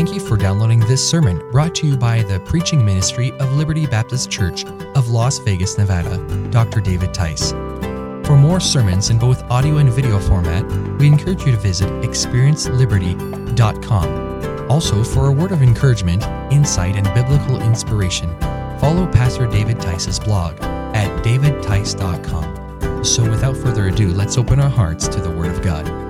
Thank 0.00 0.14
you 0.14 0.20
for 0.20 0.38
downloading 0.38 0.80
this 0.80 1.06
sermon 1.06 1.46
brought 1.50 1.74
to 1.74 1.86
you 1.86 1.94
by 1.94 2.22
the 2.22 2.40
preaching 2.40 2.82
ministry 2.82 3.32
of 3.32 3.52
Liberty 3.52 3.84
Baptist 3.84 4.30
Church 4.30 4.64
of 4.94 5.10
Las 5.10 5.36
Vegas, 5.36 5.76
Nevada, 5.76 6.16
Dr. 6.48 6.80
David 6.80 7.12
Tice. 7.12 7.50
For 8.26 8.34
more 8.34 8.60
sermons 8.60 9.10
in 9.10 9.18
both 9.18 9.42
audio 9.50 9.76
and 9.76 9.92
video 9.92 10.18
format, 10.18 10.64
we 10.98 11.06
encourage 11.06 11.44
you 11.44 11.52
to 11.52 11.58
visit 11.58 11.90
experienceliberty.com. 12.02 14.70
Also, 14.70 15.04
for 15.04 15.26
a 15.26 15.32
word 15.32 15.52
of 15.52 15.60
encouragement, 15.60 16.24
insight, 16.50 16.96
and 16.96 17.04
biblical 17.12 17.60
inspiration, 17.60 18.34
follow 18.80 19.06
Pastor 19.06 19.46
David 19.48 19.82
Tice's 19.82 20.18
blog 20.18 20.58
at 20.62 21.22
davidtice.com. 21.22 23.04
So, 23.04 23.28
without 23.28 23.54
further 23.54 23.88
ado, 23.88 24.14
let's 24.14 24.38
open 24.38 24.60
our 24.60 24.70
hearts 24.70 25.06
to 25.08 25.20
the 25.20 25.30
Word 25.30 25.50
of 25.50 25.60
God. 25.60 26.09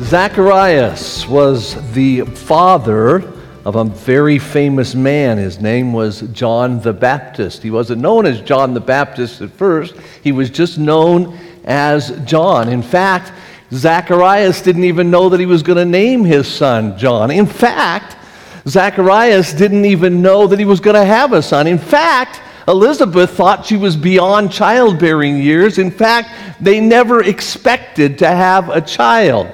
Zacharias 0.00 1.26
was 1.26 1.74
the 1.92 2.20
father 2.20 3.32
of 3.64 3.74
a 3.74 3.82
very 3.82 4.38
famous 4.38 4.94
man. 4.94 5.38
His 5.38 5.60
name 5.60 5.92
was 5.92 6.20
John 6.32 6.80
the 6.80 6.92
Baptist. 6.92 7.64
He 7.64 7.72
wasn't 7.72 8.00
known 8.00 8.24
as 8.24 8.40
John 8.40 8.74
the 8.74 8.80
Baptist 8.80 9.40
at 9.40 9.50
first, 9.50 9.96
he 10.22 10.30
was 10.30 10.50
just 10.50 10.78
known 10.78 11.36
as 11.64 12.16
John. 12.24 12.68
In 12.68 12.80
fact, 12.80 13.32
Zacharias 13.72 14.62
didn't 14.62 14.84
even 14.84 15.10
know 15.10 15.28
that 15.30 15.40
he 15.40 15.46
was 15.46 15.64
going 15.64 15.78
to 15.78 15.84
name 15.84 16.24
his 16.24 16.46
son 16.46 16.96
John. 16.96 17.32
In 17.32 17.46
fact, 17.46 18.16
Zacharias 18.68 19.52
didn't 19.52 19.84
even 19.84 20.22
know 20.22 20.46
that 20.46 20.60
he 20.60 20.64
was 20.64 20.78
going 20.78 20.94
to 20.94 21.04
have 21.04 21.32
a 21.32 21.42
son. 21.42 21.66
In 21.66 21.76
fact, 21.76 22.40
Elizabeth 22.68 23.30
thought 23.30 23.66
she 23.66 23.76
was 23.76 23.96
beyond 23.96 24.52
childbearing 24.52 25.38
years. 25.38 25.78
In 25.78 25.90
fact, 25.90 26.30
they 26.60 26.78
never 26.78 27.24
expected 27.24 28.16
to 28.18 28.28
have 28.28 28.68
a 28.68 28.80
child. 28.80 29.48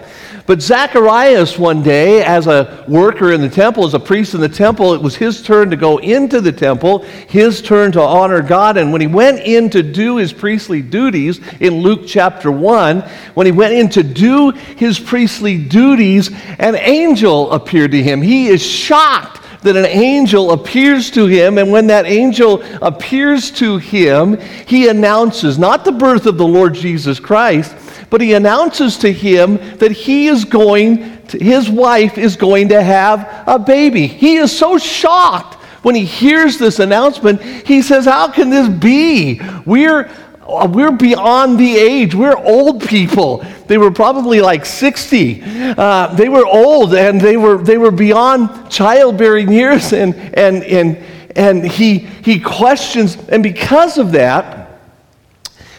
But 0.46 0.60
Zacharias, 0.60 1.58
one 1.58 1.82
day, 1.82 2.22
as 2.22 2.46
a 2.46 2.84
worker 2.86 3.32
in 3.32 3.40
the 3.40 3.48
temple, 3.48 3.86
as 3.86 3.94
a 3.94 3.98
priest 3.98 4.34
in 4.34 4.42
the 4.42 4.48
temple, 4.48 4.92
it 4.92 5.00
was 5.00 5.16
his 5.16 5.42
turn 5.42 5.70
to 5.70 5.76
go 5.76 5.96
into 5.96 6.42
the 6.42 6.52
temple, 6.52 6.98
his 7.28 7.62
turn 7.62 7.92
to 7.92 8.02
honor 8.02 8.42
God. 8.42 8.76
And 8.76 8.92
when 8.92 9.00
he 9.00 9.06
went 9.06 9.40
in 9.40 9.70
to 9.70 9.82
do 9.82 10.18
his 10.18 10.34
priestly 10.34 10.82
duties 10.82 11.40
in 11.60 11.80
Luke 11.80 12.02
chapter 12.06 12.52
1, 12.52 13.00
when 13.32 13.46
he 13.46 13.52
went 13.52 13.72
in 13.72 13.88
to 13.90 14.02
do 14.02 14.50
his 14.50 14.98
priestly 15.00 15.56
duties, 15.56 16.30
an 16.58 16.76
angel 16.76 17.50
appeared 17.50 17.92
to 17.92 18.02
him. 18.02 18.20
He 18.20 18.48
is 18.48 18.62
shocked 18.62 19.40
that 19.62 19.76
an 19.76 19.86
angel 19.86 20.52
appears 20.52 21.10
to 21.12 21.24
him, 21.24 21.56
and 21.56 21.72
when 21.72 21.86
that 21.86 22.04
angel 22.04 22.62
appears 22.82 23.50
to 23.52 23.78
him, 23.78 24.38
he 24.66 24.88
announces 24.88 25.58
not 25.58 25.86
the 25.86 25.92
birth 25.92 26.26
of 26.26 26.36
the 26.36 26.46
Lord 26.46 26.74
Jesus 26.74 27.18
Christ, 27.18 27.74
but 28.14 28.20
he 28.20 28.34
announces 28.34 28.96
to 28.98 29.12
him 29.12 29.56
that 29.78 29.90
he 29.90 30.28
is 30.28 30.44
going, 30.44 31.20
to, 31.26 31.36
his 31.36 31.68
wife 31.68 32.16
is 32.16 32.36
going 32.36 32.68
to 32.68 32.80
have 32.80 33.42
a 33.48 33.58
baby. 33.58 34.06
He 34.06 34.36
is 34.36 34.56
so 34.56 34.78
shocked 34.78 35.54
when 35.82 35.96
he 35.96 36.04
hears 36.04 36.56
this 36.56 36.78
announcement. 36.78 37.42
He 37.42 37.82
says, 37.82 38.04
How 38.04 38.30
can 38.30 38.50
this 38.50 38.68
be? 38.68 39.40
We're 39.66 40.12
we're 40.46 40.92
beyond 40.92 41.58
the 41.58 41.76
age. 41.76 42.14
We're 42.14 42.36
old 42.36 42.86
people. 42.86 43.44
They 43.66 43.78
were 43.78 43.90
probably 43.90 44.40
like 44.40 44.64
60. 44.64 45.42
Uh, 45.76 46.14
they 46.14 46.28
were 46.28 46.46
old 46.46 46.94
and 46.94 47.20
they 47.20 47.36
were, 47.36 47.58
they 47.58 47.78
were 47.78 47.90
beyond 47.90 48.70
childbearing 48.70 49.50
years. 49.50 49.92
And, 49.92 50.14
and, 50.14 50.62
and, 50.62 50.98
and 51.34 51.66
he, 51.66 51.98
he 51.98 52.38
questions, 52.38 53.16
and 53.28 53.42
because 53.42 53.98
of 53.98 54.12
that, 54.12 54.78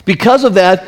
because 0.04 0.44
of 0.44 0.56
that, 0.56 0.86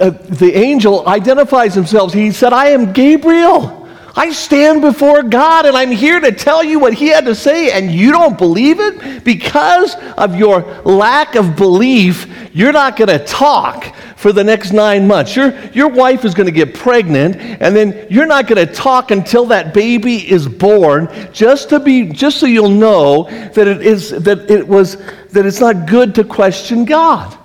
uh, 0.00 0.10
the 0.10 0.52
angel 0.56 1.06
identifies 1.08 1.74
himself. 1.74 2.12
He 2.12 2.30
said, 2.32 2.52
I 2.52 2.68
am 2.68 2.92
Gabriel. 2.92 3.82
I 4.16 4.30
stand 4.30 4.80
before 4.80 5.24
God 5.24 5.66
and 5.66 5.76
I'm 5.76 5.90
here 5.90 6.20
to 6.20 6.30
tell 6.30 6.62
you 6.62 6.78
what 6.78 6.94
he 6.94 7.08
had 7.08 7.24
to 7.24 7.34
say, 7.34 7.72
and 7.72 7.90
you 7.90 8.12
don't 8.12 8.38
believe 8.38 8.78
it? 8.78 9.24
Because 9.24 9.96
of 10.16 10.36
your 10.36 10.60
lack 10.84 11.34
of 11.34 11.56
belief, 11.56 12.28
you're 12.52 12.72
not 12.72 12.96
going 12.96 13.08
to 13.08 13.24
talk 13.24 13.92
for 14.16 14.32
the 14.32 14.44
next 14.44 14.72
nine 14.72 15.08
months. 15.08 15.34
Your, 15.34 15.52
your 15.70 15.88
wife 15.88 16.24
is 16.24 16.32
going 16.32 16.46
to 16.46 16.52
get 16.52 16.74
pregnant, 16.74 17.36
and 17.36 17.74
then 17.74 18.06
you're 18.08 18.24
not 18.24 18.46
going 18.46 18.64
to 18.64 18.72
talk 18.72 19.10
until 19.10 19.46
that 19.46 19.74
baby 19.74 20.30
is 20.30 20.46
born, 20.46 21.08
just 21.32 21.68
to 21.70 21.80
be 21.80 22.06
just 22.06 22.38
so 22.38 22.46
you'll 22.46 22.68
know 22.68 23.24
that 23.50 23.66
it 23.66 23.82
is 23.82 24.10
that 24.10 24.48
it 24.48 24.66
was 24.66 24.96
that 25.32 25.44
it's 25.44 25.60
not 25.60 25.86
good 25.88 26.14
to 26.14 26.24
question 26.24 26.84
God. 26.84 27.36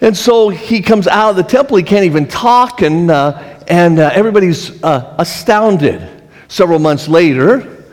And 0.00 0.16
so 0.16 0.48
he 0.48 0.80
comes 0.80 1.08
out 1.08 1.30
of 1.30 1.36
the 1.36 1.42
temple. 1.42 1.76
He 1.76 1.82
can't 1.82 2.04
even 2.04 2.28
talk, 2.28 2.82
and, 2.82 3.10
uh, 3.10 3.62
and 3.66 3.98
uh, 3.98 4.10
everybody's 4.12 4.82
uh, 4.82 5.16
astounded. 5.18 6.08
Several 6.48 6.78
months 6.78 7.08
later, 7.08 7.84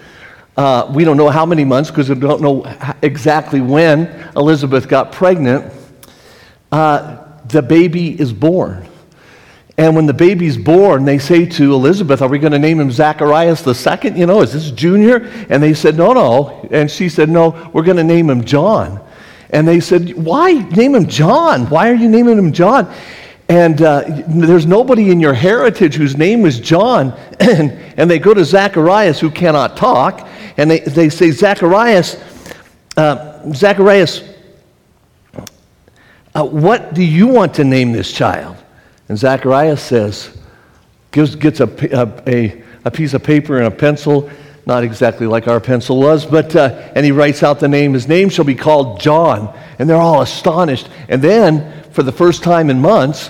uh, 0.55 0.89
we 0.93 1.03
don't 1.03 1.17
know 1.17 1.29
how 1.29 1.45
many 1.45 1.65
months 1.65 1.89
because 1.89 2.09
we 2.09 2.15
don't 2.15 2.41
know 2.41 2.63
exactly 3.01 3.59
when 3.59 4.07
Elizabeth 4.35 4.87
got 4.87 5.11
pregnant, 5.11 5.73
uh, 6.71 7.23
the 7.47 7.61
baby 7.61 8.19
is 8.19 8.31
born. 8.31 8.87
And 9.77 9.93
when 9.93 10.05
the 10.05 10.13
baby's 10.13 10.57
born, 10.57 11.03
they 11.03 11.17
say 11.17 11.45
to 11.45 11.73
Elizabeth, 11.73 12.21
Are 12.21 12.29
we 12.29 12.39
going 12.39 12.53
to 12.53 12.59
name 12.59 12.79
him 12.79 12.91
Zacharias 12.91 13.61
the 13.61 13.75
second? 13.75 14.17
You 14.17 14.25
know, 14.25 14.41
is 14.41 14.53
this 14.53 14.71
junior? 14.71 15.25
And 15.49 15.61
they 15.61 15.73
said, 15.73 15.97
No, 15.97 16.13
no. 16.13 16.69
And 16.71 16.89
she 16.89 17.09
said, 17.09 17.27
No, 17.27 17.69
we're 17.73 17.83
going 17.83 17.97
to 17.97 18.03
name 18.03 18.29
him 18.29 18.45
John. 18.45 19.04
And 19.55 19.65
they 19.65 19.79
said, 19.79 20.13
Why 20.17 20.51
name 20.51 20.95
him 20.95 21.07
John? 21.07 21.69
Why 21.69 21.89
are 21.89 21.93
you 21.93 22.09
naming 22.09 22.37
him 22.37 22.51
John? 22.51 22.93
And 23.47 23.81
uh, 23.81 24.03
there's 24.27 24.65
nobody 24.65 25.11
in 25.11 25.21
your 25.21 25.33
heritage 25.33 25.95
whose 25.95 26.17
name 26.17 26.45
is 26.45 26.59
John. 26.59 27.13
and, 27.39 28.11
they 28.11 28.19
go 28.19 28.33
to 28.33 28.43
Zacharias, 28.43 29.17
who 29.17 29.31
cannot 29.31 29.77
talk, 29.77 30.27
and 30.57 30.69
they, 30.69 30.79
they 30.79 31.07
say, 31.07 31.31
Zacharias, 31.31 32.21
uh, 32.97 33.49
Zacharias, 33.53 34.27
uh, 36.33 36.43
what 36.43 36.93
do 36.93 37.03
you 37.03 37.27
want 37.27 37.53
to 37.53 37.63
name 37.63 37.93
this 37.93 38.11
child? 38.11 38.57
And 39.07 39.17
Zacharias 39.17 39.81
says, 39.81 40.37
gives, 41.11 41.33
gets 41.33 41.61
a, 41.61 41.69
a, 42.27 42.61
a 42.83 42.91
piece 42.91 43.13
of 43.13 43.23
paper 43.23 43.57
and 43.57 43.67
a 43.67 43.71
pencil 43.71 44.29
not 44.65 44.83
exactly 44.83 45.27
like 45.27 45.47
our 45.47 45.59
pencil 45.59 45.99
was, 45.99 46.25
but, 46.25 46.55
uh, 46.55 46.69
and 46.95 47.05
he 47.05 47.11
writes 47.11 47.43
out 47.43 47.59
the 47.59 47.67
name. 47.67 47.93
His 47.93 48.07
name 48.07 48.29
shall 48.29 48.45
be 48.45 48.55
called 48.55 48.99
John. 48.99 49.55
And 49.77 49.89
they're 49.89 49.97
all 49.97 50.21
astonished. 50.21 50.89
And 51.07 51.21
then, 51.21 51.83
for 51.91 52.01
the 52.01 52.11
first 52.11 52.43
time 52.43 52.69
in 52.69 52.81
months, 52.81 53.29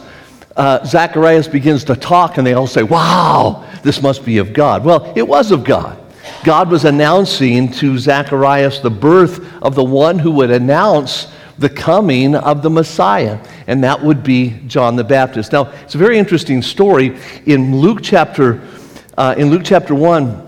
uh, 0.56 0.86
Zacharias 0.86 1.48
begins 1.50 1.84
to 1.86 1.96
talk, 1.96 2.38
and 2.38 2.48
they 2.48 2.54
all 2.54 2.68
say, 2.68 2.84
Wow, 2.84 3.68
this 3.84 4.02
must 4.02 4.24
be 4.24 4.38
of 4.38 4.54
God. 4.54 4.86
Well, 4.86 5.12
it 5.16 5.28
was 5.28 5.52
of 5.52 5.64
God. 5.66 6.02
God 6.44 6.70
was 6.70 6.86
announcing 6.86 7.72
to 7.74 7.98
Zacharias 7.98 8.80
the 8.80 8.90
birth 8.90 9.62
of 9.62 9.76
the 9.76 9.84
one 9.84 10.18
who 10.18 10.32
would 10.32 10.52
announce 10.52 11.28
the 11.58 11.70
coming 11.70 12.36
of 12.36 12.62
the 12.62 12.70
Messiah, 12.70 13.40
and 13.68 13.84
that 13.84 14.02
would 14.02 14.24
be 14.24 14.60
John 14.68 14.96
the 14.96 15.04
Baptist. 15.04 15.52
Now, 15.52 15.72
it's 15.84 15.96
a 15.96 15.98
very 15.98 16.18
interesting 16.18 16.62
story 16.62 17.18
in 17.46 17.78
Luke 17.78 18.00
chapter, 18.02 18.62
uh, 19.18 19.36
in 19.38 19.50
Luke 19.50 19.64
chapter 19.66 19.94
1. 19.94 20.45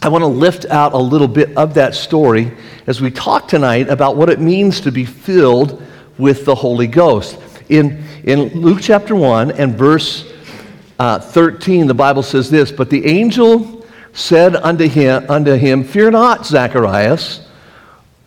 I 0.00 0.08
want 0.08 0.22
to 0.22 0.28
lift 0.28 0.64
out 0.66 0.92
a 0.92 0.98
little 0.98 1.26
bit 1.26 1.56
of 1.56 1.74
that 1.74 1.92
story 1.92 2.52
as 2.86 3.00
we 3.00 3.10
talk 3.10 3.48
tonight 3.48 3.88
about 3.88 4.16
what 4.16 4.30
it 4.30 4.38
means 4.38 4.80
to 4.82 4.92
be 4.92 5.04
filled 5.04 5.82
with 6.18 6.44
the 6.44 6.54
Holy 6.54 6.86
Ghost. 6.86 7.36
In, 7.68 8.04
in 8.22 8.60
Luke 8.60 8.78
chapter 8.80 9.16
1 9.16 9.50
and 9.52 9.74
verse 9.74 10.32
uh, 11.00 11.18
13, 11.18 11.88
the 11.88 11.94
Bible 11.94 12.22
says 12.22 12.48
this 12.48 12.70
But 12.70 12.90
the 12.90 13.04
angel 13.06 13.84
said 14.12 14.54
unto 14.54 14.86
him, 14.86 15.28
unto 15.28 15.54
him, 15.54 15.82
Fear 15.82 16.12
not, 16.12 16.46
Zacharias, 16.46 17.48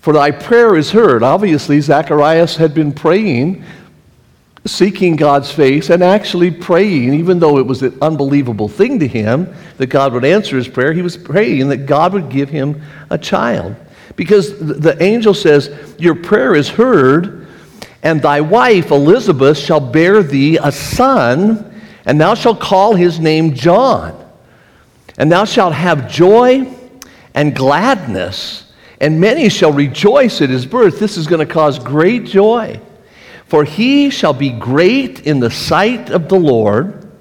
for 0.02 0.12
thy 0.12 0.32
prayer 0.32 0.76
is 0.76 0.92
heard. 0.92 1.24
Obviously, 1.24 1.80
Zacharias 1.80 2.58
had 2.58 2.74
been 2.74 2.92
praying 2.92 3.64
seeking 4.66 5.16
God's 5.16 5.52
face 5.52 5.90
and 5.90 6.04
actually 6.04 6.52
praying, 6.52 7.14
even 7.16 7.40
though 7.40 7.58
it 7.58 7.66
was 7.66 7.82
an 7.82 7.98
unbelievable 8.02 8.68
thing 8.68 9.00
to 9.00 9.08
him 9.08 9.54
that 9.78 9.88
God 9.88 10.14
would 10.14 10.26
answer 10.26 10.56
his 10.56 10.68
prayer, 10.68 10.94
he 10.94 11.02
was 11.02 11.18
praying 11.18 11.70
that 11.70 11.86
God 11.88 12.14
would 12.14 12.30
give 12.30 12.50
him 12.50 12.82
a 13.10 13.18
child. 13.18 13.76
Because 14.16 14.58
the 14.60 15.02
angel 15.02 15.34
says, 15.34 15.96
Your 15.98 16.16
prayer 16.16 16.54
is 16.54 16.70
heard, 16.70 17.48
and 18.04 18.22
thy 18.22 18.42
wife 18.42 18.92
Elizabeth 18.92 19.58
shall 19.58 19.80
bear 19.80 20.22
thee 20.22 20.58
a 20.58 20.72
son, 20.72 21.82
and 22.06 22.20
thou 22.20 22.36
shalt 22.36 22.60
call 22.60 22.94
his 22.94 23.20
name 23.20 23.54
John. 23.54 24.18
And 25.18 25.32
thou 25.32 25.46
shalt 25.46 25.74
have 25.74 26.12
joy 26.12 26.72
and 27.34 27.56
gladness, 27.56 28.72
and 29.00 29.20
many 29.20 29.50
shall 29.50 29.72
rejoice 29.72 30.42
at 30.42 30.50
his 30.50 30.66
birth. 30.66 31.00
This 31.00 31.18
is 31.18 31.26
going 31.26 31.46
to 31.46 31.52
cause 31.52 31.80
great 31.80 32.26
joy. 32.26 32.80
For 33.52 33.66
he 33.66 34.10
shall 34.12 34.32
be 34.32 34.50
great 34.50 35.28
in 35.28 35.42
the 35.42 35.52
sight 35.52 36.10
of 36.10 36.30
the 36.30 36.40
Lord, 36.40 37.12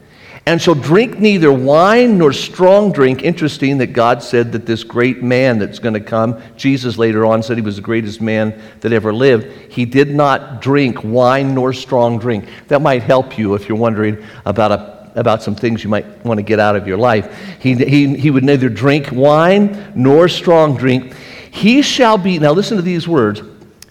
and 0.47 0.63
shall 0.63 0.77
drink 0.77 1.19
neither 1.19 1.53
wine 1.53 2.19
nor 2.19 2.33
strong 2.33 2.93
drink. 2.93 3.25
Interesting 3.25 3.79
that 3.79 3.89
God 3.89 4.23
said 4.23 4.53
that 4.53 4.65
this 4.65 4.85
great 4.85 5.25
man 5.25 5.59
that's 5.59 5.81
going 5.81 5.95
to 5.95 6.01
come, 6.01 6.41
Jesus 6.57 6.97
later 6.97 7.27
on 7.27 7.43
said 7.43 7.57
he 7.57 7.63
was 7.63 7.75
the 7.75 7.83
greatest 7.83 8.21
man 8.21 8.63
that 8.79 8.93
ever 8.93 9.13
lived. 9.13 9.73
He 9.73 9.85
did 9.85 10.15
not 10.15 10.63
drink 10.63 11.03
wine 11.03 11.53
nor 11.53 11.73
strong 11.73 12.21
drink. 12.21 12.45
That 12.69 12.81
might 12.81 13.03
help 13.03 13.37
you 13.37 13.55
if 13.55 13.69
you're 13.69 13.77
wondering 13.77 14.25
about 14.47 14.71
a 14.71 15.01
about 15.17 15.43
some 15.43 15.57
things 15.57 15.83
you 15.83 15.91
might 15.91 16.25
want 16.25 16.39
to 16.39 16.43
get 16.43 16.61
out 16.61 16.77
of 16.77 16.87
your 16.87 16.97
life. 16.97 17.59
He, 17.59 17.75
he, 17.75 18.17
he 18.17 18.31
would 18.31 18.45
neither 18.45 18.69
drink 18.69 19.09
wine 19.11 19.93
nor 19.97 20.29
strong 20.29 20.77
drink. 20.77 21.13
He 21.51 21.83
shall 21.83 22.17
be, 22.19 22.39
now 22.39 22.53
listen 22.53 22.77
to 22.77 22.83
these 22.85 23.09
words, 23.09 23.43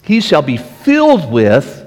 he 0.02 0.22
shall 0.22 0.40
be 0.40 0.56
filled 0.56 1.30
with 1.30 1.79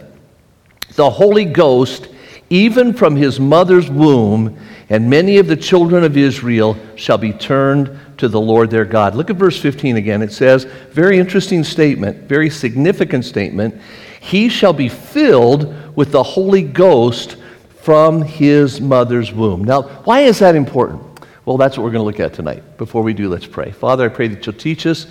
the 0.95 1.09
Holy 1.09 1.45
Ghost 1.45 2.09
even 2.49 2.93
from 2.93 3.15
his 3.15 3.39
mother's 3.39 3.89
womb, 3.89 4.55
and 4.89 5.09
many 5.09 5.37
of 5.37 5.47
the 5.47 5.55
children 5.55 6.03
of 6.03 6.15
Israel 6.15 6.77
shall 6.95 7.17
be 7.17 7.33
turned 7.33 7.99
to 8.17 8.27
the 8.27 8.39
Lord 8.39 8.69
their 8.69 8.85
God. 8.85 9.15
Look 9.15 9.31
at 9.31 9.37
verse 9.37 9.59
15 9.59 9.97
again. 9.97 10.21
It 10.21 10.31
says, 10.31 10.65
very 10.91 11.17
interesting 11.17 11.63
statement, 11.63 12.29
very 12.29 12.49
significant 12.49 13.25
statement. 13.25 13.81
He 14.21 14.49
shall 14.49 14.73
be 14.73 14.87
filled 14.87 15.73
with 15.95 16.11
the 16.11 16.21
Holy 16.21 16.61
Ghost 16.61 17.37
from 17.81 18.21
his 18.21 18.79
mother's 18.79 19.31
womb. 19.33 19.63
Now, 19.63 19.81
why 19.81 20.21
is 20.21 20.39
that 20.39 20.55
important? 20.55 21.01
Well, 21.45 21.57
that's 21.57 21.75
what 21.75 21.83
we're 21.83 21.91
going 21.91 22.01
to 22.01 22.05
look 22.05 22.19
at 22.19 22.33
tonight. 22.33 22.77
Before 22.77 23.01
we 23.01 23.13
do, 23.13 23.29
let's 23.29 23.47
pray. 23.47 23.71
Father, 23.71 24.05
I 24.05 24.09
pray 24.09 24.27
that 24.27 24.45
you'll 24.45 24.55
teach 24.55 24.85
us 24.85 25.07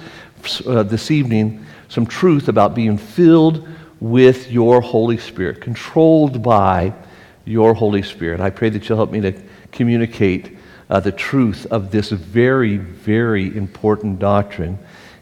uh, 0.64 0.82
this 0.84 1.10
evening 1.10 1.66
some 1.88 2.06
truth 2.06 2.48
about 2.48 2.74
being 2.74 2.96
filled 2.96 3.68
with 4.02 4.50
your 4.50 4.80
Holy 4.80 5.16
Spirit, 5.16 5.60
controlled 5.60 6.42
by 6.42 6.92
your 7.44 7.72
Holy 7.72 8.02
Spirit. 8.02 8.40
I 8.40 8.50
pray 8.50 8.68
that 8.68 8.88
you'll 8.88 8.98
help 8.98 9.12
me 9.12 9.20
to 9.20 9.32
communicate 9.70 10.58
uh, 10.90 10.98
the 10.98 11.12
truth 11.12 11.66
of 11.70 11.92
this 11.92 12.10
very, 12.10 12.78
very 12.78 13.56
important 13.56 14.18
doctrine. 14.18 14.76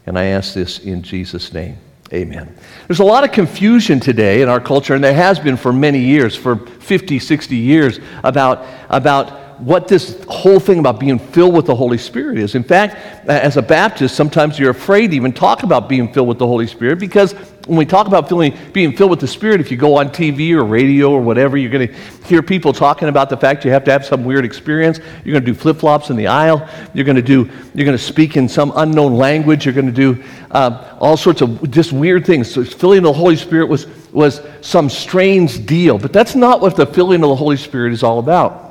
And 0.06 0.18
I 0.18 0.24
ask 0.24 0.54
this 0.54 0.78
in 0.78 1.02
Jesus' 1.02 1.52
name. 1.52 1.76
Amen. 2.14 2.56
There's 2.88 3.00
a 3.00 3.04
lot 3.04 3.22
of 3.22 3.32
confusion 3.32 4.00
today 4.00 4.40
in 4.40 4.48
our 4.48 4.60
culture, 4.60 4.94
and 4.94 5.04
there 5.04 5.12
has 5.12 5.38
been 5.38 5.58
for 5.58 5.74
many 5.74 6.00
years, 6.00 6.34
for 6.34 6.56
50, 6.56 7.18
60 7.18 7.56
years, 7.56 8.00
about, 8.24 8.64
about 8.88 9.39
what 9.60 9.88
this 9.88 10.22
whole 10.24 10.58
thing 10.58 10.78
about 10.78 10.98
being 10.98 11.18
filled 11.18 11.54
with 11.54 11.66
the 11.66 11.74
Holy 11.74 11.98
Spirit 11.98 12.38
is. 12.38 12.54
In 12.54 12.62
fact, 12.62 12.96
as 13.28 13.56
a 13.56 13.62
Baptist, 13.62 14.14
sometimes 14.14 14.58
you're 14.58 14.70
afraid 14.70 15.08
to 15.08 15.16
even 15.16 15.32
talk 15.32 15.62
about 15.62 15.88
being 15.88 16.12
filled 16.12 16.28
with 16.28 16.38
the 16.38 16.46
Holy 16.46 16.66
Spirit 16.66 16.98
because 16.98 17.34
when 17.66 17.76
we 17.76 17.84
talk 17.84 18.06
about 18.06 18.28
feeling, 18.28 18.56
being 18.72 18.96
filled 18.96 19.10
with 19.10 19.20
the 19.20 19.28
Spirit, 19.28 19.60
if 19.60 19.70
you 19.70 19.76
go 19.76 19.98
on 19.98 20.08
TV 20.08 20.52
or 20.52 20.64
radio 20.64 21.10
or 21.10 21.20
whatever, 21.20 21.56
you're 21.56 21.70
going 21.70 21.86
to 21.86 21.94
hear 22.26 22.42
people 22.42 22.72
talking 22.72 23.08
about 23.08 23.28
the 23.28 23.36
fact 23.36 23.64
you 23.64 23.70
have 23.70 23.84
to 23.84 23.92
have 23.92 24.04
some 24.04 24.24
weird 24.24 24.44
experience. 24.44 24.98
You're 25.24 25.34
going 25.34 25.44
to 25.44 25.52
do 25.52 25.54
flip 25.54 25.76
flops 25.76 26.10
in 26.10 26.16
the 26.16 26.26
aisle. 26.26 26.66
You're 26.94 27.04
going 27.04 27.16
to 27.16 27.22
do, 27.22 27.50
you're 27.74 27.84
going 27.84 27.96
to 27.96 28.02
speak 28.02 28.36
in 28.36 28.48
some 28.48 28.72
unknown 28.76 29.14
language. 29.14 29.66
You're 29.66 29.74
going 29.74 29.86
to 29.86 29.92
do 29.92 30.24
uh, 30.50 30.96
all 31.00 31.16
sorts 31.16 31.42
of 31.42 31.70
just 31.70 31.92
weird 31.92 32.24
things. 32.24 32.50
So 32.50 32.64
filling 32.64 33.02
the 33.02 33.12
Holy 33.12 33.36
Spirit 33.36 33.66
was, 33.66 33.86
was 34.10 34.40
some 34.62 34.88
strange 34.88 35.66
deal. 35.66 35.98
But 35.98 36.12
that's 36.12 36.34
not 36.34 36.60
what 36.60 36.76
the 36.76 36.86
filling 36.86 37.22
of 37.22 37.28
the 37.28 37.36
Holy 37.36 37.58
Spirit 37.58 37.92
is 37.92 38.02
all 38.02 38.18
about. 38.18 38.69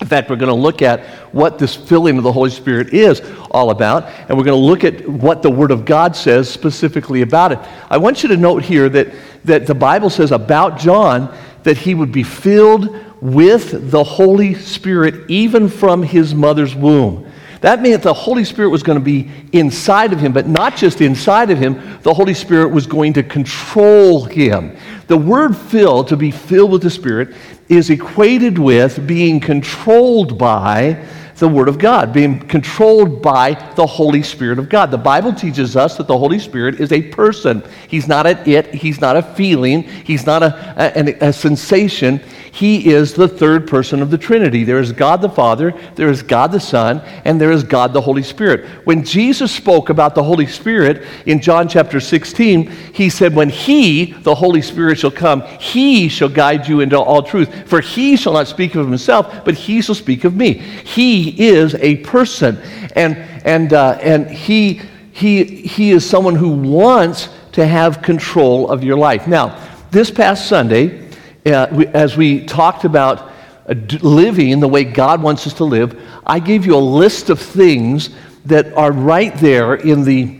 In 0.00 0.06
fact, 0.06 0.30
we're 0.30 0.36
going 0.36 0.48
to 0.48 0.54
look 0.54 0.80
at 0.80 1.04
what 1.34 1.58
this 1.58 1.74
filling 1.74 2.18
of 2.18 2.22
the 2.22 2.32
Holy 2.32 2.50
Spirit 2.50 2.94
is 2.94 3.20
all 3.50 3.70
about, 3.70 4.04
and 4.04 4.38
we're 4.38 4.44
going 4.44 4.60
to 4.60 4.66
look 4.66 4.84
at 4.84 5.08
what 5.08 5.42
the 5.42 5.50
Word 5.50 5.72
of 5.72 5.84
God 5.84 6.14
says 6.14 6.48
specifically 6.48 7.22
about 7.22 7.50
it. 7.50 7.58
I 7.90 7.98
want 7.98 8.22
you 8.22 8.28
to 8.28 8.36
note 8.36 8.62
here 8.62 8.88
that, 8.90 9.08
that 9.44 9.66
the 9.66 9.74
Bible 9.74 10.08
says 10.08 10.30
about 10.30 10.78
John 10.78 11.36
that 11.64 11.76
he 11.76 11.94
would 11.94 12.12
be 12.12 12.22
filled 12.22 12.96
with 13.20 13.90
the 13.90 14.04
Holy 14.04 14.54
Spirit 14.54 15.28
even 15.28 15.68
from 15.68 16.04
his 16.04 16.32
mother's 16.32 16.76
womb. 16.76 17.28
That 17.60 17.82
meant 17.82 18.04
the 18.04 18.14
Holy 18.14 18.44
Spirit 18.44 18.68
was 18.68 18.84
going 18.84 18.98
to 18.98 19.04
be 19.04 19.30
inside 19.52 20.12
of 20.12 20.20
him, 20.20 20.32
but 20.32 20.46
not 20.46 20.76
just 20.76 21.00
inside 21.00 21.50
of 21.50 21.58
him, 21.58 21.98
the 22.02 22.14
Holy 22.14 22.34
Spirit 22.34 22.68
was 22.68 22.86
going 22.86 23.14
to 23.14 23.24
control 23.24 24.24
him. 24.24 24.76
The 25.08 25.16
word 25.16 25.56
fill, 25.56 26.04
to 26.04 26.16
be 26.16 26.30
filled 26.30 26.70
with 26.70 26.82
the 26.82 26.90
Spirit, 26.90 27.34
is 27.68 27.90
equated 27.90 28.58
with 28.58 29.06
being 29.06 29.40
controlled 29.40 30.38
by 30.38 31.04
the 31.38 31.48
Word 31.48 31.68
of 31.68 31.78
God, 31.78 32.12
being 32.12 32.40
controlled 32.40 33.22
by 33.22 33.54
the 33.76 33.86
Holy 33.86 34.22
Spirit 34.22 34.58
of 34.58 34.68
God. 34.68 34.90
The 34.90 34.98
Bible 34.98 35.32
teaches 35.32 35.76
us 35.76 35.96
that 35.96 36.06
the 36.06 36.18
Holy 36.18 36.38
Spirit 36.38 36.80
is 36.80 36.92
a 36.92 37.02
person. 37.02 37.62
He's 37.88 38.08
not 38.08 38.26
an 38.26 38.38
it, 38.48 38.74
He's 38.74 39.00
not 39.00 39.16
a 39.16 39.22
feeling, 39.22 39.82
He's 39.82 40.26
not 40.26 40.42
a, 40.42 40.74
a, 40.98 41.28
a 41.28 41.32
sensation. 41.32 42.20
He 42.50 42.90
is 42.90 43.14
the 43.14 43.28
third 43.28 43.68
person 43.68 44.02
of 44.02 44.10
the 44.10 44.18
Trinity. 44.18 44.64
There 44.64 44.80
is 44.80 44.90
God 44.90 45.22
the 45.22 45.28
Father, 45.28 45.72
there 45.94 46.10
is 46.10 46.22
God 46.22 46.50
the 46.50 46.58
Son, 46.58 47.00
and 47.24 47.40
there 47.40 47.52
is 47.52 47.62
God 47.62 47.92
the 47.92 48.00
Holy 48.00 48.24
Spirit. 48.24 48.66
When 48.84 49.04
Jesus 49.04 49.52
spoke 49.52 49.90
about 49.90 50.16
the 50.16 50.24
Holy 50.24 50.46
Spirit 50.46 51.06
in 51.26 51.40
John 51.40 51.68
chapter 51.68 52.00
16, 52.00 52.70
he 52.92 53.10
said, 53.10 53.34
When 53.34 53.48
He, 53.48 54.06
the 54.06 54.34
Holy 54.34 54.62
Spirit, 54.62 54.98
shall 54.98 55.12
come, 55.12 55.42
He 55.60 56.08
shall 56.08 56.28
guide 56.28 56.66
you 56.66 56.80
into 56.80 56.98
all 56.98 57.22
truth. 57.22 57.68
For 57.68 57.80
He 57.80 58.16
shall 58.16 58.32
not 58.32 58.48
speak 58.48 58.74
of 58.74 58.88
Himself, 58.88 59.44
but 59.44 59.54
He 59.54 59.80
shall 59.80 59.94
speak 59.94 60.24
of 60.24 60.34
me. 60.34 60.54
He 60.54 61.27
is 61.28 61.74
a 61.76 61.96
person, 61.96 62.58
and, 62.94 63.16
and, 63.44 63.72
uh, 63.72 63.98
and 64.00 64.30
he, 64.30 64.80
he, 65.12 65.44
he 65.44 65.90
is 65.90 66.08
someone 66.08 66.34
who 66.34 66.50
wants 66.50 67.28
to 67.52 67.66
have 67.66 68.02
control 68.02 68.70
of 68.70 68.84
your 68.84 68.96
life. 68.96 69.26
Now, 69.26 69.58
this 69.90 70.10
past 70.10 70.48
Sunday, 70.48 71.10
uh, 71.46 71.66
we, 71.72 71.86
as 71.88 72.16
we 72.16 72.44
talked 72.44 72.84
about 72.84 73.32
uh, 73.68 73.74
living 74.02 74.60
the 74.60 74.68
way 74.68 74.84
God 74.84 75.22
wants 75.22 75.46
us 75.46 75.54
to 75.54 75.64
live, 75.64 76.00
I 76.26 76.38
gave 76.38 76.66
you 76.66 76.76
a 76.76 76.78
list 76.78 77.30
of 77.30 77.40
things 77.40 78.10
that 78.44 78.72
are 78.74 78.92
right 78.92 79.34
there 79.36 79.74
in 79.74 80.04
the, 80.04 80.38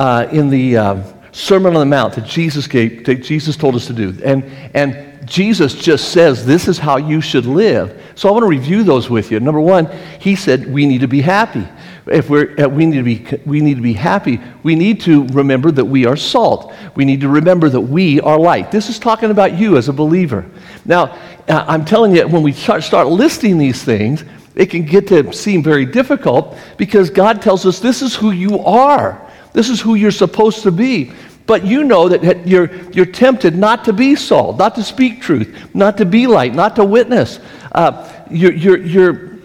uh, 0.00 0.26
in 0.30 0.50
the 0.50 0.76
uh, 0.76 1.02
Sermon 1.38 1.76
on 1.76 1.80
the 1.80 1.86
Mount 1.86 2.14
that 2.14 2.24
Jesus 2.24 2.66
gave, 2.66 3.04
that 3.04 3.22
Jesus 3.22 3.56
told 3.56 3.76
us 3.76 3.86
to 3.86 3.92
do. 3.92 4.12
And, 4.24 4.42
and 4.74 5.24
Jesus 5.24 5.72
just 5.72 6.10
says, 6.10 6.44
This 6.44 6.66
is 6.66 6.78
how 6.78 6.96
you 6.96 7.20
should 7.20 7.46
live. 7.46 8.02
So 8.16 8.28
I 8.28 8.32
want 8.32 8.42
to 8.42 8.48
review 8.48 8.82
those 8.82 9.08
with 9.08 9.30
you. 9.30 9.38
Number 9.38 9.60
one, 9.60 9.86
he 10.18 10.34
said, 10.34 10.66
We 10.66 10.84
need 10.84 11.02
to 11.02 11.06
be 11.06 11.20
happy. 11.20 11.64
If 12.06 12.28
we're, 12.28 12.58
uh, 12.58 12.68
we, 12.68 12.86
need 12.86 12.96
to 12.96 13.02
be, 13.04 13.40
we 13.46 13.60
need 13.60 13.76
to 13.76 13.82
be 13.82 13.92
happy, 13.92 14.40
we 14.64 14.74
need 14.74 15.00
to 15.02 15.28
remember 15.28 15.70
that 15.70 15.84
we 15.84 16.06
are 16.06 16.16
salt. 16.16 16.74
We 16.96 17.04
need 17.04 17.20
to 17.20 17.28
remember 17.28 17.68
that 17.68 17.80
we 17.80 18.20
are 18.20 18.36
light. 18.36 18.72
This 18.72 18.88
is 18.88 18.98
talking 18.98 19.30
about 19.30 19.56
you 19.56 19.76
as 19.76 19.88
a 19.88 19.92
believer. 19.92 20.44
Now, 20.84 21.16
uh, 21.46 21.64
I'm 21.68 21.84
telling 21.84 22.16
you, 22.16 22.26
when 22.26 22.42
we 22.42 22.52
start, 22.52 22.82
start 22.82 23.06
listing 23.06 23.58
these 23.58 23.84
things, 23.84 24.24
it 24.56 24.70
can 24.70 24.84
get 24.84 25.06
to 25.08 25.32
seem 25.32 25.62
very 25.62 25.86
difficult 25.86 26.58
because 26.78 27.10
God 27.10 27.42
tells 27.42 27.64
us 27.64 27.78
this 27.78 28.02
is 28.02 28.16
who 28.16 28.32
you 28.32 28.58
are. 28.58 29.24
This 29.52 29.70
is 29.70 29.80
who 29.80 29.94
you're 29.94 30.10
supposed 30.10 30.62
to 30.62 30.70
be. 30.70 31.12
But 31.48 31.64
you 31.64 31.82
know 31.82 32.10
that 32.10 32.46
you're, 32.46 32.70
you're 32.90 33.06
tempted 33.06 33.56
not 33.56 33.86
to 33.86 33.94
be 33.94 34.14
salt, 34.16 34.58
not 34.58 34.74
to 34.74 34.84
speak 34.84 35.22
truth, 35.22 35.74
not 35.74 35.96
to 35.96 36.04
be 36.04 36.26
light, 36.26 36.54
not 36.54 36.76
to 36.76 36.84
witness. 36.84 37.40
Uh, 37.72 38.06
you're, 38.30 38.52
you're, 38.52 38.76
you're, 38.76 39.37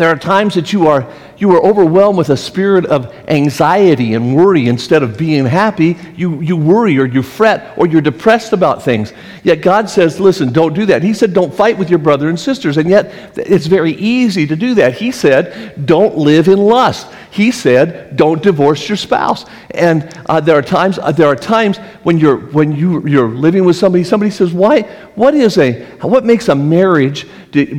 there 0.00 0.08
are 0.08 0.16
times 0.16 0.54
that 0.54 0.72
you 0.72 0.86
are, 0.86 1.06
you 1.36 1.50
are 1.52 1.62
overwhelmed 1.62 2.16
with 2.16 2.30
a 2.30 2.36
spirit 2.36 2.86
of 2.86 3.14
anxiety 3.28 4.14
and 4.14 4.34
worry 4.34 4.66
instead 4.66 5.02
of 5.02 5.18
being 5.18 5.44
happy. 5.44 5.98
You, 6.16 6.40
you 6.40 6.56
worry 6.56 6.98
or 6.98 7.04
you 7.04 7.22
fret 7.22 7.74
or 7.76 7.86
you're 7.86 8.00
depressed 8.00 8.54
about 8.54 8.82
things. 8.82 9.12
Yet 9.42 9.56
God 9.56 9.90
says, 9.90 10.18
listen, 10.18 10.52
don't 10.52 10.72
do 10.72 10.86
that. 10.86 11.02
He 11.02 11.12
said, 11.12 11.34
don't 11.34 11.52
fight 11.52 11.76
with 11.76 11.90
your 11.90 11.98
brother 11.98 12.30
and 12.30 12.40
sisters. 12.40 12.78
And 12.78 12.88
yet 12.88 13.12
it's 13.36 13.66
very 13.66 13.92
easy 13.92 14.46
to 14.46 14.56
do 14.56 14.74
that. 14.76 14.94
He 14.94 15.12
said, 15.12 15.86
don't 15.86 16.16
live 16.16 16.48
in 16.48 16.58
lust. 16.58 17.06
He 17.30 17.52
said, 17.52 18.16
"Don't 18.16 18.42
divorce 18.42 18.88
your 18.88 18.96
spouse." 18.96 19.46
And 19.70 20.12
uh, 20.26 20.40
there 20.40 20.58
are 20.58 20.62
times 20.62 20.98
uh, 20.98 21.12
there 21.12 21.28
are 21.28 21.36
times 21.36 21.78
when 22.02 22.18
you're 22.18 22.38
when 22.38 22.72
you 22.72 23.06
you're 23.06 23.28
living 23.28 23.64
with 23.64 23.76
somebody. 23.76 24.02
Somebody 24.02 24.32
says, 24.32 24.52
"Why? 24.52 24.82
What 25.14 25.34
is 25.34 25.56
a 25.56 25.84
what 26.02 26.24
makes 26.24 26.48
a 26.48 26.56
marriage 26.56 27.28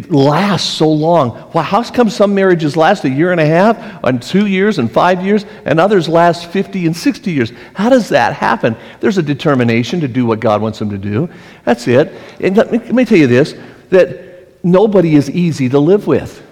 last 0.09 0.75
so 0.75 0.89
long? 0.89 1.51
Well, 1.53 1.63
how 1.63 1.83
come 1.83 2.09
some 2.09 2.35
marriages 2.35 2.75
last 2.75 3.03
a 3.05 3.09
year 3.09 3.31
and 3.31 3.39
a 3.39 3.45
half, 3.45 4.03
and 4.03 4.21
two 4.21 4.47
years, 4.47 4.79
and 4.79 4.91
five 4.91 5.23
years, 5.25 5.45
and 5.65 5.79
others 5.79 6.09
last 6.09 6.47
fifty 6.47 6.85
and 6.85 6.95
sixty 6.95 7.31
years? 7.31 7.51
How 7.73 7.89
does 7.89 8.09
that 8.09 8.33
happen? 8.33 8.75
There's 8.99 9.17
a 9.17 9.23
determination 9.23 9.99
to 10.01 10.07
do 10.07 10.25
what 10.25 10.39
God 10.39 10.61
wants 10.61 10.79
them 10.79 10.89
to 10.89 10.97
do. 10.97 11.29
That's 11.65 11.87
it. 11.87 12.13
And 12.39 12.57
let 12.57 12.71
me, 12.71 12.77
let 12.79 12.93
me 12.93 13.05
tell 13.05 13.17
you 13.17 13.27
this: 13.27 13.55
that 13.89 14.63
nobody 14.63 15.15
is 15.15 15.29
easy 15.29 15.69
to 15.69 15.79
live 15.79 16.07
with. 16.07 16.43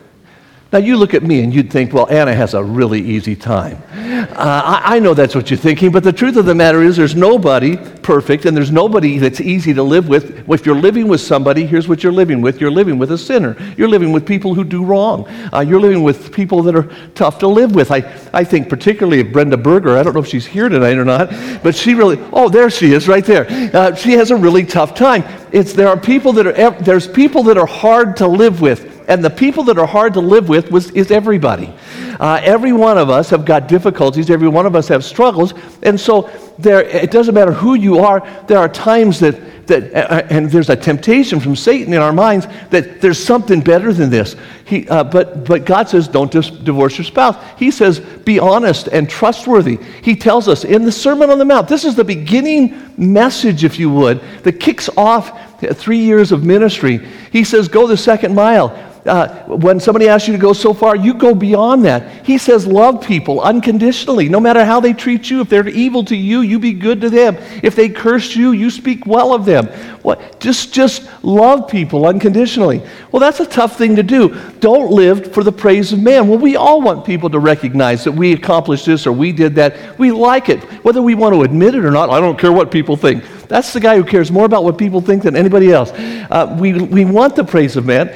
Now, 0.72 0.78
you 0.78 0.98
look 0.98 1.16
at 1.16 1.24
me 1.24 1.42
and 1.42 1.52
you'd 1.52 1.72
think, 1.72 1.94
well, 1.94 2.08
Anna 2.12 2.32
has 2.36 2.54
a 2.54 2.64
really 2.64 3.02
easy 3.02 3.36
time. 3.36 3.82
Uh, 3.92 4.36
I, 4.38 4.98
I, 4.98 5.00
know 5.00 5.16
that's 5.16 5.34
what 5.34 5.50
you're 5.50 5.58
thinking, 5.58 5.92
but 5.92 6.04
the 6.04 6.14
truth 6.14 6.36
of 6.36 6.46
the 6.46 6.54
matter 6.54 6.84
is 6.84 6.96
there's 6.96 7.16
nobody 7.16 7.76
perfect 8.04 8.46
and 8.46 8.56
there's 8.56 8.72
nobody 8.72 9.18
that's 9.18 9.42
easy 9.42 9.74
to 9.74 9.82
live 9.82 10.08
with. 10.08 10.48
If 10.48 10.68
you're 10.68 10.80
living 10.80 11.08
with 11.08 11.22
somebody, 11.22 11.66
here's 11.66 11.88
what 11.88 12.04
you're 12.04 12.12
living 12.12 12.40
with 12.42 12.62
you're 12.62 12.70
living 12.70 13.00
with 13.00 13.12
a 13.12 13.18
sinner. 13.18 13.58
You're 13.78 13.88
living 13.88 14.12
with 14.12 14.28
people 14.28 14.54
who 14.54 14.64
do 14.64 14.86
wrong. 14.86 15.28
Uh, 15.52 15.62
you're 15.62 15.80
living 15.80 16.04
with 16.04 16.32
people 16.32 16.62
that 16.64 16.76
are 16.76 16.88
tough 17.16 17.40
to 17.40 17.48
live 17.48 17.74
with. 17.74 17.90
I, 17.92 17.98
I 18.32 18.44
think 18.44 18.70
particularly 18.70 19.22
of 19.22 19.32
Brenda 19.32 19.58
Berger. 19.58 19.98
I 19.98 20.04
don't 20.04 20.14
know 20.14 20.22
if 20.22 20.28
she's 20.28 20.46
here 20.46 20.70
tonight 20.70 20.98
or 21.00 21.06
not, 21.06 21.32
but 21.64 21.76
she 21.76 21.96
really, 21.96 22.20
oh, 22.32 22.48
there 22.48 22.70
she 22.70 22.94
is 22.94 23.08
right 23.08 23.26
there. 23.26 23.48
Uh, 23.76 23.96
she 23.96 24.12
has 24.14 24.30
a 24.30 24.36
really 24.36 24.66
tough 24.66 24.94
time. 24.94 25.24
It's, 25.52 25.74
there 25.74 25.88
are 25.88 26.00
people 26.00 26.32
that 26.34 26.46
are, 26.46 26.72
there's 26.84 27.08
people 27.08 27.42
that 27.44 27.58
are 27.58 27.66
hard 27.66 28.18
to 28.18 28.28
live 28.28 28.62
with 28.62 28.99
and 29.10 29.26
the 29.26 29.30
people 29.30 29.64
that 29.66 29.78
are 29.78 29.88
hard 29.88 30.14
to 30.14 30.22
live 30.22 30.48
with 30.48 30.72
was, 30.72 30.92
is 30.92 31.12
everybody. 31.12 31.74
Uh, 32.20 32.40
every 32.44 32.74
one 32.74 32.98
of 32.98 33.10
us 33.10 33.30
have 33.30 33.44
got 33.44 33.68
difficulties. 33.68 34.30
Every 34.30 34.48
one 34.48 34.66
of 34.66 34.76
us 34.76 34.88
have 34.88 35.04
struggles. 35.04 35.54
And 35.84 36.00
so 36.00 36.30
there, 36.60 36.84
it 36.84 37.12
doesn't 37.12 37.34
matter 37.34 37.52
who 37.52 37.74
you 37.74 38.00
are. 38.00 38.28
There 38.48 38.58
are 38.58 38.70
times 38.70 39.20
that 39.20 39.36
that, 39.70 40.32
and 40.32 40.50
there's 40.50 40.70
a 40.70 40.76
temptation 40.76 41.40
from 41.40 41.56
Satan 41.56 41.94
in 41.94 42.02
our 42.02 42.12
minds 42.12 42.48
that 42.70 43.02
there's 43.02 43.24
something 43.24 43.62
better 43.62 43.94
than 43.94 44.10
this. 44.10 44.36
He, 44.66 44.88
uh, 44.90 45.04
but, 45.06 45.46
but 45.46 45.66
God 45.66 45.88
says, 45.88 46.08
don't 46.08 46.32
just 46.32 46.64
divorce 46.64 46.98
your 46.98 47.06
spouse. 47.06 47.36
He 47.58 47.72
says, 47.72 48.00
be 48.00 48.40
honest 48.40 48.88
and 48.88 49.10
trustworthy. 49.10 49.80
He 50.04 50.16
tells 50.16 50.48
us 50.48 50.66
in 50.66 50.84
the 50.84 50.92
Sermon 50.92 51.30
on 51.30 51.38
the 51.38 51.46
Mount, 51.46 51.68
this 51.68 51.86
is 51.86 51.96
the 51.96 52.04
beginning 52.04 52.94
message, 52.98 53.64
if 53.64 53.80
you 53.80 53.90
would, 53.92 54.22
that 54.44 54.60
kicks 54.60 54.90
off 54.98 55.40
three 55.60 56.00
years 56.00 56.32
of 56.32 56.44
ministry. 56.44 57.06
He 57.32 57.44
says, 57.44 57.68
go 57.68 57.88
the 57.88 57.98
second 57.98 58.36
mile 58.36 58.99
uh, 59.10 59.44
when 59.48 59.80
somebody 59.80 60.08
asks 60.08 60.28
you 60.28 60.34
to 60.34 60.40
go 60.40 60.54
so 60.54 60.74
far, 60.74 60.96
you 60.96 61.14
go 61.14 61.34
beyond 61.36 61.84
that. 61.86 62.26
He 62.26 62.38
says, 62.38 62.66
love 62.66 63.04
people 63.04 63.42
unconditionally, 63.42 64.30
no 64.30 64.40
matter 64.40 64.64
how 64.64 64.80
they 64.80 64.94
treat 64.94 65.30
you. 65.30 65.42
If 65.42 65.50
they're 65.50 65.68
evil 65.68 66.06
to 66.06 66.16
you, 66.16 66.42
you 66.42 66.60
be 66.60 66.74
good 66.74 67.02
to 67.02 67.10
them. 67.10 67.36
If 67.64 67.76
they 67.76 67.90
curse 67.90 68.36
you, 68.36 68.52
you 68.52 68.70
speak 68.70 69.06
well 69.06 69.34
of 69.34 69.46
them. 69.46 69.68
What? 70.04 70.40
Just, 70.40 70.74
just 70.74 71.10
love 71.24 71.68
people 71.68 72.06
unconditionally. 72.06 72.82
Well, 73.12 73.20
that's 73.20 73.40
a 73.40 73.46
tough 73.46 73.78
thing 73.78 73.96
to 73.96 74.04
do. 74.04 74.40
Don't 74.60 74.92
live 74.92 75.34
for 75.34 75.44
the 75.44 75.52
praise 75.52 75.92
of 75.92 76.00
man. 76.00 76.28
Well, 76.28 76.40
we 76.40 76.56
all 76.56 76.82
want 76.82 77.06
people 77.06 77.30
to 77.32 77.40
recognize 77.40 78.04
that 78.04 78.12
we 78.12 78.34
accomplished 78.34 78.86
this 78.86 79.08
or 79.08 79.12
we 79.12 79.32
did 79.32 79.56
that. 79.56 79.98
We 79.98 80.12
like 80.12 80.50
it, 80.50 80.64
whether 80.84 81.02
we 81.02 81.16
want 81.16 81.34
to 81.34 81.42
admit 81.42 81.76
it 81.76 81.84
or 81.84 81.92
not. 81.92 82.10
I 82.10 82.20
don't 82.20 82.40
care 82.40 82.52
what 82.52 82.72
people 82.72 82.96
think. 82.96 83.24
That's 83.48 83.74
the 83.74 83.80
guy 83.80 83.98
who 83.98 84.04
cares 84.04 84.32
more 84.32 84.46
about 84.46 84.64
what 84.64 84.78
people 84.78 85.02
think 85.02 85.24
than 85.24 85.36
anybody 85.36 85.72
else. 85.72 85.92
Uh, 85.92 86.56
we, 86.60 86.74
we 86.74 87.04
want 87.04 87.36
the 87.36 87.44
praise 87.44 87.76
of 87.76 87.86
man 87.86 88.16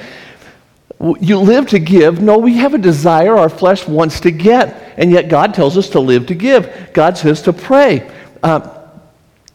you 1.19 1.39
live 1.39 1.67
to 1.69 1.79
give. 1.79 2.22
No, 2.22 2.38
we 2.38 2.57
have 2.57 2.74
a 2.74 2.77
desire 2.77 3.38
our 3.38 3.50
flesh 3.50 3.88
wants 3.88 4.22
to 4.22 4.31
get. 4.31 4.93
And 4.98 5.12
yet 5.12 5.27
God 5.27 5.53
tells 5.53 5.77
us 5.77 5.89
to 5.89 6.00
live 6.00 6.27
to 6.27 6.36
give. 6.36 6.91
God 6.93 7.17
says 7.17 7.41
to 7.43 7.53
pray 7.53 8.10
uh, 8.41 8.81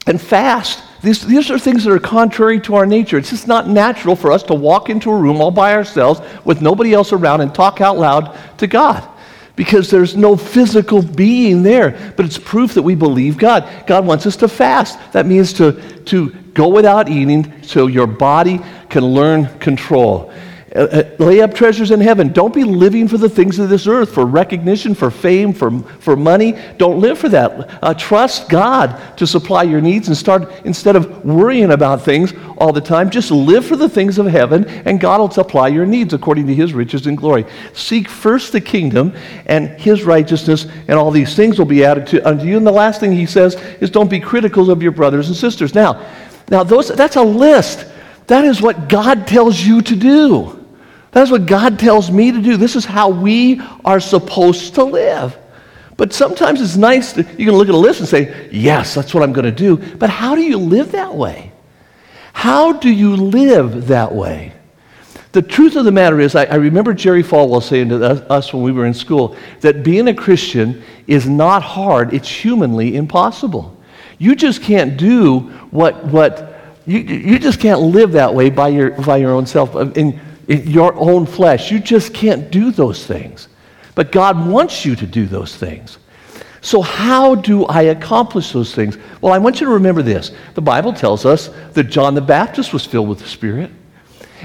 and 0.05 0.21
fast. 0.21 0.83
These, 1.01 1.25
these 1.25 1.49
are 1.49 1.57
things 1.57 1.85
that 1.85 1.93
are 1.93 1.99
contrary 1.99 2.59
to 2.61 2.75
our 2.75 2.85
nature. 2.85 3.17
It's 3.17 3.29
just 3.31 3.47
not 3.47 3.67
natural 3.67 4.15
for 4.15 4.31
us 4.31 4.43
to 4.43 4.53
walk 4.53 4.89
into 4.89 5.09
a 5.09 5.17
room 5.17 5.41
all 5.41 5.49
by 5.49 5.73
ourselves 5.73 6.21
with 6.45 6.61
nobody 6.61 6.93
else 6.93 7.13
around 7.13 7.41
and 7.41 7.55
talk 7.55 7.81
out 7.81 7.97
loud 7.97 8.37
to 8.59 8.67
God 8.67 9.07
because 9.55 9.89
there's 9.89 10.15
no 10.15 10.37
physical 10.37 11.01
being 11.01 11.63
there. 11.63 12.13
But 12.15 12.25
it's 12.25 12.37
proof 12.37 12.75
that 12.75 12.83
we 12.83 12.95
believe 12.95 13.37
God. 13.37 13.67
God 13.87 14.05
wants 14.05 14.25
us 14.25 14.35
to 14.37 14.47
fast. 14.47 14.99
That 15.13 15.25
means 15.25 15.53
to, 15.53 15.73
to 16.05 16.29
go 16.53 16.67
without 16.67 17.09
eating 17.09 17.63
so 17.63 17.87
your 17.87 18.07
body 18.07 18.59
can 18.89 19.03
learn 19.03 19.47
control. 19.59 20.31
Uh, 20.75 20.79
uh, 20.79 21.15
lay 21.17 21.41
up 21.41 21.53
treasures 21.53 21.91
in 21.91 21.99
heaven. 21.99 22.31
Don't 22.31 22.53
be 22.53 22.63
living 22.63 23.07
for 23.07 23.17
the 23.17 23.29
things 23.29 23.57
of 23.57 23.69
this 23.69 23.87
earth, 23.87 24.13
for 24.13 24.25
recognition, 24.25 24.93
for 24.93 25.09
fame, 25.09 25.51
for, 25.53 25.79
for 25.99 26.15
money. 26.15 26.55
Don't 26.77 26.99
live 26.99 27.17
for 27.17 27.29
that. 27.29 27.83
Uh, 27.83 27.93
trust 27.93 28.49
God 28.49 29.17
to 29.17 29.25
supply 29.25 29.63
your 29.63 29.81
needs 29.81 30.07
and 30.07 30.15
start, 30.15 30.51
instead 30.65 30.95
of 30.95 31.25
worrying 31.25 31.71
about 31.71 32.03
things 32.03 32.33
all 32.57 32.71
the 32.71 32.81
time, 32.81 33.09
just 33.09 33.31
live 33.31 33.65
for 33.65 33.75
the 33.75 33.89
things 33.89 34.17
of 34.17 34.27
heaven 34.27 34.65
and 34.85 34.99
God 34.99 35.19
will 35.19 35.31
supply 35.31 35.67
your 35.67 35.85
needs 35.85 36.13
according 36.13 36.47
to 36.47 36.55
his 36.55 36.73
riches 36.73 37.07
and 37.07 37.17
glory. 37.17 37.45
Seek 37.73 38.07
first 38.07 38.51
the 38.51 38.61
kingdom 38.61 39.13
and 39.45 39.69
his 39.69 40.03
righteousness, 40.03 40.67
and 40.87 40.99
all 40.99 41.11
these 41.11 41.35
things 41.35 41.57
will 41.57 41.65
be 41.65 41.83
added 41.83 42.07
to, 42.07 42.27
unto 42.27 42.45
you. 42.45 42.57
And 42.57 42.67
the 42.67 42.71
last 42.71 42.99
thing 42.99 43.11
he 43.11 43.25
says 43.25 43.55
is 43.79 43.89
don't 43.89 44.09
be 44.09 44.19
critical 44.19 44.71
of 44.71 44.83
your 44.83 44.91
brothers 44.91 45.27
and 45.27 45.37
sisters. 45.37 45.73
Now, 45.73 46.05
now 46.49 46.63
those, 46.63 46.89
that's 46.89 47.15
a 47.15 47.23
list. 47.23 47.85
That 48.27 48.45
is 48.45 48.61
what 48.61 48.89
God 48.89 49.27
tells 49.27 49.59
you 49.59 49.81
to 49.81 49.95
do. 49.95 50.58
That's 51.11 51.31
what 51.31 51.45
God 51.45 51.79
tells 51.79 52.11
me 52.11 52.31
to 52.31 52.41
do. 52.41 52.57
This 52.57 52.75
is 52.75 52.85
how 52.85 53.09
we 53.09 53.61
are 53.83 53.99
supposed 53.99 54.75
to 54.75 54.83
live. 54.83 55.37
But 55.97 56.13
sometimes 56.13 56.61
it's 56.61 56.77
nice 56.77 57.13
to, 57.13 57.23
you 57.23 57.45
can 57.45 57.55
look 57.55 57.67
at 57.67 57.75
a 57.75 57.77
list 57.77 57.99
and 57.99 58.07
say, 58.07 58.49
yes, 58.51 58.95
that's 58.95 59.13
what 59.13 59.23
I'm 59.23 59.33
going 59.33 59.45
to 59.45 59.51
do. 59.51 59.77
But 59.77 60.09
how 60.09 60.35
do 60.35 60.41
you 60.41 60.57
live 60.57 60.93
that 60.93 61.13
way? 61.13 61.51
How 62.31 62.71
do 62.73 62.89
you 62.89 63.15
live 63.15 63.87
that 63.87 64.13
way? 64.13 64.53
The 65.31 65.41
truth 65.41 65.75
of 65.75 65.85
the 65.85 65.91
matter 65.91 66.19
is, 66.19 66.35
I, 66.35 66.45
I 66.45 66.55
remember 66.55 66.93
Jerry 66.93 67.21
Falwell 67.21 67.61
saying 67.61 67.89
to 67.89 68.31
us 68.31 68.53
when 68.53 68.63
we 68.63 68.71
were 68.71 68.85
in 68.85 68.93
school 68.93 69.35
that 69.59 69.83
being 69.83 70.07
a 70.07 70.13
Christian 70.13 70.81
is 71.05 71.27
not 71.27 71.61
hard, 71.61 72.13
it's 72.13 72.29
humanly 72.29 72.95
impossible. 72.95 73.77
You 74.17 74.35
just 74.35 74.61
can't 74.61 74.97
do 74.97 75.39
what, 75.71 76.03
what 76.05 76.79
you, 76.85 76.99
you 76.99 77.39
just 77.39 77.59
can't 77.59 77.81
live 77.81 78.13
that 78.13 78.33
way 78.33 78.49
by 78.49 78.69
your, 78.69 78.91
by 78.91 79.17
your 79.17 79.31
own 79.31 79.45
self. 79.45 79.75
And 79.75 80.19
in 80.49 80.67
your 80.67 80.93
own 80.95 81.25
flesh. 81.25 81.71
You 81.71 81.79
just 81.79 82.13
can't 82.13 82.51
do 82.51 82.71
those 82.71 83.05
things. 83.05 83.47
But 83.95 84.11
God 84.11 84.47
wants 84.47 84.83
you 84.83 84.95
to 84.97 85.07
do 85.07 85.25
those 85.25 85.55
things. 85.55 85.97
So, 86.61 86.81
how 86.81 87.35
do 87.35 87.65
I 87.65 87.83
accomplish 87.83 88.51
those 88.51 88.75
things? 88.75 88.97
Well, 89.21 89.31
I 89.31 89.37
want 89.37 89.61
you 89.61 89.67
to 89.67 89.73
remember 89.73 90.01
this. 90.01 90.31
The 90.55 90.61
Bible 90.61 90.91
tells 90.91 91.25
us 91.25 91.49
that 91.73 91.85
John 91.85 92.15
the 92.15 92.21
Baptist 92.21 92.73
was 92.73 92.85
filled 92.85 93.07
with 93.07 93.19
the 93.19 93.27
Spirit. 93.27 93.71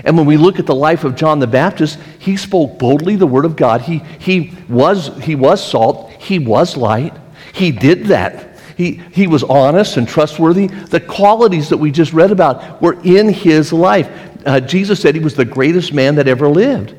And 0.05 0.17
when 0.17 0.27
we 0.27 0.37
look 0.37 0.59
at 0.59 0.67
the 0.67 0.75
life 0.75 1.05
of 1.05 1.17
John 1.17 1.39
the 1.39 1.47
Baptist, 1.47 1.99
he 2.19 2.37
spoke 2.37 2.79
boldly 2.79 3.17
the 3.17 3.27
word 3.27 3.45
of 3.45 3.57
God. 3.57 3.81
He, 3.81 3.99
he, 4.19 4.53
was, 4.69 5.17
he 5.23 5.35
was 5.35 5.65
salt, 5.65 6.11
he 6.13 6.39
was 6.39 6.77
light. 6.77 7.15
He 7.53 7.71
did 7.71 8.07
that. 8.07 8.59
He, 8.77 8.95
he 9.13 9.29
was 9.29 9.45
honest 9.45 9.97
and 9.97 10.09
trustworthy. 10.09 10.67
The 10.67 10.99
qualities 10.99 11.69
that 11.69 11.77
we 11.77 11.93
just 11.93 12.13
read 12.13 12.33
about 12.33 12.83
were 12.83 13.01
in 13.05 13.29
his 13.29 13.73
life 13.73 14.09
uh, 14.45 14.61
Jesus 14.61 15.01
said 15.01 15.15
he 15.15 15.21
was 15.21 15.35
the 15.35 15.45
greatest 15.45 15.93
man 15.93 16.15
that 16.17 16.29
ever 16.29 16.49
lived. 16.49 16.95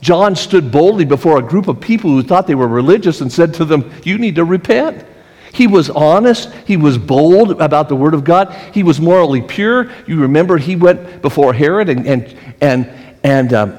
John 0.00 0.34
stood 0.34 0.72
boldly 0.72 1.04
before 1.04 1.38
a 1.38 1.42
group 1.42 1.68
of 1.68 1.80
people 1.80 2.10
who 2.10 2.22
thought 2.22 2.46
they 2.46 2.54
were 2.54 2.68
religious 2.68 3.20
and 3.20 3.30
said 3.30 3.54
to 3.54 3.64
them, 3.64 3.92
You 4.04 4.18
need 4.18 4.36
to 4.36 4.44
repent. 4.44 5.06
He 5.52 5.66
was 5.66 5.90
honest. 5.90 6.50
He 6.66 6.76
was 6.76 6.96
bold 6.96 7.60
about 7.60 7.88
the 7.88 7.96
Word 7.96 8.14
of 8.14 8.24
God. 8.24 8.54
He 8.72 8.82
was 8.82 9.00
morally 9.00 9.42
pure. 9.42 9.90
You 10.06 10.20
remember 10.20 10.56
he 10.58 10.76
went 10.76 11.22
before 11.22 11.52
Herod 11.52 11.88
and, 11.88 12.06
and, 12.06 12.36
and, 12.60 12.90
and 13.22 13.52
um, 13.52 13.78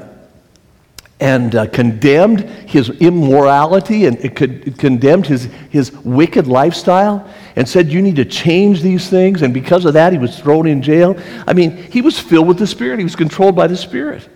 and 1.21 1.55
uh, 1.55 1.67
condemned 1.67 2.41
his 2.67 2.89
immorality 2.89 4.07
and 4.07 4.17
it 4.25 4.35
could, 4.35 4.77
condemned 4.79 5.27
his, 5.27 5.45
his 5.69 5.91
wicked 5.91 6.47
lifestyle 6.47 7.29
and 7.55 7.69
said, 7.69 7.89
You 7.89 8.01
need 8.01 8.15
to 8.15 8.25
change 8.25 8.81
these 8.81 9.07
things. 9.07 9.43
And 9.43 9.53
because 9.53 9.85
of 9.85 9.93
that, 9.93 10.11
he 10.11 10.19
was 10.19 10.37
thrown 10.39 10.67
in 10.67 10.81
jail. 10.81 11.15
I 11.47 11.53
mean, 11.53 11.77
he 11.77 12.01
was 12.01 12.19
filled 12.19 12.47
with 12.47 12.57
the 12.57 12.67
Spirit, 12.67 12.97
he 12.97 13.05
was 13.05 13.15
controlled 13.15 13.55
by 13.55 13.67
the 13.67 13.77
Spirit. 13.77 14.27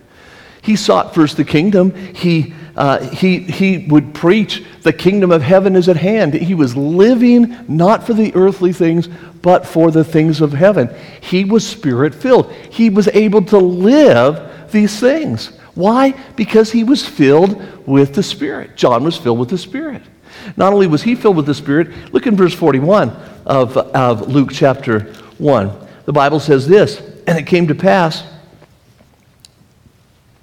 He 0.62 0.76
sought 0.76 1.14
first 1.14 1.36
the 1.36 1.44
kingdom. 1.44 1.94
He, 2.14 2.54
uh, 2.76 2.98
he, 3.10 3.38
he 3.38 3.86
would 3.88 4.14
preach, 4.14 4.64
The 4.82 4.92
kingdom 4.92 5.32
of 5.32 5.42
heaven 5.42 5.76
is 5.76 5.88
at 5.88 5.96
hand. 5.96 6.34
He 6.34 6.54
was 6.54 6.76
living 6.76 7.56
not 7.68 8.06
for 8.06 8.14
the 8.14 8.34
earthly 8.34 8.72
things, 8.72 9.08
but 9.42 9.66
for 9.66 9.90
the 9.90 10.04
things 10.04 10.40
of 10.40 10.52
heaven. 10.52 10.88
He 11.20 11.44
was 11.44 11.66
spirit 11.66 12.14
filled. 12.14 12.52
He 12.70 12.90
was 12.90 13.08
able 13.08 13.42
to 13.46 13.58
live 13.58 14.70
these 14.70 14.98
things. 15.00 15.52
Why? 15.76 16.12
Because 16.34 16.72
he 16.72 16.82
was 16.82 17.06
filled 17.06 17.86
with 17.86 18.14
the 18.14 18.22
Spirit. 18.24 18.76
John 18.76 19.04
was 19.04 19.16
filled 19.16 19.38
with 19.38 19.50
the 19.50 19.58
Spirit. 19.58 20.02
Not 20.56 20.72
only 20.72 20.88
was 20.88 21.02
he 21.02 21.14
filled 21.14 21.36
with 21.36 21.46
the 21.46 21.54
Spirit, 21.54 22.12
look 22.12 22.26
in 22.26 22.34
verse 22.34 22.54
41 22.54 23.10
of, 23.46 23.76
of 23.76 24.26
Luke 24.28 24.50
chapter 24.52 25.12
1. 25.38 25.86
The 26.06 26.12
Bible 26.12 26.40
says 26.40 26.66
this 26.66 27.00
And 27.28 27.38
it 27.38 27.46
came 27.46 27.68
to 27.68 27.74
pass 27.74 28.24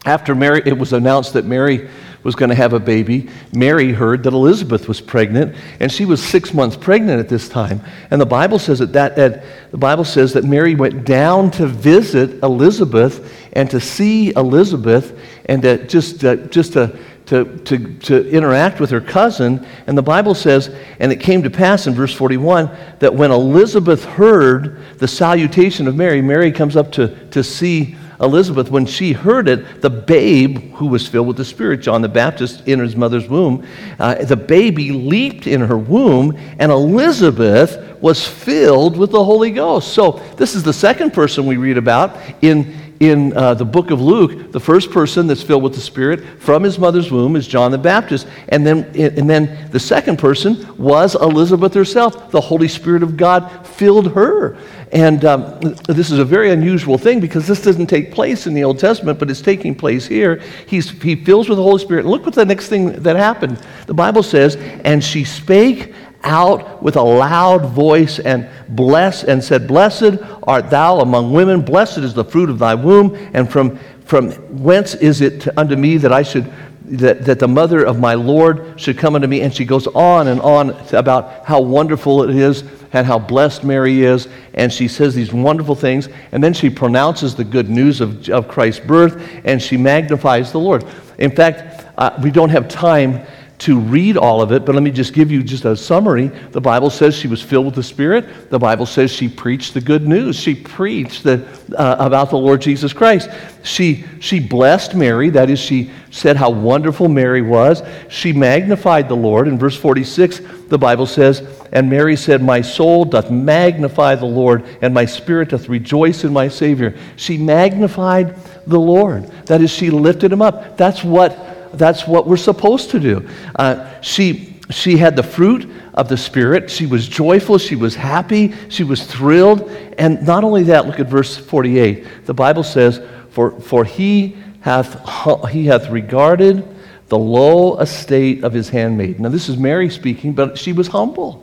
after 0.05 0.35
Mary, 0.35 0.61
it 0.65 0.77
was 0.77 0.93
announced 0.93 1.33
that 1.33 1.45
Mary 1.45 1.89
was 2.23 2.35
going 2.35 2.49
to 2.49 2.55
have 2.55 2.73
a 2.73 2.79
baby. 2.79 3.29
Mary 3.51 3.91
heard 3.91 4.23
that 4.23 4.33
Elizabeth 4.33 4.87
was 4.87 5.01
pregnant, 5.01 5.55
and 5.79 5.91
she 5.91 6.05
was 6.05 6.23
six 6.23 6.53
months 6.53 6.75
pregnant 6.75 7.19
at 7.19 7.29
this 7.29 7.49
time. 7.49 7.81
And 8.11 8.19
the 8.19 8.25
Bible 8.25 8.59
says 8.59 8.79
that, 8.79 8.93
that, 8.93 9.15
that 9.15 9.43
the 9.71 9.77
Bible 9.77 10.05
says 10.05 10.33
that 10.33 10.43
Mary 10.43 10.75
went 10.75 11.05
down 11.05 11.51
to 11.51 11.67
visit 11.67 12.41
Elizabeth 12.43 13.33
and 13.53 13.69
to 13.69 13.79
see 13.79 14.31
Elizabeth 14.35 15.19
and 15.45 15.61
to 15.61 15.85
just 15.87 16.23
uh, 16.23 16.35
just 16.35 16.73
to, 16.73 16.97
to, 17.25 17.57
to, 17.59 17.93
to 17.99 18.29
interact 18.29 18.79
with 18.79 18.89
her 18.89 19.01
cousin. 19.01 19.65
And 19.87 19.97
the 19.97 20.03
Bible 20.03 20.35
says, 20.35 20.73
and 20.99 21.11
it 21.11 21.19
came 21.19 21.43
to 21.43 21.49
pass 21.49 21.87
in 21.87 21.93
verse 21.93 22.13
41 22.13 22.69
that 22.99 23.13
when 23.13 23.31
Elizabeth 23.31 24.03
heard 24.03 24.79
the 24.97 25.07
salutation 25.07 25.87
of 25.87 25.95
Mary, 25.95 26.21
Mary 26.21 26.51
comes 26.51 26.75
up 26.75 26.91
to, 26.93 27.29
to 27.29 27.43
see 27.43 27.95
Elizabeth, 28.23 28.71
when 28.71 28.85
she 28.85 29.11
heard 29.11 29.47
it, 29.47 29.81
the 29.81 29.89
babe 29.89 30.73
who 30.73 30.87
was 30.87 31.07
filled 31.07 31.27
with 31.27 31.37
the 31.37 31.45
Spirit, 31.45 31.81
John 31.81 32.01
the 32.01 32.09
Baptist, 32.09 32.67
in 32.67 32.79
his 32.79 32.95
mother's 32.95 33.27
womb, 33.27 33.65
uh, 33.99 34.23
the 34.23 34.35
baby 34.35 34.91
leaped 34.91 35.45
in 35.45 35.61
her 35.61 35.77
womb, 35.77 36.37
and 36.57 36.71
Elizabeth 36.71 38.01
was 38.01 38.27
filled 38.27 38.97
with 38.97 39.11
the 39.11 39.23
Holy 39.23 39.51
Ghost. 39.51 39.93
So, 39.93 40.21
this 40.37 40.55
is 40.55 40.63
the 40.63 40.73
second 40.73 41.13
person 41.13 41.45
we 41.45 41.57
read 41.57 41.77
about 41.77 42.17
in 42.41 42.82
in 42.99 43.35
uh, 43.35 43.53
the 43.53 43.65
book 43.65 43.91
of 43.91 44.01
Luke, 44.01 44.51
the 44.51 44.59
first 44.59 44.91
person 44.91 45.27
that's 45.27 45.43
filled 45.43 45.63
with 45.63 45.73
the 45.73 45.81
Spirit 45.81 46.23
from 46.39 46.63
his 46.63 46.79
mother's 46.79 47.11
womb 47.11 47.35
is 47.35 47.47
John 47.47 47.71
the 47.71 47.77
Baptist. 47.77 48.27
And 48.49 48.65
then, 48.65 48.85
and 48.95 49.29
then 49.29 49.69
the 49.71 49.79
second 49.79 50.19
person 50.19 50.77
was 50.77 51.15
Elizabeth 51.15 51.73
herself. 51.73 52.31
The 52.31 52.41
Holy 52.41 52.67
Spirit 52.67 53.03
of 53.03 53.17
God 53.17 53.67
filled 53.67 54.13
her. 54.13 54.57
And 54.91 55.25
um, 55.25 55.59
this 55.87 56.11
is 56.11 56.19
a 56.19 56.25
very 56.25 56.51
unusual 56.51 56.99
thing 56.99 57.19
because 57.19 57.47
this 57.47 57.63
doesn't 57.63 57.87
take 57.87 58.11
place 58.11 58.45
in 58.45 58.53
the 58.53 58.63
Old 58.63 58.77
Testament, 58.77 59.17
but 59.17 59.29
it's 59.29 59.41
taking 59.41 59.73
place 59.73 60.05
here. 60.05 60.39
He's, 60.67 60.91
he 61.01 61.15
fills 61.15 61.49
with 61.49 61.57
the 61.57 61.63
Holy 61.63 61.79
Spirit. 61.79 62.01
And 62.01 62.11
look 62.11 62.25
what 62.25 62.35
the 62.35 62.45
next 62.45 62.69
thing 62.69 62.93
that 63.01 63.15
happened. 63.15 63.59
The 63.87 63.93
Bible 63.95 64.21
says, 64.21 64.55
and 64.83 65.03
she 65.03 65.23
spake 65.23 65.93
out 66.23 66.81
with 66.81 66.95
a 66.95 67.01
loud 67.01 67.65
voice 67.65 68.19
and 68.19 68.49
bless 68.69 69.23
and 69.23 69.43
said, 69.43 69.67
Blessed 69.67 70.17
art 70.43 70.69
thou 70.69 70.99
among 70.99 71.31
women, 71.31 71.61
blessed 71.61 71.99
is 71.99 72.13
the 72.13 72.25
fruit 72.25 72.49
of 72.49 72.59
thy 72.59 72.75
womb, 72.75 73.15
and 73.33 73.51
from, 73.51 73.77
from 74.05 74.31
whence 74.63 74.95
is 74.95 75.21
it 75.21 75.57
unto 75.57 75.75
me 75.75 75.97
that 75.97 76.11
I 76.11 76.23
should 76.23 76.51
that, 76.85 77.25
that 77.25 77.39
the 77.39 77.47
mother 77.47 77.83
of 77.83 77.99
my 77.99 78.13
Lord 78.13 78.79
should 78.79 78.97
come 78.97 79.15
unto 79.15 79.27
me. 79.27 79.41
And 79.41 79.53
she 79.53 79.65
goes 79.65 79.87
on 79.87 80.27
and 80.27 80.41
on 80.41 80.71
about 80.93 81.45
how 81.45 81.61
wonderful 81.61 82.23
it 82.23 82.35
is 82.35 82.63
and 82.91 83.07
how 83.07 83.19
blessed 83.19 83.63
Mary 83.63 84.03
is. 84.03 84.27
And 84.53 84.71
she 84.71 84.87
says 84.87 85.15
these 85.15 85.33
wonderful 85.33 85.75
things. 85.75 86.09
And 86.31 86.43
then 86.43 86.53
she 86.53 86.69
pronounces 86.69 87.35
the 87.35 87.43
good 87.43 87.69
news 87.69 88.01
of, 88.01 88.29
of 88.29 88.47
Christ's 88.47 88.85
birth 88.85 89.21
and 89.45 89.61
she 89.61 89.77
magnifies 89.77 90.51
the 90.51 90.59
Lord. 90.59 90.85
In 91.17 91.31
fact, 91.31 91.85
uh, 91.97 92.19
we 92.21 92.31
don't 92.31 92.49
have 92.49 92.67
time 92.67 93.25
to 93.59 93.79
read 93.79 94.17
all 94.17 94.41
of 94.41 94.51
it, 94.51 94.65
but 94.65 94.75
let 94.75 94.83
me 94.83 94.91
just 94.91 95.13
give 95.13 95.31
you 95.31 95.43
just 95.43 95.63
a 95.63 95.75
summary. 95.75 96.27
The 96.27 96.59
Bible 96.59 96.89
says 96.89 97.15
she 97.15 97.27
was 97.27 97.41
filled 97.41 97.65
with 97.65 97.75
the 97.75 97.83
Spirit. 97.83 98.49
The 98.49 98.59
Bible 98.59 98.85
says 98.85 99.11
she 99.11 99.29
preached 99.29 99.73
the 99.73 99.81
good 99.81 100.07
news. 100.07 100.35
She 100.35 100.55
preached 100.55 101.23
the, 101.23 101.45
uh, 101.77 101.95
about 101.99 102.29
the 102.29 102.37
Lord 102.37 102.61
Jesus 102.61 102.91
Christ. 102.93 103.29
She, 103.63 104.05
she 104.19 104.39
blessed 104.39 104.95
Mary, 104.95 105.29
that 105.29 105.49
is, 105.49 105.59
she 105.59 105.91
said 106.11 106.35
how 106.35 106.49
wonderful 106.49 107.07
Mary 107.07 107.41
was. 107.41 107.83
She 108.09 108.33
magnified 108.33 109.07
the 109.07 109.15
Lord. 109.15 109.47
In 109.47 109.57
verse 109.57 109.77
46, 109.77 110.41
the 110.67 110.77
Bible 110.77 111.05
says, 111.05 111.41
And 111.71 111.89
Mary 111.89 112.17
said, 112.17 112.41
My 112.41 112.61
soul 112.61 113.05
doth 113.05 113.31
magnify 113.31 114.15
the 114.15 114.25
Lord, 114.25 114.65
and 114.81 114.93
my 114.93 115.05
spirit 115.05 115.49
doth 115.49 115.69
rejoice 115.69 116.23
in 116.23 116.33
my 116.33 116.49
Savior. 116.49 116.97
She 117.15 117.37
magnified 117.37 118.35
the 118.67 118.79
Lord. 118.79 119.23
That 119.45 119.61
is, 119.61 119.71
she 119.71 119.89
lifted 119.89 120.33
him 120.33 120.41
up. 120.41 120.75
That's 120.75 121.03
what 121.03 121.52
that's 121.73 122.07
what 122.07 122.27
we're 122.27 122.37
supposed 122.37 122.91
to 122.91 122.99
do. 122.99 123.27
Uh, 123.55 123.99
she, 124.01 124.55
she 124.69 124.97
had 124.97 125.15
the 125.15 125.23
fruit 125.23 125.69
of 125.93 126.09
the 126.09 126.17
Spirit. 126.17 126.69
She 126.69 126.85
was 126.85 127.07
joyful. 127.07 127.57
She 127.57 127.75
was 127.75 127.95
happy. 127.95 128.53
She 128.69 128.83
was 128.83 129.05
thrilled. 129.05 129.69
And 129.97 130.25
not 130.25 130.43
only 130.43 130.63
that, 130.63 130.87
look 130.87 130.99
at 130.99 131.07
verse 131.07 131.37
48. 131.37 132.25
The 132.25 132.33
Bible 132.33 132.63
says, 132.63 133.01
For, 133.29 133.59
for 133.59 133.85
he, 133.85 134.37
hath, 134.61 135.49
he 135.49 135.65
hath 135.65 135.89
regarded 135.89 136.67
the 137.09 137.17
low 137.17 137.77
estate 137.79 138.43
of 138.43 138.53
his 138.53 138.69
handmaid. 138.69 139.19
Now, 139.19 139.29
this 139.29 139.49
is 139.49 139.57
Mary 139.57 139.89
speaking, 139.89 140.33
but 140.33 140.57
she 140.57 140.73
was 140.73 140.87
humble. 140.87 141.42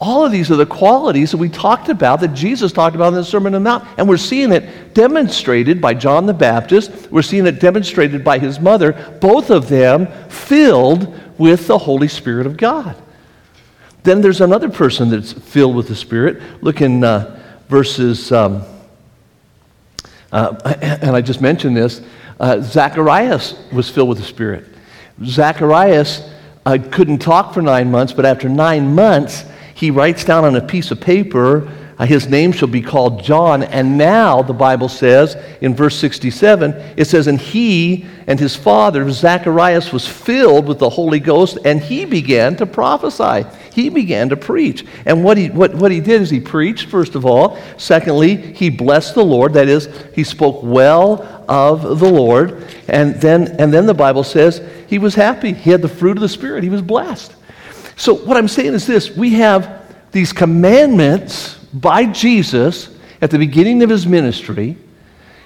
All 0.00 0.24
of 0.24 0.30
these 0.30 0.50
are 0.50 0.56
the 0.56 0.66
qualities 0.66 1.32
that 1.32 1.38
we 1.38 1.48
talked 1.48 1.88
about, 1.88 2.20
that 2.20 2.34
Jesus 2.34 2.70
talked 2.70 2.94
about 2.94 3.08
in 3.08 3.14
the 3.14 3.24
Sermon 3.24 3.54
on 3.54 3.64
the 3.64 3.68
Mount. 3.68 3.84
And 3.98 4.08
we're 4.08 4.16
seeing 4.16 4.52
it 4.52 4.94
demonstrated 4.94 5.80
by 5.80 5.94
John 5.94 6.26
the 6.26 6.34
Baptist. 6.34 7.10
We're 7.10 7.22
seeing 7.22 7.46
it 7.46 7.60
demonstrated 7.60 8.22
by 8.22 8.38
his 8.38 8.60
mother, 8.60 8.92
both 9.20 9.50
of 9.50 9.68
them 9.68 10.06
filled 10.28 11.12
with 11.36 11.66
the 11.66 11.78
Holy 11.78 12.06
Spirit 12.06 12.46
of 12.46 12.56
God. 12.56 12.94
Then 14.04 14.20
there's 14.20 14.40
another 14.40 14.68
person 14.68 15.10
that's 15.10 15.32
filled 15.32 15.74
with 15.74 15.88
the 15.88 15.96
Spirit. 15.96 16.62
Look 16.62 16.80
in 16.80 17.02
uh, 17.02 17.42
verses, 17.68 18.30
um, 18.30 18.62
uh, 20.30 20.56
and 20.80 21.16
I 21.16 21.20
just 21.20 21.40
mentioned 21.40 21.76
this 21.76 22.02
uh, 22.38 22.60
Zacharias 22.60 23.60
was 23.72 23.90
filled 23.90 24.08
with 24.10 24.18
the 24.18 24.24
Spirit. 24.24 24.66
Zacharias 25.24 26.30
uh, 26.64 26.78
couldn't 26.92 27.18
talk 27.18 27.52
for 27.52 27.62
nine 27.62 27.90
months, 27.90 28.12
but 28.12 28.24
after 28.24 28.48
nine 28.48 28.94
months, 28.94 29.44
he 29.78 29.92
writes 29.92 30.24
down 30.24 30.44
on 30.44 30.56
a 30.56 30.60
piece 30.60 30.90
of 30.90 31.00
paper, 31.00 31.72
uh, 32.00 32.04
his 32.04 32.26
name 32.26 32.50
shall 32.50 32.66
be 32.66 32.82
called 32.82 33.22
John. 33.22 33.62
And 33.62 33.96
now, 33.96 34.42
the 34.42 34.52
Bible 34.52 34.88
says 34.88 35.36
in 35.60 35.72
verse 35.72 35.96
67, 36.00 36.72
it 36.96 37.04
says, 37.04 37.28
And 37.28 37.40
he 37.40 38.04
and 38.26 38.40
his 38.40 38.56
father, 38.56 39.08
Zacharias, 39.08 39.92
was 39.92 40.04
filled 40.04 40.66
with 40.66 40.80
the 40.80 40.90
Holy 40.90 41.20
Ghost, 41.20 41.58
and 41.64 41.80
he 41.80 42.04
began 42.04 42.56
to 42.56 42.66
prophesy. 42.66 43.48
He 43.72 43.88
began 43.88 44.30
to 44.30 44.36
preach. 44.36 44.84
And 45.06 45.22
what 45.22 45.38
he, 45.38 45.48
what, 45.48 45.76
what 45.76 45.92
he 45.92 46.00
did 46.00 46.22
is 46.22 46.28
he 46.28 46.40
preached, 46.40 46.88
first 46.88 47.14
of 47.14 47.24
all. 47.24 47.56
Secondly, 47.76 48.34
he 48.34 48.70
blessed 48.70 49.14
the 49.14 49.24
Lord. 49.24 49.52
That 49.52 49.68
is, 49.68 49.88
he 50.12 50.24
spoke 50.24 50.58
well 50.64 51.22
of 51.48 52.00
the 52.00 52.10
Lord. 52.10 52.66
And 52.88 53.14
then, 53.20 53.54
and 53.60 53.72
then 53.72 53.86
the 53.86 53.94
Bible 53.94 54.24
says 54.24 54.60
he 54.88 54.98
was 54.98 55.14
happy. 55.14 55.52
He 55.52 55.70
had 55.70 55.82
the 55.82 55.88
fruit 55.88 56.16
of 56.16 56.20
the 56.20 56.28
Spirit. 56.28 56.64
He 56.64 56.68
was 56.68 56.82
blessed. 56.82 57.36
So, 57.98 58.14
what 58.14 58.36
I'm 58.36 58.48
saying 58.48 58.74
is 58.74 58.86
this 58.86 59.10
we 59.10 59.30
have 59.34 59.84
these 60.12 60.32
commandments 60.32 61.56
by 61.74 62.06
Jesus 62.06 62.96
at 63.20 63.30
the 63.30 63.38
beginning 63.38 63.82
of 63.82 63.90
his 63.90 64.06
ministry. 64.06 64.76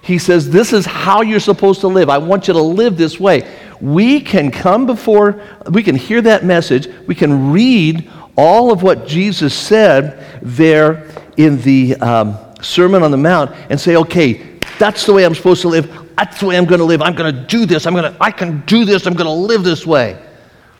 He 0.02 0.18
says, 0.18 0.50
This 0.50 0.74
is 0.74 0.84
how 0.84 1.22
you're 1.22 1.40
supposed 1.40 1.80
to 1.80 1.88
live. 1.88 2.10
I 2.10 2.18
want 2.18 2.48
you 2.48 2.54
to 2.54 2.60
live 2.60 2.98
this 2.98 3.18
way. 3.18 3.50
We 3.80 4.20
can 4.20 4.50
come 4.50 4.84
before, 4.84 5.42
we 5.70 5.82
can 5.82 5.96
hear 5.96 6.20
that 6.22 6.44
message, 6.44 6.88
we 7.06 7.14
can 7.14 7.52
read 7.52 8.10
all 8.36 8.70
of 8.70 8.82
what 8.82 9.06
Jesus 9.06 9.54
said 9.54 10.22
there 10.42 11.08
in 11.38 11.60
the 11.62 11.96
um, 11.96 12.36
Sermon 12.60 13.02
on 13.02 13.10
the 13.10 13.16
Mount 13.16 13.50
and 13.70 13.80
say, 13.80 13.96
okay, 13.96 14.58
that's 14.78 15.06
the 15.06 15.14
way 15.14 15.24
I'm 15.24 15.34
supposed 15.34 15.62
to 15.62 15.68
live. 15.68 16.14
That's 16.16 16.38
the 16.40 16.46
way 16.46 16.58
I'm 16.58 16.66
going 16.66 16.80
to 16.80 16.84
live. 16.84 17.00
I'm 17.00 17.14
going 17.14 17.34
to 17.34 17.46
do 17.46 17.64
this. 17.66 17.86
I'm 17.86 17.94
going 17.94 18.12
to, 18.12 18.22
I 18.22 18.30
can 18.30 18.60
do 18.66 18.84
this. 18.84 19.06
I'm 19.06 19.14
going 19.14 19.26
to 19.26 19.32
live 19.32 19.64
this 19.64 19.86
way. 19.86 20.20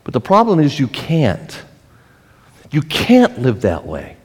But 0.05 0.15
the 0.15 0.21
problem 0.21 0.61
is 0.61 0.79
you 0.79 0.89
can't. 0.89 1.63
You 2.71 2.83
can't 2.83 3.41
live 3.41 3.63
that 3.63 3.87
way. 3.87 4.17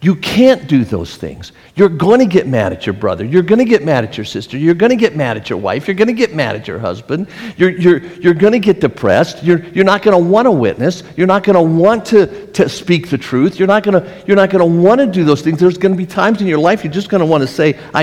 You 0.00 0.14
can't 0.14 0.68
do 0.68 0.84
those 0.84 1.16
things. 1.16 1.50
You're 1.74 1.88
going 1.88 2.20
to 2.20 2.26
get 2.26 2.46
mad 2.46 2.72
at 2.72 2.86
your 2.86 2.92
brother. 2.92 3.24
You're 3.24 3.42
going 3.42 3.58
to 3.58 3.64
get 3.64 3.84
mad 3.84 4.04
at 4.04 4.16
your 4.16 4.24
sister. 4.24 4.56
You're 4.56 4.76
going 4.76 4.90
to 4.90 4.96
get 4.96 5.16
mad 5.16 5.36
at 5.36 5.50
your 5.50 5.58
wife. 5.58 5.88
You're 5.88 5.96
going 5.96 6.06
to 6.06 6.14
get 6.14 6.32
mad 6.32 6.54
at 6.54 6.68
your 6.68 6.78
husband. 6.78 7.26
You're, 7.56 7.70
you're, 7.70 7.98
you're 7.98 8.34
going 8.34 8.52
to 8.52 8.60
get 8.60 8.80
depressed. 8.80 9.42
You're, 9.42 9.64
you're 9.70 9.84
not 9.84 10.02
going 10.02 10.16
to 10.16 10.30
want 10.30 10.46
to 10.46 10.52
witness. 10.52 11.02
You're 11.16 11.26
not 11.26 11.42
going 11.42 11.56
to 11.56 11.62
want 11.62 12.06
to, 12.06 12.46
to 12.52 12.68
speak 12.68 13.10
the 13.10 13.18
truth. 13.18 13.58
You're 13.58 13.66
not 13.66 13.82
going 13.82 14.00
to, 14.00 14.24
you're 14.24 14.36
not 14.36 14.50
going 14.50 14.60
to 14.60 14.80
want 14.80 15.00
to 15.00 15.06
do 15.08 15.24
those 15.24 15.42
things. 15.42 15.58
There's 15.58 15.78
going 15.78 15.92
to 15.92 15.98
be 15.98 16.06
times 16.06 16.40
in 16.40 16.46
your 16.46 16.60
life 16.60 16.84
you're 16.84 16.92
just 16.92 17.08
going 17.08 17.20
to 17.20 17.26
want 17.26 17.42
to 17.42 17.48
say, 17.48 17.76
I, 17.92 18.02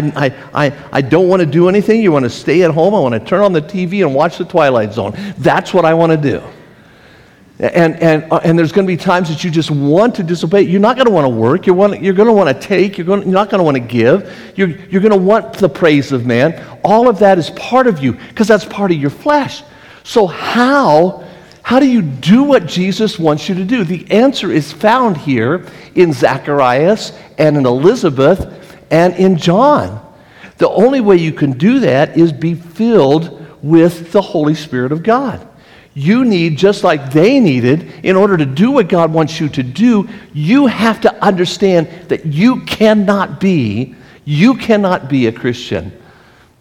I, 0.53 0.65
I, 0.65 0.89
I 0.91 1.01
don't 1.01 1.29
want 1.29 1.41
to 1.41 1.45
do 1.45 1.69
anything. 1.69 2.01
You 2.01 2.11
want 2.11 2.23
to 2.23 2.29
stay 2.29 2.63
at 2.63 2.71
home. 2.71 2.93
I 2.93 2.99
want 2.99 3.13
to 3.13 3.21
turn 3.21 3.41
on 3.41 3.53
the 3.53 3.61
TV 3.61 4.05
and 4.05 4.13
watch 4.13 4.37
The 4.37 4.45
Twilight 4.45 4.91
Zone. 4.91 5.13
That's 5.37 5.73
what 5.73 5.85
I 5.85 5.93
want 5.93 6.11
to 6.11 6.17
do. 6.17 6.43
And, 7.57 7.95
and, 8.01 8.29
uh, 8.31 8.41
and 8.43 8.59
there's 8.59 8.73
going 8.73 8.85
to 8.85 8.91
be 8.91 8.97
times 8.97 9.29
that 9.29 9.43
you 9.45 9.49
just 9.49 9.71
want 9.71 10.15
to 10.15 10.23
disobey. 10.23 10.63
You're 10.63 10.81
not 10.81 10.97
going 10.97 11.05
to 11.05 11.11
want 11.11 11.23
to 11.23 11.29
work. 11.29 11.65
You're, 11.65 11.75
want, 11.75 12.01
you're 12.01 12.13
going 12.13 12.27
to 12.27 12.33
want 12.33 12.49
to 12.49 12.67
take. 12.67 12.97
You're, 12.97 13.07
going, 13.07 13.23
you're 13.23 13.31
not 13.31 13.49
going 13.49 13.59
to 13.59 13.63
want 13.63 13.75
to 13.75 13.81
give. 13.81 14.53
You're, 14.57 14.67
you're 14.67 15.01
going 15.01 15.13
to 15.13 15.17
want 15.17 15.53
the 15.53 15.69
praise 15.69 16.11
of 16.11 16.25
man. 16.25 16.61
All 16.83 17.07
of 17.07 17.19
that 17.19 17.37
is 17.37 17.49
part 17.51 17.87
of 17.87 18.03
you 18.03 18.13
because 18.13 18.49
that's 18.49 18.65
part 18.65 18.91
of 18.91 18.97
your 18.97 19.09
flesh. 19.09 19.63
So, 20.03 20.27
how, 20.27 21.25
how 21.63 21.79
do 21.79 21.87
you 21.87 22.01
do 22.01 22.43
what 22.43 22.65
Jesus 22.65 23.17
wants 23.17 23.47
you 23.47 23.55
to 23.55 23.63
do? 23.63 23.85
The 23.85 24.11
answer 24.11 24.51
is 24.51 24.73
found 24.73 25.15
here 25.15 25.65
in 25.95 26.11
Zacharias 26.11 27.17
and 27.37 27.55
in 27.55 27.65
Elizabeth 27.65 28.77
and 28.91 29.13
in 29.15 29.37
John. 29.37 30.01
The 30.57 30.69
only 30.69 30.99
way 30.99 31.15
you 31.15 31.31
can 31.31 31.53
do 31.53 31.79
that 31.79 32.17
is 32.17 32.33
be 32.33 32.53
filled 32.53 33.45
with 33.63 34.11
the 34.11 34.21
Holy 34.21 34.55
Spirit 34.55 34.91
of 34.91 35.03
God 35.03 35.47
you 35.95 36.25
need, 36.25 36.57
just 36.57 36.83
like 36.83 37.11
they 37.11 37.39
needed, 37.39 37.89
in 38.03 38.17
order 38.17 38.35
to 38.35 38.45
do 38.45 38.69
what 38.69 38.89
God 38.89 39.13
wants 39.13 39.39
you 39.39 39.47
to 39.49 39.63
do, 39.63 40.07
you 40.33 40.67
have 40.67 40.99
to 41.01 41.23
understand 41.23 41.87
that 42.09 42.25
you 42.25 42.61
cannot 42.65 43.39
be, 43.39 43.95
you 44.25 44.55
cannot 44.55 45.09
be 45.09 45.27
a 45.27 45.31
Christian. 45.31 45.97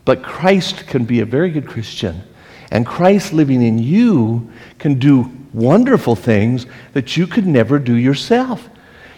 But 0.04 0.22
Christ 0.22 0.86
can 0.86 1.04
be 1.04 1.20
a 1.20 1.24
very 1.24 1.50
good 1.50 1.66
Christian. 1.66 2.22
And 2.70 2.86
Christ 2.86 3.32
living 3.32 3.60
in 3.60 3.78
you 3.78 4.50
can 4.78 5.00
do 5.00 5.30
wonderful 5.52 6.14
things 6.14 6.66
that 6.92 7.16
you 7.16 7.26
could 7.26 7.46
never 7.46 7.80
do 7.80 7.94
yourself. 7.94 8.68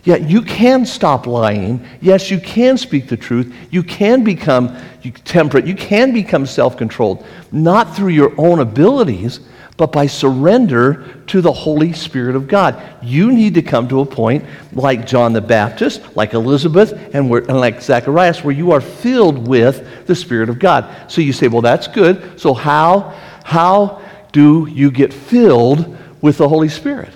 Yet 0.04 0.30
you 0.30 0.40
can 0.40 0.86
stop 0.86 1.26
lying. 1.26 1.86
Yes, 2.00 2.30
you 2.30 2.40
can 2.40 2.78
speak 2.78 3.08
the 3.08 3.16
truth. 3.16 3.54
You 3.70 3.82
can 3.82 4.24
become 4.24 4.78
temperate. 5.24 5.66
You 5.66 5.74
can 5.74 6.12
become 6.12 6.46
self 6.46 6.76
controlled, 6.76 7.26
not 7.52 7.94
through 7.94 8.10
your 8.10 8.32
own 8.38 8.60
abilities 8.60 9.40
but 9.76 9.92
by 9.92 10.06
surrender 10.06 11.04
to 11.26 11.40
the 11.40 11.52
Holy 11.52 11.92
Spirit 11.92 12.34
of 12.34 12.48
God. 12.48 12.82
You 13.02 13.32
need 13.32 13.54
to 13.54 13.62
come 13.62 13.88
to 13.88 14.00
a 14.00 14.06
point 14.06 14.44
like 14.72 15.06
John 15.06 15.32
the 15.32 15.40
Baptist, 15.40 16.16
like 16.16 16.32
Elizabeth, 16.32 16.92
and, 17.14 17.30
and, 17.30 17.60
like 17.60 17.82
Zacharias, 17.82 18.42
where 18.42 18.54
you 18.54 18.72
are 18.72 18.80
filled 18.80 19.46
with 19.46 20.06
the 20.06 20.14
Spirit 20.14 20.48
of 20.48 20.58
God. 20.58 21.10
So 21.10 21.20
you 21.20 21.32
say, 21.32 21.48
well, 21.48 21.62
that's 21.62 21.88
good. 21.88 22.40
So 22.40 22.54
how, 22.54 23.14
how 23.44 24.00
do 24.32 24.66
you 24.66 24.90
get 24.90 25.12
filled 25.12 25.96
with 26.22 26.38
the 26.38 26.48
Holy 26.48 26.68
Spirit? 26.68 27.10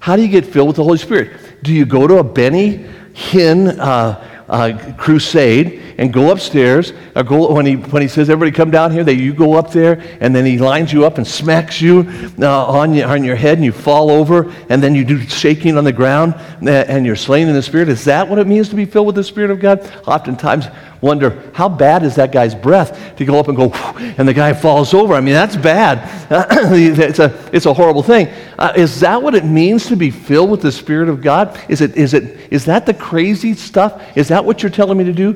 How 0.00 0.16
do 0.16 0.22
you 0.22 0.28
get 0.28 0.44
filled 0.44 0.68
with 0.68 0.76
the 0.76 0.84
Holy 0.84 0.98
Spirit? 0.98 1.62
Do 1.62 1.72
you 1.72 1.86
go 1.86 2.06
to 2.06 2.18
a 2.18 2.24
Benny 2.24 2.86
Hinn 3.14 3.78
uh, 3.78 4.44
uh, 4.48 4.94
crusade 4.98 5.80
and 5.98 6.12
go 6.12 6.30
upstairs. 6.30 6.92
Or 7.14 7.22
go, 7.22 7.52
when, 7.52 7.66
he, 7.66 7.74
when 7.76 8.02
he 8.02 8.08
says, 8.08 8.30
everybody 8.30 8.54
come 8.54 8.70
down 8.70 8.92
here, 8.92 9.04
that 9.04 9.16
you 9.16 9.32
go 9.34 9.54
up 9.54 9.70
there, 9.70 10.02
and 10.20 10.34
then 10.34 10.44
he 10.44 10.58
lines 10.58 10.92
you 10.92 11.04
up 11.04 11.18
and 11.18 11.26
smacks 11.26 11.80
you 11.80 12.06
uh, 12.40 12.66
on, 12.66 12.94
your, 12.94 13.08
on 13.08 13.24
your 13.24 13.36
head, 13.36 13.58
and 13.58 13.64
you 13.64 13.72
fall 13.72 14.10
over, 14.10 14.52
and 14.68 14.82
then 14.82 14.94
you 14.94 15.04
do 15.04 15.20
shaking 15.20 15.76
on 15.76 15.84
the 15.84 15.92
ground, 15.92 16.34
and 16.66 17.06
you're 17.06 17.16
slain 17.16 17.48
in 17.48 17.54
the 17.54 17.62
Spirit. 17.62 17.88
Is 17.88 18.04
that 18.04 18.28
what 18.28 18.38
it 18.38 18.46
means 18.46 18.68
to 18.70 18.76
be 18.76 18.84
filled 18.84 19.06
with 19.06 19.16
the 19.16 19.24
Spirit 19.24 19.50
of 19.50 19.60
God? 19.60 19.80
Oftentimes, 20.06 20.66
wonder 21.04 21.42
how 21.52 21.68
bad 21.68 22.02
is 22.02 22.14
that 22.14 22.32
guy's 22.32 22.54
breath 22.54 23.14
to 23.16 23.24
go 23.24 23.38
up 23.38 23.48
and 23.48 23.56
go, 23.56 23.70
and 24.18 24.26
the 24.26 24.32
guy 24.32 24.52
falls 24.54 24.94
over. 24.94 25.14
I 25.14 25.20
mean, 25.20 25.34
that's 25.34 25.56
bad. 25.56 25.98
it's, 26.72 27.18
a, 27.18 27.50
it's 27.52 27.66
a 27.66 27.74
horrible 27.74 28.02
thing. 28.02 28.28
Uh, 28.58 28.72
is 28.74 29.00
that 29.00 29.22
what 29.22 29.34
it 29.34 29.44
means 29.44 29.86
to 29.86 29.96
be 29.96 30.10
filled 30.10 30.50
with 30.50 30.62
the 30.62 30.72
Spirit 30.72 31.08
of 31.08 31.20
God? 31.20 31.60
Is, 31.68 31.80
it, 31.80 31.96
is, 31.96 32.14
it, 32.14 32.52
is 32.52 32.64
that 32.64 32.86
the 32.86 32.94
crazy 32.94 33.54
stuff? 33.54 34.02
Is 34.16 34.28
that 34.28 34.44
what 34.44 34.62
you're 34.62 34.70
telling 34.70 34.96
me 34.96 35.04
to 35.04 35.12
do? 35.12 35.34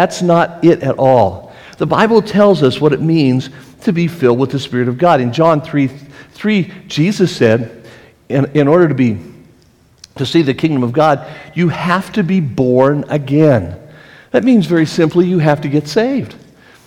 That's 0.00 0.22
not 0.22 0.64
it 0.64 0.82
at 0.82 0.98
all. 0.98 1.52
The 1.76 1.84
Bible 1.84 2.22
tells 2.22 2.62
us 2.62 2.80
what 2.80 2.94
it 2.94 3.02
means 3.02 3.50
to 3.82 3.92
be 3.92 4.08
filled 4.08 4.38
with 4.38 4.50
the 4.50 4.58
Spirit 4.58 4.88
of 4.88 4.96
God. 4.96 5.20
In 5.20 5.30
John 5.30 5.60
3, 5.60 5.88
3 5.88 6.72
Jesus 6.86 7.36
said, 7.36 7.86
in, 8.30 8.50
in 8.56 8.66
order 8.66 8.88
to 8.88 8.94
be 8.94 9.18
to 10.16 10.24
see 10.24 10.40
the 10.40 10.54
kingdom 10.54 10.82
of 10.82 10.94
God, 10.94 11.30
you 11.54 11.68
have 11.68 12.14
to 12.14 12.22
be 12.22 12.40
born 12.40 13.04
again. 13.10 13.78
That 14.30 14.42
means 14.42 14.64
very 14.64 14.86
simply, 14.86 15.26
you 15.26 15.38
have 15.38 15.60
to 15.60 15.68
get 15.68 15.86
saved. 15.86 16.34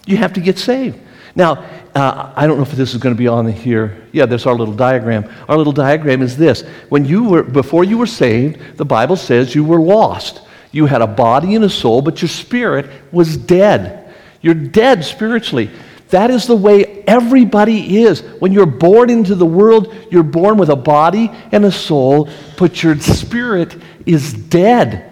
You 0.08 0.18
have 0.18 0.34
to 0.34 0.42
get 0.42 0.58
saved. 0.58 1.00
Now, 1.36 1.64
uh, 1.94 2.34
I 2.36 2.48
don't 2.48 2.58
know 2.58 2.64
if 2.64 2.72
this 2.72 2.96
is 2.96 3.00
going 3.00 3.14
to 3.14 3.20
be 3.20 3.28
on 3.28 3.48
here. 3.48 4.08
Yeah, 4.12 4.26
there's 4.26 4.48
our 4.48 4.56
little 4.56 4.74
diagram. 4.74 5.32
Our 5.48 5.56
little 5.56 5.72
diagram 5.72 6.24
is 6.24 6.36
this. 6.36 6.64
When 6.90 7.06
you 7.06 7.26
were, 7.26 7.44
before 7.44 7.84
you 7.84 8.00
were 8.00 8.08
saved, 8.08 8.78
the 8.78 8.86
Bible 8.86 9.18
says 9.18 9.54
you 9.54 9.64
were 9.64 9.80
lost. 9.80 10.42
You 10.74 10.88
had 10.88 11.02
a 11.02 11.08
body 11.08 11.56
and 11.56 11.64
a 11.64 11.70
soul, 11.70 12.02
but 12.02 12.22
your 12.22 12.30
spirit 12.30 12.90
was 13.14 13.38
dead. 13.38 14.14
You're 14.42 14.56
dead 14.56 15.06
spiritually. 15.06 15.70
That 16.10 16.30
is 16.30 16.48
the 16.48 16.56
way 16.56 17.04
everybody 17.08 18.04
is. 18.04 18.22
When 18.40 18.52
you're 18.52 18.66
born 18.66 19.10
into 19.10 19.36
the 19.36 19.46
world, 19.46 19.96
you're 20.12 20.24
born 20.24 20.58
with 20.58 20.70
a 20.70 20.76
body 20.76 21.32
and 21.52 21.64
a 21.64 21.72
soul, 21.72 22.28
but 22.58 22.84
your 22.84 23.00
spirit 23.00 23.78
is 24.06 24.34
dead. 24.34 25.12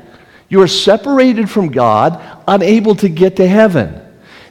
You 0.50 0.62
are 0.62 0.68
separated 0.68 1.50
from 1.50 1.70
God, 1.70 2.22
unable 2.48 2.96
to 2.96 3.08
get 3.08 3.38
to 3.38 3.48
heaven. 3.48 4.02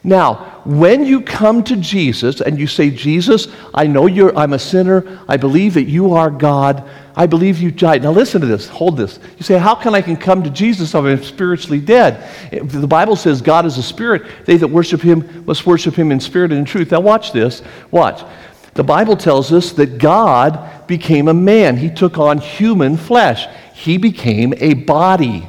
Now, 0.02 0.62
when 0.64 1.04
you 1.04 1.20
come 1.22 1.62
to 1.64 1.76
Jesus 1.76 2.40
and 2.40 2.58
you 2.58 2.66
say, 2.66 2.90
Jesus, 2.90 3.48
I 3.74 3.86
know 3.86 4.06
you're, 4.06 4.36
I'm 4.36 4.52
a 4.52 4.58
sinner. 4.58 5.20
I 5.28 5.36
believe 5.36 5.74
that 5.74 5.84
you 5.84 6.14
are 6.14 6.30
God. 6.30 6.88
I 7.20 7.26
believe 7.26 7.58
you 7.58 7.70
died. 7.70 8.02
Now 8.02 8.12
listen 8.12 8.40
to 8.40 8.46
this. 8.46 8.66
Hold 8.68 8.96
this. 8.96 9.18
You 9.36 9.42
say, 9.42 9.58
How 9.58 9.74
can 9.74 9.94
I 9.94 10.00
can 10.00 10.16
come 10.16 10.42
to 10.42 10.48
Jesus 10.48 10.94
if 10.94 11.04
I'm 11.04 11.22
spiritually 11.22 11.78
dead? 11.78 12.26
The 12.50 12.86
Bible 12.86 13.14
says 13.14 13.42
God 13.42 13.66
is 13.66 13.76
a 13.76 13.82
spirit. 13.82 14.22
They 14.46 14.56
that 14.56 14.68
worship 14.68 15.02
him 15.02 15.44
must 15.44 15.66
worship 15.66 15.94
him 15.94 16.12
in 16.12 16.18
spirit 16.18 16.50
and 16.50 16.60
in 16.60 16.64
truth. 16.64 16.92
Now 16.92 17.00
watch 17.00 17.32
this. 17.32 17.60
Watch. 17.90 18.24
The 18.72 18.84
Bible 18.84 19.18
tells 19.18 19.52
us 19.52 19.72
that 19.72 19.98
God 19.98 20.86
became 20.86 21.28
a 21.28 21.34
man. 21.34 21.76
He 21.76 21.90
took 21.90 22.16
on 22.16 22.38
human 22.38 22.96
flesh. 22.96 23.46
He 23.74 23.98
became 23.98 24.54
a 24.56 24.72
body. 24.72 25.46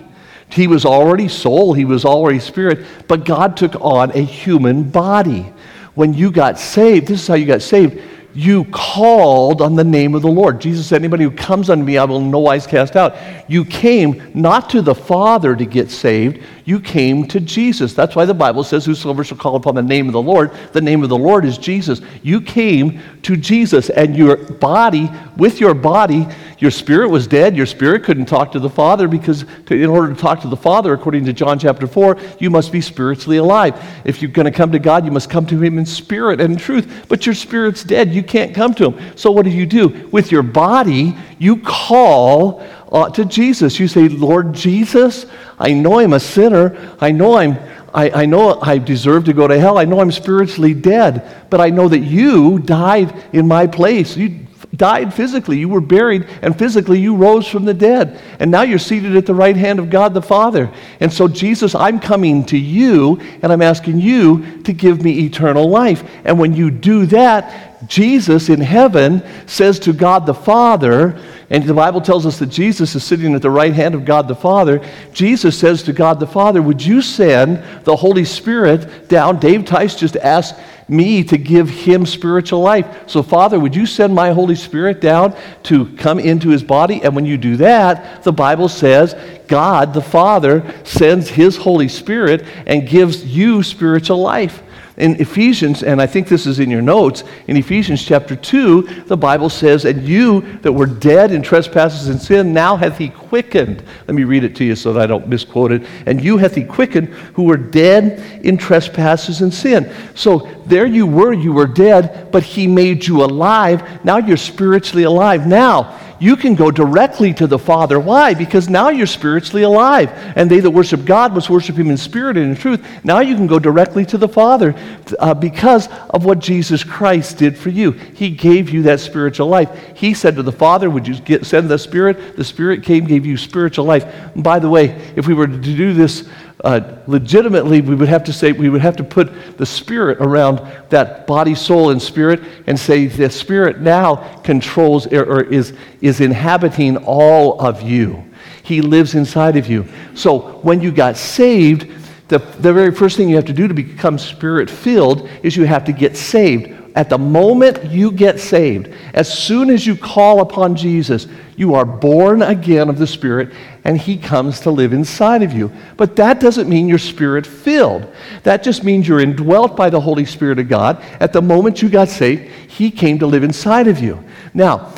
He 0.50 0.68
was 0.68 0.84
already 0.84 1.30
soul, 1.30 1.74
he 1.74 1.86
was 1.86 2.04
already 2.04 2.40
spirit, 2.40 2.86
but 3.08 3.24
God 3.24 3.56
took 3.56 3.80
on 3.80 4.12
a 4.12 4.22
human 4.22 4.84
body. 4.84 5.54
When 5.96 6.14
you 6.14 6.32
got 6.32 6.60
saved, 6.60 7.08
this 7.08 7.22
is 7.22 7.28
how 7.30 7.36
you 7.36 7.46
got 7.46 7.62
saved 7.62 8.02
you 8.34 8.66
called 8.66 9.62
on 9.62 9.76
the 9.76 9.84
name 9.84 10.16
of 10.16 10.22
the 10.22 10.30
Lord. 10.30 10.62
Jesus 10.62 10.88
said, 10.88 11.02
Anybody 11.02 11.24
who 11.24 11.32
comes 11.32 11.70
unto 11.70 11.84
me, 11.84 11.98
I 11.98 12.06
will 12.06 12.20
no 12.20 12.40
wise 12.40 12.66
cast 12.66 12.96
out. 12.96 13.16
You 13.50 13.66
came 13.66 14.32
not 14.34 14.70
to 14.72 14.82
the 14.82 14.96
Father 14.96 15.56
to 15.56 15.66
get 15.66 15.92
saved, 15.92 16.42
you 16.66 16.80
came 16.80 17.28
to 17.28 17.40
Jesus. 17.40 17.94
That's 17.94 18.16
why 18.16 18.26
the 18.26 18.34
Bible 18.34 18.64
says, 18.64 18.86
Whosoever 18.86 19.24
shall 19.24 19.38
call 19.38 19.56
upon 19.56 19.76
the 19.76 19.82
name 19.82 20.08
of 20.08 20.14
the 20.14 20.22
Lord, 20.22 20.52
the 20.72 20.82
name 20.82 21.04
of 21.04 21.10
the 21.10 21.18
Lord 21.18 21.46
is 21.46 21.58
Jesus. 21.58 22.02
You 22.24 22.42
came 22.42 23.02
to 23.24 23.38
Jesus, 23.38 23.90
and 23.90 24.16
your 24.16 24.36
body, 24.36 25.10
with 25.38 25.60
your 25.60 25.74
body, 25.74 26.28
your 26.58 26.72
spirit 26.72 27.10
was 27.10 27.28
dead. 27.28 27.58
Your 27.58 27.66
spirit 27.66 28.04
couldn't 28.04 28.26
talk 28.26 28.52
to 28.52 28.60
the 28.60 28.70
Father 28.70 29.08
because, 29.08 29.46
to, 29.66 29.76
in 29.76 29.90
order 29.90 30.14
to 30.14 30.20
talk 30.20 30.42
to 30.42 30.48
the 30.48 30.56
Father, 30.56 30.94
according 30.94 31.26
to 31.26 31.34
John 31.34 31.58
chapter 31.58 31.88
4, 31.88 32.18
you 32.40 32.50
must 32.50 32.72
be 32.72 32.82
spiritually 32.82 33.38
alive. 33.38 33.84
If 34.06 34.22
you're 34.22 34.32
going 34.32 34.46
to 34.46 34.52
come 34.52 34.72
to 34.72 34.80
God, 34.80 35.04
you 35.06 35.12
must 35.12 35.30
come 35.30 35.46
to 35.48 35.60
Him 35.60 35.78
in 35.78 35.86
spirit 35.86 36.40
and 36.40 36.54
in 36.54 36.60
truth. 36.60 37.06
But 37.08 37.26
your 37.26 37.36
spirit's 37.36 37.84
dead. 37.84 38.14
You 38.14 38.22
can't 38.22 38.54
come 38.54 38.74
to 38.76 38.92
Him. 38.92 39.18
So 39.18 39.32
what 39.32 39.46
do 39.46 39.52
you 39.52 39.66
do? 39.66 40.10
With 40.12 40.32
your 40.32 40.44
body, 40.44 41.16
you 41.40 41.58
call 41.58 42.64
uh, 42.92 43.10
to 43.12 43.26
Jesus. 43.26 43.80
You 43.80 43.88
say, 43.88 44.10
Lord 44.10 44.54
Jesus, 44.54 45.26
I 45.58 45.74
know 45.74 46.00
I'm 46.00 46.14
a 46.14 46.20
sinner. 46.20 46.96
I 47.00 47.12
know 47.12 47.38
I'm. 47.38 47.58
I, 47.94 48.22
I 48.22 48.26
know 48.26 48.58
I 48.62 48.78
deserve 48.78 49.26
to 49.26 49.34
go 49.34 49.48
to 49.50 49.60
hell. 49.60 49.78
I 49.78 49.84
know 49.84 50.00
I'm 50.00 50.14
spiritually 50.14 50.74
dead, 50.74 51.46
but 51.50 51.60
I 51.60 51.72
know 51.72 51.90
that 51.90 52.00
you 52.00 52.60
died 52.60 53.14
in 53.34 53.50
my 53.50 53.68
place. 53.68 54.16
You 54.16 54.46
died 54.76 55.14
physically. 55.14 55.58
You 55.58 55.68
were 55.68 55.82
buried, 55.82 56.28
and 56.42 56.58
physically 56.58 57.00
you 57.00 57.16
rose 57.16 57.48
from 57.48 57.66
the 57.66 57.74
dead. 57.74 58.22
And 58.40 58.50
now 58.50 58.62
you're 58.62 58.80
seated 58.80 59.18
at 59.18 59.26
the 59.26 59.34
right 59.34 59.56
hand 59.56 59.80
of 59.80 59.90
God 59.90 60.14
the 60.14 60.22
Father. 60.22 60.72
And 61.00 61.12
so, 61.12 61.28
Jesus, 61.28 61.76
I'm 61.76 62.00
coming 62.00 62.46
to 62.46 62.58
you, 62.58 63.20
and 63.42 63.52
I'm 63.52 63.62
asking 63.62 64.00
you 64.00 64.62
to 64.64 64.74
give 64.74 65.04
me 65.04 65.26
eternal 65.26 65.70
life. 65.70 66.10
And 66.24 66.40
when 66.40 66.54
you 66.54 66.72
do 66.72 67.06
that, 67.08 67.71
Jesus 67.88 68.50
in 68.50 68.62
heaven 68.62 69.24
says 69.48 69.80
to 69.80 69.94
God 69.94 70.26
the 70.26 70.34
Father, 70.34 71.20
and 71.50 71.64
the 71.64 71.74
Bible 71.74 72.02
tells 72.02 72.26
us 72.26 72.40
that 72.40 72.48
Jesus 72.48 72.96
is 72.96 73.04
sitting 73.04 73.34
at 73.34 73.42
the 73.42 73.50
right 73.50 73.74
hand 73.74 73.96
of 73.96 74.06
God 74.06 74.28
the 74.28 74.36
Father. 74.36 74.88
Jesus 75.14 75.58
says 75.58 75.84
to 75.84 75.94
God 75.94 76.20
the 76.20 76.28
Father, 76.28 76.62
Would 76.62 76.84
you 76.84 77.02
send 77.02 77.64
the 77.84 77.96
Holy 77.96 78.26
Spirit 78.26 79.10
down? 79.10 79.40
Dave 79.40 79.66
Tice 79.66 79.96
just 79.96 80.16
asked 80.16 80.56
me 80.88 81.24
to 81.24 81.38
give 81.38 81.70
him 81.70 82.06
spiritual 82.06 82.60
life. 82.60 83.10
So, 83.10 83.24
Father, 83.24 83.60
would 83.60 83.76
you 83.76 83.86
send 83.86 84.14
my 84.14 84.32
Holy 84.32 84.56
Spirit 84.56 85.00
down 85.02 85.36
to 85.64 85.96
come 85.96 86.20
into 86.20 86.50
his 86.50 86.64
body? 86.64 87.02
And 87.02 87.16
when 87.16 87.26
you 87.26 87.38
do 87.38 87.58
that, 87.58 88.24
the 88.24 88.34
Bible 88.34 88.68
says 88.68 89.16
God 89.48 89.94
the 89.94 90.02
Father 90.02 90.64
sends 90.84 91.30
his 91.30 91.58
Holy 91.58 91.88
Spirit 91.88 92.46
and 92.66 92.88
gives 92.88 93.26
you 93.26 93.64
spiritual 93.64 94.20
life 94.20 94.62
in 95.02 95.20
Ephesians, 95.20 95.82
and 95.82 96.00
I 96.00 96.06
think 96.06 96.28
this 96.28 96.46
is 96.46 96.60
in 96.60 96.70
your 96.70 96.82
notes, 96.82 97.24
in 97.48 97.58
Ephesians 97.58 98.06
chapter 98.06 98.36
2, 98.36 99.04
the 99.08 99.18
Bible 99.18 99.50
says, 99.50 99.84
And 99.84 100.08
you 100.08 100.42
that 100.60 100.72
were 100.72 100.86
dead 100.86 101.32
in 101.32 101.42
trespasses 101.42 102.08
and 102.08 102.22
sin, 102.22 102.54
now 102.54 102.78
hath 102.78 103.00
he 103.00 103.10
quickened. 103.10 103.84
Let 104.08 104.14
me 104.14 104.24
read 104.24 104.44
it 104.44 104.56
to 104.58 104.64
you 104.64 104.76
so 104.76 104.94
that 104.94 105.02
I 105.02 105.08
don't 105.08 105.28
misquote 105.28 105.72
it. 105.72 105.88
And 106.06 106.24
you 106.24 106.38
hath 106.38 106.54
he 106.54 106.64
quickened 106.64 107.08
who 107.34 107.44
were 107.44 107.58
dead 107.58 108.46
in 108.46 108.58
trespasses 108.58 109.42
and 109.42 109.52
sin. 109.52 109.92
So 110.14 110.48
there 110.68 110.86
you 110.86 111.08
were, 111.08 111.34
you 111.34 111.52
were 111.52 111.68
dead, 111.68 112.32
but 112.32 112.44
he 112.44 112.68
made 112.68 113.08
you 113.08 113.24
alive. 113.24 114.06
Now 114.06 114.18
you're 114.18 114.38
spiritually 114.38 115.04
alive. 115.04 115.48
Now, 115.48 116.00
you 116.22 116.36
can 116.36 116.54
go 116.54 116.70
directly 116.70 117.34
to 117.34 117.48
the 117.48 117.58
Father. 117.58 118.00
Why? 118.00 118.36
Because 118.36 118.70
now 118.70 118.90
you're 118.90 119.08
spiritually 119.08 119.64
alive. 119.64 120.12
And 120.36 120.52
they 120.52 120.60
that 120.60 120.70
worship 120.70 121.04
God 121.04 121.34
must 121.34 121.50
worship 121.50 121.76
Him 121.76 121.90
in 121.90 121.98
spirit 121.98 122.38
and 122.38 122.52
in 122.52 122.56
truth. 122.56 122.86
Now 123.04 123.22
you 123.22 123.36
can 123.36 123.48
go 123.48 123.58
directly 123.58 124.06
to 124.06 124.20
the 124.20 124.28
Father 124.28 124.76
uh, 125.18 125.34
because 125.34 125.90
of 126.12 126.24
what 126.24 126.38
Jesus 126.38 126.84
Christ 126.84 127.40
did 127.40 127.58
for 127.58 127.70
you. 127.70 127.94
He 127.94 128.30
gave 128.30 128.70
you 128.70 128.84
that 128.84 129.00
spiritual 129.00 129.48
life. 129.48 129.70
He 129.96 130.14
said 130.14 130.36
to 130.36 130.44
the 130.44 130.52
Father, 130.52 130.92
Would 130.92 131.08
you 131.08 131.16
get, 131.16 131.44
send 131.44 131.70
the 131.72 131.80
Spirit? 131.80 132.36
The 132.36 132.44
Spirit 132.44 132.84
came, 132.84 133.06
gave 133.06 133.26
you 133.26 133.36
spiritual 133.36 133.86
life. 133.86 134.06
And 134.36 134.44
by 134.44 134.60
the 134.60 134.70
way, 134.70 134.90
if 135.16 135.26
we 135.26 135.34
were 135.34 135.48
to 135.48 135.58
do 135.58 135.96
this, 135.96 136.30
uh, 136.64 136.98
legitimately, 137.08 137.82
we 137.82 137.96
would 137.96 138.08
have 138.08 138.24
to 138.26 138.34
say, 138.34 138.52
we 138.52 138.70
would 138.70 138.82
have 138.82 138.96
to 138.98 139.04
put 139.04 139.58
the 139.58 139.66
spirit 139.66 140.20
around 140.20 140.60
that 140.90 141.26
body, 141.26 141.56
soul, 141.56 141.90
and 141.90 142.02
spirit 142.02 142.42
and 142.68 142.80
say 142.80 143.08
the 143.08 143.30
spirit 143.30 143.80
now 143.80 144.38
controls 144.42 145.08
or, 145.08 145.42
is, 145.42 145.74
is 146.02 146.22
inhabiting 146.22 146.98
all 146.98 147.60
of 147.60 147.82
you. 147.82 148.24
He 148.64 148.82
lives 148.82 149.16
inside 149.16 149.58
of 149.58 149.68
you. 149.68 149.88
So 150.14 150.60
when 150.60 150.82
you 150.82 150.92
got 150.92 151.18
saved, 151.18 151.92
the, 152.28 152.38
the 152.38 152.72
very 152.72 152.92
first 152.92 153.18
thing 153.18 153.28
you 153.28 153.36
have 153.36 153.46
to 153.46 153.54
do 153.54 153.68
to 153.68 153.74
become 153.74 154.20
spirit 154.20 154.70
filled 154.70 155.28
is 155.44 155.58
you 155.58 155.66
have 155.66 155.84
to 155.86 155.92
get 155.92 156.16
saved. 156.16 156.78
At 156.96 157.10
the 157.10 157.18
moment 157.18 157.86
you 157.86 158.12
get 158.12 158.40
saved, 158.40 158.94
as 159.14 159.32
soon 159.32 159.70
as 159.70 159.86
you 159.86 159.96
call 159.96 160.42
upon 160.42 160.76
Jesus, 160.76 161.28
you 161.56 161.76
are 161.76 161.86
born 161.86 162.42
again 162.42 162.90
of 162.90 162.98
the 162.98 163.08
Spirit, 163.08 163.54
and 163.84 163.98
He 163.98 164.18
comes 164.18 164.60
to 164.62 164.72
live 164.72 164.94
inside 164.94 165.44
of 165.44 165.54
you. 165.54 165.72
But 165.96 166.16
that 166.18 166.40
doesn't 166.40 166.68
mean 166.68 166.90
you're 166.90 166.98
spirit 166.98 167.46
filled. 167.46 168.12
That 168.44 168.64
just 168.64 168.84
means 168.84 169.08
you're 169.08 169.22
indwelt 169.22 169.76
by 169.76 169.90
the 169.90 170.02
Holy 170.02 170.26
Spirit 170.26 170.60
of 170.60 170.70
God. 170.70 171.02
At 171.20 171.34
the 171.34 171.42
moment 171.42 171.82
you 171.82 171.90
got 171.90 172.10
saved, 172.10 172.44
He 172.68 172.92
came 172.92 173.20
to 173.20 173.28
live 173.28 173.44
inside 173.44 173.88
of 173.88 174.00
you. 174.00 174.24
Now, 174.54 174.94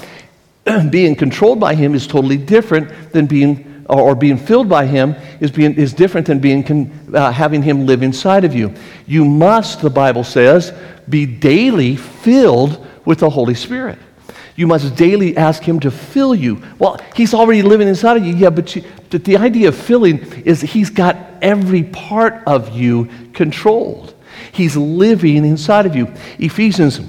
being 0.89 1.15
controlled 1.15 1.59
by 1.59 1.75
Him 1.75 1.93
is 1.95 2.07
totally 2.07 2.37
different 2.37 3.11
than 3.11 3.27
being 3.27 3.72
or 3.89 4.15
being 4.15 4.37
filled 4.37 4.69
by 4.69 4.85
him 4.85 5.15
is, 5.39 5.51
being, 5.51 5.75
is 5.75 5.93
different 5.93 6.27
than 6.27 6.39
being 6.39 6.91
uh, 7.13 7.31
having 7.31 7.61
him 7.61 7.85
live 7.85 8.03
inside 8.03 8.43
of 8.45 8.53
you. 8.53 8.73
You 9.05 9.25
must, 9.25 9.81
the 9.81 9.89
Bible 9.89 10.23
says, 10.23 10.73
be 11.09 11.25
daily 11.25 11.95
filled 11.95 12.85
with 13.05 13.19
the 13.19 13.29
Holy 13.29 13.55
Spirit. 13.55 13.99
You 14.55 14.67
must 14.67 14.95
daily 14.95 15.35
ask 15.35 15.63
Him 15.63 15.79
to 15.79 15.91
fill 15.91 16.35
you. 16.35 16.61
Well, 16.77 16.99
He's 17.15 17.33
already 17.33 17.61
living 17.61 17.87
inside 17.87 18.17
of 18.17 18.25
you. 18.25 18.35
Yeah, 18.35 18.49
but, 18.49 18.75
you, 18.75 18.83
but 19.09 19.23
the 19.25 19.37
idea 19.37 19.69
of 19.69 19.75
filling 19.75 20.19
is 20.43 20.61
He's 20.61 20.89
got 20.89 21.17
every 21.41 21.83
part 21.83 22.43
of 22.45 22.75
you 22.75 23.09
controlled. 23.33 24.13
He's 24.51 24.77
living 24.77 25.37
inside 25.45 25.85
of 25.85 25.95
you. 25.95 26.13
Ephesians, 26.37 26.99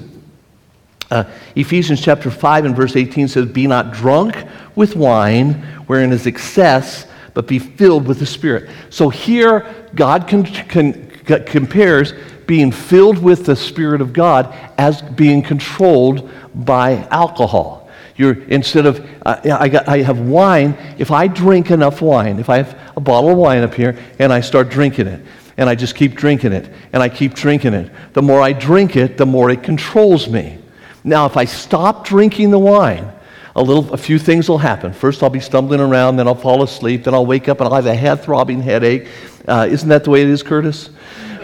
uh, 1.14 1.30
Ephesians 1.54 2.00
chapter 2.00 2.30
5 2.30 2.64
and 2.64 2.76
verse 2.76 2.96
18 2.96 3.28
says, 3.28 3.46
Be 3.46 3.66
not 3.66 3.92
drunk 3.92 4.36
with 4.74 4.96
wine, 4.96 5.54
wherein 5.86 6.12
is 6.12 6.26
excess, 6.26 7.06
but 7.34 7.46
be 7.46 7.58
filled 7.58 8.06
with 8.06 8.18
the 8.18 8.26
Spirit. 8.26 8.70
So 8.90 9.08
here, 9.08 9.72
God 9.94 10.28
con- 10.28 10.44
con- 10.44 11.10
compares 11.46 12.12
being 12.46 12.72
filled 12.72 13.18
with 13.18 13.46
the 13.46 13.56
Spirit 13.56 14.00
of 14.00 14.12
God 14.12 14.54
as 14.76 15.00
being 15.02 15.42
controlled 15.42 16.30
by 16.54 17.06
alcohol. 17.10 17.88
You're, 18.16 18.42
instead 18.44 18.86
of, 18.86 19.04
uh, 19.26 19.40
I, 19.44 19.68
got, 19.68 19.88
I 19.88 20.02
have 20.02 20.20
wine, 20.20 20.76
if 20.98 21.10
I 21.10 21.26
drink 21.26 21.70
enough 21.70 22.00
wine, 22.00 22.38
if 22.38 22.48
I 22.48 22.58
have 22.58 22.78
a 22.96 23.00
bottle 23.00 23.30
of 23.30 23.38
wine 23.38 23.62
up 23.62 23.74
here 23.74 23.98
and 24.18 24.32
I 24.32 24.40
start 24.40 24.68
drinking 24.68 25.08
it, 25.08 25.24
and 25.56 25.68
I 25.68 25.74
just 25.74 25.94
keep 25.94 26.14
drinking 26.14 26.52
it, 26.52 26.68
and 26.92 27.02
I 27.02 27.08
keep 27.08 27.34
drinking 27.34 27.74
it, 27.74 27.92
the 28.12 28.22
more 28.22 28.40
I 28.40 28.52
drink 28.52 28.96
it, 28.96 29.16
the 29.16 29.26
more 29.26 29.50
it 29.50 29.62
controls 29.62 30.28
me. 30.28 30.58
Now, 31.04 31.26
if 31.26 31.36
I 31.36 31.44
stop 31.44 32.06
drinking 32.06 32.50
the 32.50 32.58
wine, 32.58 33.12
a 33.54 33.62
little, 33.62 33.92
a 33.92 33.96
few 33.96 34.18
things 34.18 34.48
will 34.48 34.58
happen. 34.58 34.92
First, 34.92 35.22
I'll 35.22 35.30
be 35.30 35.38
stumbling 35.38 35.80
around, 35.80 36.16
then 36.16 36.26
I'll 36.26 36.34
fall 36.34 36.62
asleep, 36.62 37.04
then 37.04 37.14
I'll 37.14 37.26
wake 37.26 37.48
up 37.48 37.60
and 37.60 37.68
I'll 37.68 37.74
have 37.74 37.86
a 37.86 37.94
head 37.94 38.22
throbbing 38.22 38.62
headache. 38.62 39.08
Uh, 39.46 39.68
isn't 39.70 39.88
that 39.90 40.04
the 40.04 40.10
way 40.10 40.22
it 40.22 40.28
is, 40.28 40.42
Curtis? 40.42 40.90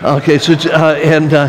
Okay, 0.03 0.38
so 0.38 0.55
uh, 0.55 0.94
and 0.94 1.35
uh, 1.35 1.49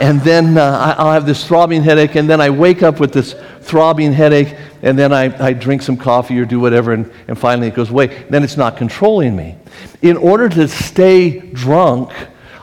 and 0.00 0.20
then 0.20 0.58
uh, 0.58 0.94
I'll 0.98 1.12
have 1.12 1.24
this 1.24 1.46
throbbing 1.46 1.82
headache, 1.82 2.16
and 2.16 2.28
then 2.28 2.40
I 2.40 2.50
wake 2.50 2.82
up 2.82 3.00
with 3.00 3.14
this 3.14 3.34
throbbing 3.60 4.12
headache, 4.12 4.54
and 4.82 4.98
then 4.98 5.12
I, 5.12 5.34
I 5.42 5.54
drink 5.54 5.80
some 5.80 5.96
coffee 5.96 6.38
or 6.38 6.44
do 6.44 6.60
whatever, 6.60 6.92
and, 6.92 7.10
and 7.28 7.38
finally 7.38 7.68
it 7.68 7.74
goes 7.74 7.90
away. 7.90 8.26
Then 8.28 8.44
it's 8.44 8.58
not 8.58 8.76
controlling 8.76 9.34
me. 9.34 9.56
In 10.02 10.18
order 10.18 10.50
to 10.50 10.68
stay 10.68 11.40
drunk, 11.40 12.12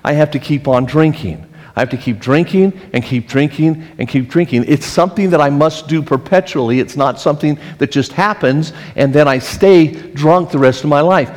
I 0.03 0.13
have 0.13 0.29
to 0.32 0.39
keep 0.39 0.67
on 0.67 0.86
drinking. 0.86 1.49
I 1.75 1.79
have 1.79 1.89
to 1.89 1.97
keep 1.97 2.19
drinking 2.19 2.79
and 2.93 3.03
keep 3.03 3.27
drinking 3.27 3.83
and 3.97 4.07
keep 4.07 4.29
drinking. 4.29 4.65
It's 4.67 4.86
something 4.86 5.31
that 5.31 5.41
I 5.41 5.49
must 5.49 5.88
do 5.88 6.03
perpetually. 6.03 6.79
It's 6.79 6.95
not 6.95 7.19
something 7.19 7.57
that 7.79 7.91
just 7.91 8.12
happens 8.12 8.73
and 8.95 9.13
then 9.13 9.27
I 9.27 9.39
stay 9.39 9.88
drunk 9.88 10.51
the 10.51 10.59
rest 10.59 10.83
of 10.83 10.89
my 10.89 11.01
life. 11.01 11.31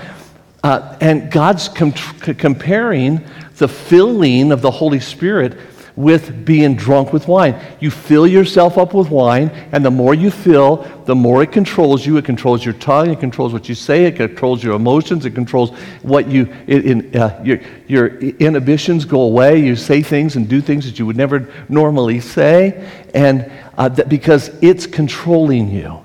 Uh, 0.63 0.97
and 1.01 1.31
God's 1.31 1.69
com- 1.69 1.93
comparing 1.93 3.25
the 3.57 3.69
filling 3.69 4.53
of 4.53 4.61
the 4.61 4.71
Holy 4.71 5.01
Spirit 5.01 5.59
with 5.97 6.45
being 6.45 6.77
drunk 6.77 7.13
with 7.13 7.27
wine. 7.27 7.59
You 7.81 7.91
fill 7.91 8.27
yourself 8.27 8.77
up 8.77 8.93
with 8.93 9.11
wine, 9.11 9.49
and 9.73 9.83
the 9.83 9.91
more 9.91 10.15
you 10.15 10.31
fill, 10.31 10.77
the 11.07 11.15
more 11.15 11.43
it 11.43 11.51
controls 11.51 12.05
you. 12.05 12.19
It 12.19 12.27
controls 12.27 12.65
your 12.65 12.75
tongue, 12.75 13.11
it 13.11 13.19
controls 13.19 13.55
what 13.55 13.69
you 13.69 13.75
say, 13.75 14.05
it 14.05 14.17
controls 14.17 14.63
your 14.63 14.77
emotions, 14.77 15.25
it 15.25 15.31
controls 15.31 15.71
what 16.03 16.29
you, 16.29 16.55
it, 16.67 16.85
in, 16.85 17.17
uh, 17.17 17.41
your, 17.43 17.61
your 17.89 18.19
inhibitions 18.19 19.07
go 19.07 19.23
away. 19.23 19.59
You 19.59 19.75
say 19.75 20.03
things 20.03 20.37
and 20.37 20.47
do 20.47 20.61
things 20.61 20.85
that 20.85 20.99
you 20.99 21.07
would 21.07 21.17
never 21.17 21.51
normally 21.71 22.21
say, 22.21 22.89
and 23.15 23.51
uh, 23.79 23.89
that 23.89 24.11
because 24.11 24.51
it's 24.61 24.87
controlling 24.87 25.71
you. 25.71 26.03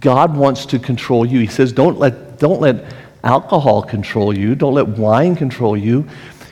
God 0.00 0.36
wants 0.36 0.66
to 0.66 0.78
control 0.78 1.24
you. 1.24 1.40
He 1.40 1.46
says, 1.46 1.72
don't 1.72 1.98
let, 1.98 2.38
don't 2.38 2.60
let 2.60 2.84
alcohol 3.22 3.82
control 3.82 4.36
you, 4.36 4.54
don't 4.54 4.74
let 4.74 4.88
wine 4.88 5.36
control 5.36 5.76
you 5.76 6.08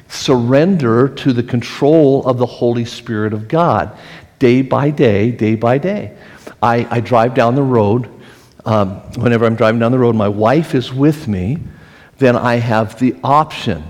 surrender 0.08 1.08
to 1.08 1.32
the 1.32 1.42
control 1.42 2.26
of 2.26 2.38
the 2.38 2.46
Holy 2.46 2.84
Spirit 2.84 3.32
of 3.32 3.48
God 3.48 3.96
day 4.38 4.62
by 4.62 4.90
day, 4.90 5.30
day 5.30 5.54
by 5.54 5.78
day. 5.78 6.16
I, 6.62 6.86
I 6.90 7.00
drive 7.00 7.34
down 7.34 7.54
the 7.54 7.62
road. 7.62 8.08
Um, 8.64 8.96
whenever 9.16 9.44
I'm 9.44 9.56
driving 9.56 9.80
down 9.80 9.92
the 9.92 9.98
road, 9.98 10.16
my 10.16 10.28
wife 10.28 10.74
is 10.74 10.92
with 10.92 11.28
me, 11.28 11.58
then 12.18 12.36
I 12.36 12.56
have 12.56 12.98
the 12.98 13.16
option. 13.22 13.84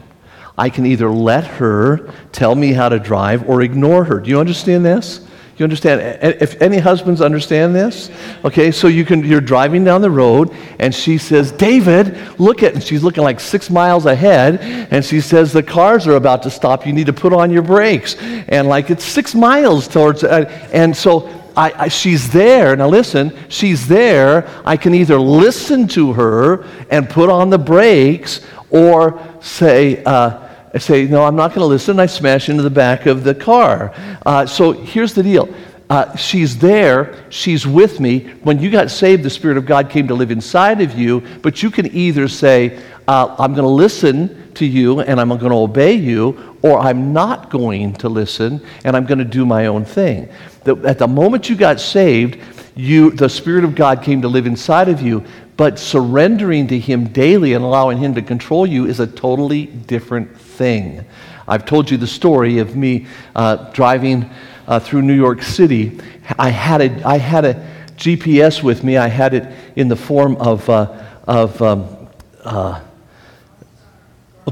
I 0.57 0.71
can 0.71 0.87
either 0.87 1.11
let 1.11 1.45
her 1.45 2.13
tell 2.33 2.55
me 2.55 2.73
how 2.73 2.89
to 2.89 2.99
drive 2.99 3.49
or 3.49 3.63
ignore 3.63 4.05
her. 4.05 4.21
Do 4.21 4.29
you 4.29 4.41
understand 4.41 4.85
this? 4.85 5.27
You 5.59 5.65
understand? 5.65 6.01
If 6.23 6.63
any 6.63 6.79
husbands 6.79 7.21
understand 7.21 7.75
this, 7.75 8.11
okay, 8.45 8.71
so 8.71 8.87
you 8.87 9.05
can 9.05 9.25
you're 9.25 9.41
driving 9.41 9.83
down 9.83 10.03
the 10.03 10.11
road 10.11 10.55
and 10.79 10.95
she 10.95 11.19
says, 11.19 11.51
"David, 11.51 12.17
look 12.39 12.63
at," 12.63 12.75
and 12.75 12.83
she's 12.83 13.03
looking 13.03 13.25
like 13.25 13.41
six 13.41 13.69
miles 13.69 14.07
ahead, 14.07 14.61
and 14.93 15.05
she 15.05 15.21
says, 15.21 15.53
"The 15.53 15.65
cars 15.65 16.07
are 16.07 16.15
about 16.15 16.45
to 16.45 16.51
stop. 16.51 16.87
You 16.87 16.93
need 16.93 17.07
to 17.07 17.13
put 17.13 17.33
on 17.33 17.51
your 17.51 17.63
brakes." 17.63 18.15
And 18.49 18.69
like 18.69 18.89
it's 18.89 19.05
six 19.05 19.35
miles 19.35 19.89
towards, 19.89 20.23
uh, 20.23 20.45
and 20.73 20.97
so 20.97 21.29
I, 21.57 21.73
I, 21.77 21.89
she's 21.89 22.31
there. 22.31 22.77
Now, 22.77 22.87
listen, 22.87 23.37
she's 23.49 23.89
there. 23.89 24.49
I 24.65 24.77
can 24.77 24.95
either 24.95 25.19
listen 25.19 25.89
to 25.89 26.13
her 26.13 26.65
and 26.89 27.11
put 27.11 27.29
on 27.29 27.51
the 27.51 27.59
brakes 27.59 28.43
or 28.71 29.21
say, 29.41 30.05
uh, 30.05 30.48
I 30.75 30.79
say, 30.79 31.07
No, 31.07 31.25
I'm 31.25 31.37
not 31.37 31.51
going 31.51 31.61
to 31.61 31.67
listen. 31.67 31.99
I 31.99 32.07
smash 32.07 32.49
into 32.49 32.63
the 32.63 32.71
back 32.71 33.07
of 33.07 33.25
the 33.25 33.35
car. 33.35 33.93
Uh, 34.25 34.47
so 34.47 34.73
here's 34.73 35.15
the 35.15 35.23
deal. 35.23 35.53
Uh, 35.91 36.15
she's 36.17 36.59
there, 36.59 37.25
she's 37.31 37.67
with 37.67 37.99
me. 37.99 38.21
When 38.43 38.61
you 38.61 38.71
got 38.71 38.91
saved, 38.91 39.23
the 39.23 39.31
Spirit 39.31 39.57
of 39.57 39.65
God 39.65 39.89
came 39.89 40.07
to 40.09 40.15
live 40.15 40.31
inside 40.31 40.83
of 40.83 40.99
you, 40.99 41.23
but 41.41 41.63
you 41.63 41.71
can 41.71 41.87
either 41.95 42.29
say, 42.29 42.79
uh, 43.07 43.35
I'm 43.39 43.55
going 43.55 43.65
to 43.65 43.69
listen 43.69 44.53
to 44.53 44.67
you 44.67 45.01
and 45.01 45.19
I'm 45.19 45.29
going 45.29 45.51
to 45.51 45.57
obey 45.57 45.95
you, 45.95 46.59
or 46.61 46.79
I'm 46.79 47.15
not 47.15 47.49
going 47.49 47.95
to 47.95 48.11
listen 48.11 48.61
and 48.85 48.95
I'm 48.95 49.07
going 49.07 49.19
to 49.19 49.25
do 49.25 49.47
my 49.47 49.67
own 49.67 49.87
thing. 49.87 50.29
The, 50.65 50.77
at 50.87 50.99
the 50.99 51.09
moment 51.09 51.49
you 51.49 51.57
got 51.57 51.81
saved, 51.81 52.39
you, 52.77 53.11
the 53.11 53.29
Spirit 53.29 53.65
of 53.65 53.75
God 53.75 54.03
came 54.03 54.21
to 54.23 54.29
live 54.29 54.47
inside 54.47 54.91
of 54.91 55.01
you, 55.01 55.25
but 55.59 55.77
surrendering 55.77 56.69
to 56.69 56.79
Him 56.79 57.09
daily 57.09 57.53
and 57.53 57.65
allowing 57.65 57.99
Him 57.99 58.15
to 58.15 58.23
control 58.23 58.65
you 58.65 58.87
is 58.87 59.01
a 59.01 59.07
totally 59.07 59.67
different 59.67 60.41
thing. 60.41 61.05
I've 61.49 61.67
told 61.67 61.91
you 61.91 61.97
the 61.99 62.07
story 62.07 62.59
of 62.59 62.77
me 62.77 63.07
uh, 63.35 63.57
driving 63.73 64.31
uh, 64.69 64.79
through 64.79 65.03
New 65.03 65.17
York 65.17 65.43
City. 65.43 65.99
I 66.39 66.51
had, 66.51 66.81
a, 66.81 67.07
I 67.07 67.19
had 67.19 67.45
a 67.45 67.55
GPS 67.97 68.63
with 68.63 68.85
me. 68.85 68.99
I 68.99 69.09
had 69.09 69.35
it 69.35 69.53
in 69.75 69.89
the 69.89 69.97
form 69.97 70.37
of, 70.37 70.71
uh, 70.71 71.05
of 71.27 71.61
um, 71.61 72.09
uh, 72.45 72.81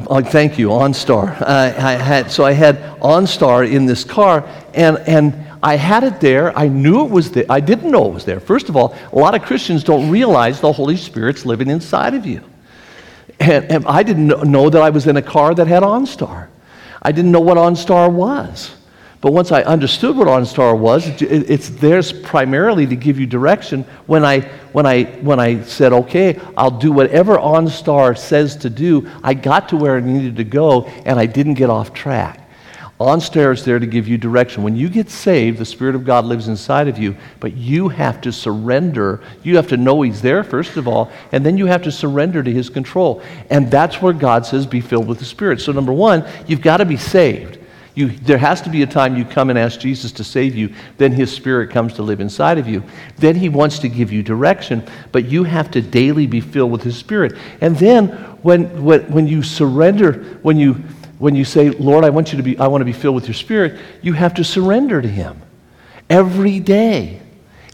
Oh, 0.09 0.21
thank 0.21 0.59
you, 0.59 0.69
OnStar. 0.69 1.41
Uh, 1.41 1.47
I 1.47 1.93
had, 1.93 2.31
so 2.31 2.45
I 2.45 2.53
had 2.53 2.77
OnStar 3.01 3.71
in 3.71 3.87
this 3.87 4.05
car, 4.05 4.47
and, 4.75 4.99
and 4.99 5.46
I 5.67 5.75
had 5.75 6.05
it 6.05 6.21
there. 6.21 6.57
I 6.57 6.69
knew 6.69 7.05
it 7.05 7.11
was 7.11 7.33
there. 7.33 7.45
I 7.51 7.59
didn't 7.59 7.91
know 7.91 8.07
it 8.07 8.15
was 8.15 8.25
there. 8.25 8.39
First 8.39 8.69
of 8.69 8.77
all, 8.77 8.97
a 9.13 9.19
lot 9.19 9.35
of 9.35 9.43
Christians 9.43 9.83
don't 9.83 10.09
realize 10.09 10.61
the 10.61 10.71
Holy 10.71 10.97
Spirit's 10.97 11.45
living 11.45 11.71
inside 11.71 12.15
of 12.15 12.25
you. 12.25 12.41
And, 13.41 13.65
and 13.65 13.85
I 13.85 14.05
didn't 14.05 14.49
know 14.49 14.71
that 14.71 14.81
I 14.81 14.91
was 14.91 15.09
in 15.09 15.17
a 15.17 15.23
car 15.23 15.57
that 15.57 15.67
had 15.67 15.83
OnStar. 15.83 16.47
I 17.03 17.11
didn't 17.11 17.33
know 17.33 17.41
what 17.41 17.57
OnStar 17.57 18.13
was. 18.13 18.77
But 19.21 19.33
once 19.33 19.51
I 19.51 19.63
understood 19.63 20.17
what 20.17 20.29
OnStar 20.29 20.79
was, 20.79 21.09
it, 21.09 21.21
it's 21.51 21.69
theirs 21.69 22.13
primarily 22.13 22.87
to 22.87 22.95
give 22.95 23.19
you 23.19 23.27
direction. 23.27 23.83
When 24.07 24.25
I, 24.25 24.43
when, 24.71 24.87
I, 24.87 25.03
when 25.03 25.41
I 25.41 25.65
said, 25.65 25.93
okay, 25.93 26.39
I'll 26.57 26.79
do 26.79 26.93
whatever 26.93 27.39
OnStar 27.39 28.17
says 28.17 28.55
to 28.59 28.71
do, 28.71 29.11
I 29.25 29.35
got 29.35 29.71
to 29.71 29.77
where 29.77 29.97
I 29.97 30.01
needed 30.01 30.37
to 30.37 30.45
go 30.45 30.85
and 31.05 31.19
I 31.19 31.27
didn't 31.27 31.55
get 31.55 31.71
off 31.71 31.93
track. 31.93 32.46
OnStar 32.99 33.53
is 33.53 33.63
there 33.63 33.79
to 33.79 33.87
give 33.87 34.09
you 34.09 34.17
direction. 34.17 34.63
When 34.63 34.75
you 34.75 34.89
get 34.89 35.11
saved, 35.11 35.59
the 35.59 35.67
Spirit 35.67 35.95
of 35.95 36.07
God 36.07 36.25
lives 36.25 36.49
inside 36.49 36.89
of 36.89 36.97
you, 36.97 37.15
but 37.41 37.55
you 37.55 37.91
have 37.91 38.23
to 38.23 38.33
surrender. 38.33 39.23
You 39.43 39.57
have 39.57 39.69
to 39.69 39.77
know 39.77 40.01
He's 40.01 40.23
there, 40.23 40.43
first 40.43 40.79
of 40.79 40.89
all, 40.89 41.11
and 41.31 41.45
then 41.45 41.59
you 41.59 41.67
have 41.67 41.83
to 41.83 41.93
surrender 41.93 42.43
to 42.43 42.51
His 42.51 42.71
control. 42.71 43.23
And 43.51 43.71
that's 43.71 44.01
where 44.01 44.15
God 44.15 44.47
says, 44.47 44.67
be 44.67 44.81
filled 44.81 45.09
with 45.09 45.19
the 45.19 45.27
Spirit. 45.27 45.61
So, 45.61 45.73
number 45.73 45.93
one, 45.93 46.27
you've 46.47 46.63
got 46.63 46.79
to 46.79 46.87
be 46.87 46.97
saved. 46.97 47.59
You, 47.95 48.09
there 48.09 48.39
has 48.39 48.61
to 48.63 48.71
be 48.71 48.83
a 48.83 48.87
time 48.87 49.17
you 49.17 49.25
come 49.25 49.49
and 49.49 49.59
ask 49.59 49.81
Jesus 49.81 50.13
to 50.13 50.25
save 50.25 50.55
you. 50.55 50.75
Then 50.97 51.13
His 51.13 51.31
Spirit 51.31 51.71
comes 51.71 51.95
to 51.95 52.03
live 52.03 52.21
inside 52.21 52.57
of 52.57 52.67
you. 52.67 52.83
Then 53.17 53.35
He 53.35 53.51
wants 53.51 53.79
to 53.81 53.89
give 53.89 54.11
you 54.11 54.23
direction, 54.23 54.87
but 55.13 55.27
you 55.27 55.45
have 55.45 55.71
to 55.73 55.83
daily 55.83 56.27
be 56.27 56.41
filled 56.41 56.73
with 56.73 56.83
His 56.83 56.97
Spirit. 56.97 57.35
And 57.61 57.77
then 57.77 58.09
when, 58.43 58.85
when, 58.85 59.11
when 59.11 59.27
you 59.27 59.43
surrender, 59.43 60.39
when 60.43 60.59
you 60.59 60.75
when 61.19 61.35
you 61.35 61.45
say, 61.45 61.71
Lord, 61.71 62.05
I 62.05 62.11
want 62.11 62.33
you 62.33 62.37
to 62.37 62.43
be, 62.43 62.59
I 62.59 62.67
want 62.67 62.81
to 62.81 62.87
be 62.87 62.93
filled 62.93 63.15
with 63.15 63.27
your 63.27 63.35
spirit, 63.35 63.81
you 64.03 64.13
have 64.13 64.35
to 64.35 64.45
surrender 64.45 65.01
to 65.01 65.09
him 65.09 65.41
every 66.11 66.61
day. 66.61 67.21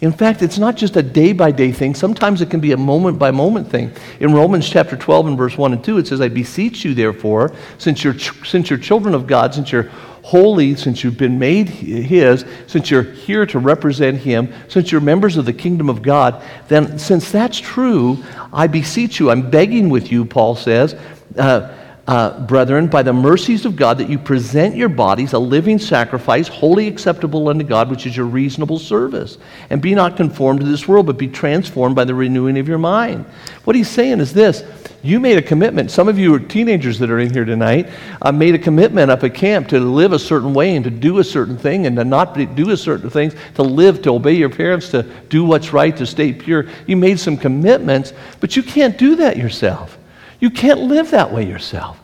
In 0.00 0.10
fact, 0.10 0.42
it's 0.42 0.58
not 0.58 0.76
just 0.76 0.96
a 0.96 1.02
day 1.02 1.32
by 1.32 1.52
day 1.52 1.70
thing. 1.70 1.94
Sometimes 1.94 2.40
it 2.40 2.50
can 2.50 2.58
be 2.58 2.72
a 2.72 2.76
moment 2.76 3.20
by 3.20 3.30
moment 3.30 3.68
thing. 3.68 3.92
In 4.18 4.32
Romans 4.34 4.68
chapter 4.68 4.96
12 4.96 5.28
and 5.28 5.38
verse 5.38 5.56
1 5.56 5.72
and 5.74 5.84
2, 5.84 5.98
it 5.98 6.08
says, 6.08 6.20
I 6.20 6.28
beseech 6.28 6.84
you, 6.84 6.92
therefore, 6.92 7.54
since 7.78 8.02
you're, 8.02 8.18
since 8.18 8.68
you're 8.68 8.80
children 8.80 9.14
of 9.14 9.28
God, 9.28 9.54
since 9.54 9.70
you're 9.70 9.90
holy, 10.22 10.74
since 10.74 11.04
you've 11.04 11.18
been 11.18 11.38
made 11.38 11.68
His, 11.68 12.44
since 12.66 12.90
you're 12.90 13.04
here 13.04 13.46
to 13.46 13.60
represent 13.60 14.18
Him, 14.18 14.52
since 14.66 14.90
you're 14.90 15.00
members 15.00 15.36
of 15.36 15.46
the 15.46 15.52
kingdom 15.52 15.88
of 15.88 16.02
God, 16.02 16.42
then 16.66 16.98
since 16.98 17.30
that's 17.30 17.58
true, 17.60 18.24
I 18.52 18.66
beseech 18.66 19.20
you, 19.20 19.30
I'm 19.30 19.50
begging 19.50 19.88
with 19.88 20.10
you, 20.10 20.24
Paul 20.24 20.56
says. 20.56 20.96
Uh, 21.38 21.76
uh, 22.08 22.40
brethren, 22.46 22.88
by 22.88 23.02
the 23.02 23.12
mercies 23.12 23.64
of 23.64 23.76
God, 23.76 23.98
that 23.98 24.08
you 24.08 24.18
present 24.18 24.74
your 24.74 24.88
bodies 24.88 25.34
a 25.34 25.38
living 25.38 25.78
sacrifice, 25.78 26.48
wholly 26.48 26.88
acceptable 26.88 27.48
unto 27.48 27.64
God, 27.64 27.88
which 27.88 28.06
is 28.06 28.16
your 28.16 28.26
reasonable 28.26 28.80
service. 28.80 29.38
And 29.70 29.80
be 29.80 29.94
not 29.94 30.16
conformed 30.16 30.60
to 30.60 30.66
this 30.66 30.88
world, 30.88 31.06
but 31.06 31.16
be 31.16 31.28
transformed 31.28 31.94
by 31.94 32.04
the 32.04 32.14
renewing 32.14 32.58
of 32.58 32.66
your 32.66 32.78
mind. 32.78 33.24
What 33.64 33.76
he's 33.76 33.88
saying 33.88 34.18
is 34.18 34.32
this 34.32 34.64
you 35.04 35.18
made 35.18 35.36
a 35.36 35.42
commitment. 35.42 35.90
Some 35.90 36.08
of 36.08 36.18
you 36.18 36.34
are 36.34 36.38
teenagers 36.40 36.98
that 37.00 37.10
are 37.10 37.18
in 37.18 37.32
here 37.32 37.44
tonight 37.44 37.88
uh, 38.20 38.30
made 38.30 38.54
a 38.54 38.58
commitment 38.58 39.10
up 39.10 39.24
at 39.24 39.34
camp 39.34 39.68
to 39.68 39.80
live 39.80 40.12
a 40.12 40.18
certain 40.18 40.54
way 40.54 40.76
and 40.76 40.84
to 40.84 40.90
do 40.90 41.18
a 41.18 41.24
certain 41.24 41.56
thing 41.56 41.86
and 41.86 41.96
to 41.96 42.04
not 42.04 42.34
do 42.54 42.70
a 42.70 42.76
certain 42.76 43.10
things, 43.10 43.34
to 43.54 43.62
live, 43.62 44.02
to 44.02 44.10
obey 44.10 44.34
your 44.34 44.50
parents, 44.50 44.90
to 44.90 45.02
do 45.28 45.44
what's 45.44 45.72
right, 45.72 45.96
to 45.96 46.06
stay 46.06 46.32
pure. 46.32 46.66
You 46.86 46.96
made 46.96 47.18
some 47.18 47.36
commitments, 47.36 48.12
but 48.40 48.56
you 48.56 48.62
can't 48.62 48.96
do 48.96 49.16
that 49.16 49.36
yourself. 49.36 49.98
You 50.42 50.50
can't 50.50 50.80
live 50.80 51.12
that 51.12 51.32
way 51.32 51.46
yourself. 51.46 52.00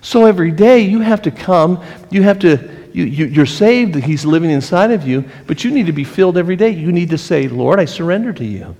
So 0.00 0.24
every 0.24 0.52
day 0.52 0.78
you 0.78 1.00
have 1.00 1.22
to 1.22 1.32
come, 1.32 1.82
you 2.08 2.22
have 2.22 2.38
to, 2.38 2.70
you, 2.92 3.02
you, 3.02 3.26
you're 3.26 3.46
saved, 3.46 3.96
He's 3.96 4.24
living 4.24 4.50
inside 4.50 4.92
of 4.92 5.04
you, 5.08 5.24
but 5.48 5.64
you 5.64 5.72
need 5.72 5.86
to 5.86 5.92
be 5.92 6.04
filled 6.04 6.38
every 6.38 6.54
day. 6.54 6.70
You 6.70 6.92
need 6.92 7.10
to 7.10 7.18
say, 7.18 7.48
Lord, 7.48 7.80
I 7.80 7.86
surrender 7.86 8.32
to 8.32 8.44
you. 8.44 8.76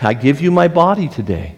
I 0.00 0.14
give 0.14 0.40
you 0.40 0.52
my 0.52 0.68
body 0.68 1.08
today. 1.08 1.56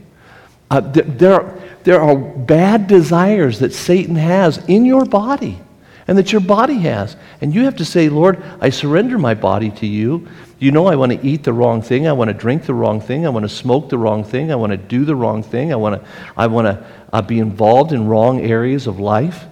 Uh, 0.70 0.80
th- 0.80 1.06
there, 1.18 1.60
there 1.82 2.00
are 2.00 2.16
bad 2.16 2.86
desires 2.86 3.58
that 3.58 3.74
Satan 3.74 4.16
has 4.16 4.56
in 4.66 4.86
your 4.86 5.04
body 5.04 5.60
and 6.08 6.16
that 6.16 6.32
your 6.32 6.40
body 6.40 6.78
has. 6.78 7.16
And 7.42 7.54
you 7.54 7.64
have 7.64 7.76
to 7.76 7.84
say, 7.84 8.08
Lord, 8.08 8.42
I 8.62 8.70
surrender 8.70 9.18
my 9.18 9.34
body 9.34 9.70
to 9.72 9.86
you. 9.86 10.26
You 10.64 10.70
know, 10.70 10.86
I 10.86 10.96
want 10.96 11.12
to 11.12 11.22
eat 11.22 11.44
the 11.44 11.52
wrong 11.52 11.82
thing. 11.82 12.06
I 12.06 12.12
want 12.12 12.28
to 12.28 12.32
drink 12.32 12.64
the 12.64 12.72
wrong 12.72 12.98
thing. 12.98 13.26
I 13.26 13.28
want 13.28 13.42
to 13.42 13.50
smoke 13.50 13.90
the 13.90 13.98
wrong 13.98 14.24
thing. 14.24 14.50
I 14.50 14.54
want 14.54 14.70
to 14.70 14.78
do 14.78 15.04
the 15.04 15.14
wrong 15.14 15.42
thing. 15.42 15.74
I 15.74 15.76
want 15.76 16.02
to, 16.02 16.08
I 16.38 16.46
want 16.46 16.64
to 16.64 16.86
uh, 17.12 17.20
be 17.20 17.38
involved 17.38 17.92
in 17.92 18.08
wrong 18.08 18.40
areas 18.40 18.86
of 18.86 18.98
life. 18.98 19.44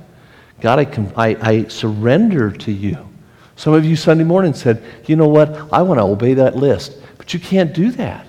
God, 0.63 0.79
I, 0.79 0.87
com- 0.87 1.13
I, 1.15 1.37
I 1.39 1.65
surrender 1.65 2.51
to 2.51 2.73
you. 2.73 2.97
Some 3.57 3.75
of 3.75 3.85
you 3.85 3.95
Sunday 3.95 4.25
morning 4.25 4.55
said, 4.55 4.83
you 5.05 5.17
know 5.17 5.29
what? 5.29 5.71
I 5.71 5.83
want 5.83 5.99
to 5.99 6.05
obey 6.05 6.33
that 6.33 6.57
list. 6.57 6.97
But 7.19 7.35
you 7.35 7.41
can't 7.41 7.75
do 7.75 7.91
that 7.91 8.27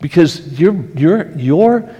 because 0.00 0.56
your, 0.56 0.72
your, 0.96 1.32
your, 1.32 1.96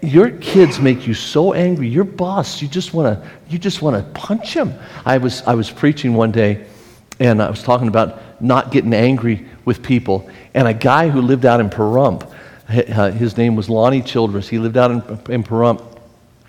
your 0.00 0.30
kids 0.38 0.80
make 0.80 1.06
you 1.06 1.12
so 1.12 1.52
angry. 1.52 1.86
Your 1.86 2.04
boss, 2.04 2.62
you 2.62 2.68
just 2.68 2.94
want 2.94 3.22
to 3.22 3.30
you 3.50 3.58
just 3.58 3.82
want 3.82 3.94
to 3.94 4.10
punch 4.18 4.54
him. 4.54 4.72
I 5.04 5.18
was, 5.18 5.42
I 5.42 5.52
was 5.52 5.70
preaching 5.70 6.14
one 6.14 6.32
day 6.32 6.66
and 7.18 7.42
I 7.42 7.50
was 7.50 7.62
talking 7.62 7.88
about 7.88 8.22
not 8.40 8.70
getting 8.70 8.94
angry 8.94 9.46
with 9.64 9.82
people. 9.82 10.28
And 10.54 10.66
a 10.66 10.74
guy 10.74 11.08
who 11.08 11.20
lived 11.20 11.44
out 11.44 11.60
in 11.60 11.70
Pahrump, 11.70 12.30
his 12.68 13.36
name 13.36 13.56
was 13.56 13.68
Lonnie 13.68 14.02
Childress, 14.02 14.48
he 14.48 14.58
lived 14.58 14.76
out 14.76 14.90
in, 14.90 14.98
in 15.32 15.44
Pahrump. 15.44 15.86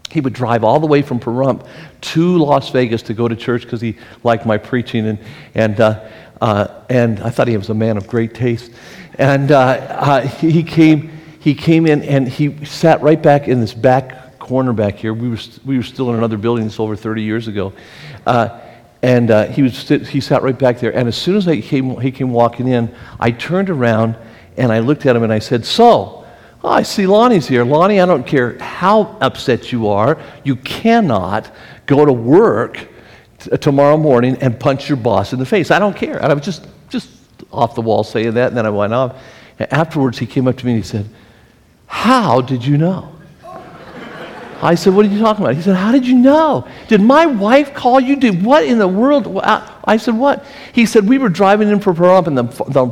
He 0.10 0.19
would 0.19 0.34
drive 0.34 0.65
all 0.65 0.80
the 0.80 0.88
way 0.88 1.01
from 1.01 1.21
Pahrump 1.21 1.65
to 2.01 2.38
Las 2.38 2.69
Vegas 2.69 3.01
to 3.04 3.13
go 3.13 3.30
to 3.30 3.36
church 3.36 3.63
because 3.63 3.80
he 3.80 3.97
liked 4.23 4.45
my 4.45 4.58
preaching. 4.58 5.08
And, 5.08 5.19
and, 5.56 5.80
uh, 5.80 6.10
uh, 6.41 6.67
and 6.89 7.21
I 7.21 7.30
thought 7.30 7.47
he 7.47 7.56
was 7.56 7.69
a 7.69 7.73
man 7.73 7.95
of 7.95 8.08
great 8.08 8.34
taste. 8.34 8.73
And 9.17 9.54
uh, 9.54 9.58
uh, 9.58 10.21
he, 10.27 10.63
came, 10.63 11.12
he 11.39 11.56
came 11.56 11.86
in 11.86 12.04
and 12.04 12.27
he 12.27 12.65
sat 12.65 13.01
right 13.01 13.21
back 13.21 13.47
in 13.47 13.62
this 13.62 13.73
back 13.73 14.38
corner 14.39 14.73
back 14.73 14.95
here. 14.95 15.13
We 15.13 15.30
were, 15.30 15.38
we 15.63 15.77
were 15.77 15.84
still 15.84 16.10
in 16.10 16.17
another 16.17 16.38
building 16.38 16.65
this 16.65 16.80
over 16.80 16.97
30 16.97 17.21
years 17.21 17.47
ago. 17.47 17.71
Uh, 18.25 18.60
and 19.04 19.32
uh, 19.32 19.48
he, 19.48 19.64
was 19.64 19.88
he 19.88 20.22
sat 20.22 20.44
right 20.44 20.58
back 20.58 20.80
there. 20.80 20.96
And 20.96 21.08
as 21.08 21.16
soon 21.16 21.36
as 21.36 21.48
I 21.48 21.60
came, 21.62 22.00
he 22.00 22.12
came 22.12 22.32
walking 22.32 22.68
in, 22.68 22.94
I 23.20 23.32
turned 23.32 23.70
around 23.70 24.16
and 24.58 24.72
I 24.72 24.80
looked 24.80 25.06
at 25.06 25.16
him 25.16 25.24
and 25.24 25.34
I 25.34 25.40
said, 25.40 25.66
So, 25.66 26.26
oh, 26.64 26.70
I 26.70 26.84
see 26.84 27.08
Lonnie's 27.08 27.48
here. 27.48 27.64
Lonnie, 27.64 28.00
I 28.00 28.06
don't 28.06 28.26
care 28.26 28.60
how 28.60 29.18
upset 29.22 29.72
you 29.72 29.88
are, 29.88 30.22
you 30.44 30.56
cannot 30.58 31.52
go 31.88 32.06
to 32.06 32.14
work 32.14 32.88
t- 33.40 33.58
tomorrow 33.58 33.98
morning 33.98 34.38
and 34.42 34.60
punch 34.60 34.88
your 34.88 34.98
boss 34.98 35.34
in 35.34 35.40
the 35.40 35.46
face. 35.46 35.72
I 35.72 35.80
don't 35.80 35.96
care. 35.96 36.18
And 36.18 36.32
I 36.32 36.36
was 36.36 36.46
just, 36.46 36.68
just 36.90 37.10
off 37.52 37.74
the 37.74 37.82
wall 37.82 38.04
saying 38.04 38.36
that. 38.36 38.50
And 38.50 38.58
then 38.58 38.68
I 38.68 38.70
went 38.70 38.94
off. 38.94 39.20
And 39.58 39.72
afterwards, 39.74 40.20
he 40.20 40.28
came 40.28 40.48
up 40.48 40.58
to 40.58 40.66
me 40.66 40.74
and 40.74 40.84
he 40.84 40.88
said, 40.88 41.10
How 41.88 42.42
did 42.42 42.64
you 42.64 42.78
know? 42.78 43.16
I 44.62 44.76
said, 44.76 44.93
What 44.93 45.06
are 45.06 45.10
you 45.10 45.19
talking 45.19 45.43
about? 45.43 45.56
He 45.56 45.62
said, 45.62 45.76
How 45.76 45.91
did 45.91 46.06
you 46.06 46.15
know? 46.15 46.67
Did 46.88 47.02
my 47.02 47.26
wife 47.26 47.74
call 47.74 48.00
you? 48.00 48.15
Did 48.15 48.43
what 48.43 48.63
in 48.63 48.78
the 48.78 48.88
world? 48.88 49.39
I 49.43 49.97
said, 49.97 50.15
What? 50.15 50.45
He 50.74 50.86
said, 50.86 51.08
We 51.08 51.17
were 51.17 51.30
driving 51.30 51.69
in 51.69 51.80
for 51.80 51.93
Pahrump, 51.93 52.28
and 52.28 52.38
the, 52.38 52.43
the, 52.43 52.86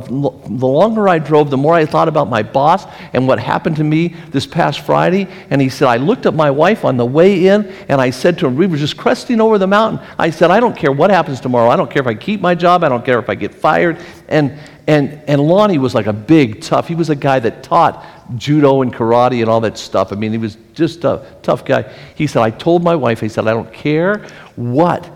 the 0.58 0.66
longer 0.66 1.08
I 1.08 1.20
drove, 1.20 1.48
the 1.50 1.56
more 1.56 1.74
I 1.74 1.86
thought 1.86 2.08
about 2.08 2.28
my 2.28 2.42
boss 2.42 2.86
and 3.12 3.28
what 3.28 3.38
happened 3.38 3.76
to 3.76 3.84
me 3.84 4.08
this 4.30 4.46
past 4.46 4.80
Friday. 4.80 5.28
And 5.50 5.60
he 5.60 5.68
said, 5.68 5.86
I 5.86 5.96
looked 5.96 6.26
at 6.26 6.34
my 6.34 6.50
wife 6.50 6.84
on 6.84 6.96
the 6.96 7.06
way 7.06 7.46
in, 7.46 7.66
and 7.88 8.00
I 8.00 8.10
said 8.10 8.38
to 8.38 8.46
him, 8.46 8.56
We 8.56 8.66
were 8.66 8.76
just 8.76 8.96
cresting 8.96 9.40
over 9.40 9.56
the 9.56 9.68
mountain. 9.68 10.04
I 10.18 10.30
said, 10.30 10.50
I 10.50 10.58
don't 10.58 10.76
care 10.76 10.92
what 10.92 11.10
happens 11.10 11.40
tomorrow. 11.40 11.70
I 11.70 11.76
don't 11.76 11.90
care 11.90 12.02
if 12.02 12.08
I 12.08 12.14
keep 12.14 12.40
my 12.40 12.56
job. 12.56 12.82
I 12.82 12.88
don't 12.88 13.04
care 13.04 13.20
if 13.20 13.30
I 13.30 13.36
get 13.36 13.54
fired. 13.54 13.98
And, 14.28 14.58
and, 14.90 15.22
and 15.28 15.40
Lonnie 15.40 15.78
was 15.78 15.94
like 15.94 16.08
a 16.08 16.12
big, 16.12 16.62
tough, 16.62 16.88
he 16.88 16.96
was 16.96 17.10
a 17.10 17.14
guy 17.14 17.38
that 17.38 17.62
taught 17.62 18.04
judo 18.34 18.82
and 18.82 18.92
karate 18.92 19.40
and 19.40 19.48
all 19.48 19.60
that 19.60 19.78
stuff. 19.78 20.12
I 20.12 20.16
mean, 20.16 20.32
he 20.32 20.38
was 20.38 20.56
just 20.74 21.04
a 21.04 21.24
tough 21.42 21.64
guy. 21.64 21.82
He 22.16 22.26
said, 22.26 22.42
I 22.42 22.50
told 22.50 22.82
my 22.82 22.96
wife, 22.96 23.20
he 23.20 23.28
said, 23.28 23.46
I 23.46 23.52
don't 23.52 23.72
care 23.72 24.26
what 24.56 25.08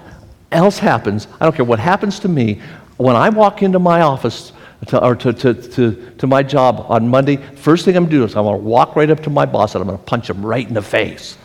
else 0.53 0.79
happens. 0.79 1.27
I 1.41 1.45
don't 1.45 1.57
care 1.57 1.65
what 1.65 1.81
happens 1.81 2.21
to 2.21 2.29
me. 2.29 2.63
When 2.99 3.17
I 3.17 3.31
walk 3.31 3.65
into 3.65 3.81
my 3.81 4.03
office 4.03 4.53
to, 4.87 5.05
or 5.05 5.17
to, 5.17 5.33
to, 5.33 5.55
to, 5.55 6.11
to 6.19 6.27
my 6.29 6.45
job 6.45 6.87
on 6.89 7.09
Monday, 7.09 7.35
first 7.35 7.85
thing 7.85 7.97
I'm 7.97 8.05
going 8.05 8.11
to 8.13 8.17
do 8.19 8.25
is 8.27 8.37
I'm 8.37 8.45
going 8.45 8.57
to 8.57 8.63
walk 8.63 8.95
right 8.95 9.11
up 9.11 9.25
to 9.25 9.31
my 9.31 9.45
boss 9.45 9.75
and 9.75 9.83
I'm 9.83 9.89
going 9.89 9.99
to 9.99 10.05
punch 10.05 10.31
him 10.31 10.47
right 10.47 10.69
in 10.69 10.75
the 10.75 10.83
face. 10.83 11.37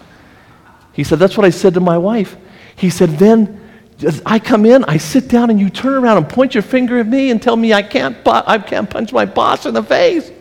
He 0.94 1.04
said, 1.04 1.18
That's 1.18 1.36
what 1.36 1.48
I 1.48 1.50
said 1.50 1.74
to 1.74 1.80
my 1.80 1.98
wife. 1.98 2.38
He 2.76 2.92
said, 2.92 3.10
Then 3.18 3.59
I 4.26 4.40
come 4.40 4.66
in, 4.66 4.84
I 4.86 4.98
sit 4.98 5.28
down, 5.28 5.50
and 5.50 5.60
you 5.60 5.70
turn 5.70 5.94
around 5.94 6.18
and 6.18 6.30
point 6.30 6.54
your 6.54 6.64
finger 6.64 7.00
at 7.00 7.08
me 7.08 7.32
and 7.32 7.42
tell 7.42 7.56
me 7.56 7.74
I 7.74 7.82
can't, 7.82 8.16
I 8.26 8.58
can't 8.60 8.90
punch 8.90 9.12
my 9.12 9.26
boss 9.26 9.66
in 9.66 9.74
the 9.74 9.84
face. 9.84 10.32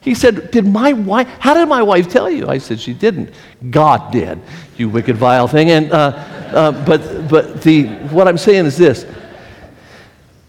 He 0.00 0.14
said, 0.14 0.50
Did 0.50 0.66
my 0.66 0.92
wife, 0.92 1.28
how 1.38 1.54
did 1.54 1.68
my 1.68 1.82
wife 1.82 2.08
tell 2.08 2.30
you? 2.30 2.48
I 2.48 2.58
said, 2.58 2.80
She 2.80 2.94
didn't. 2.94 3.30
God 3.70 4.12
did, 4.12 4.40
you 4.76 4.88
wicked, 4.88 5.16
vile 5.16 5.48
thing. 5.48 5.70
And, 5.70 5.92
uh, 5.92 5.96
uh, 5.96 6.84
but 6.84 7.28
but 7.28 7.62
the, 7.62 7.86
what 8.08 8.28
I'm 8.28 8.38
saying 8.38 8.66
is 8.66 8.76
this 8.76 9.04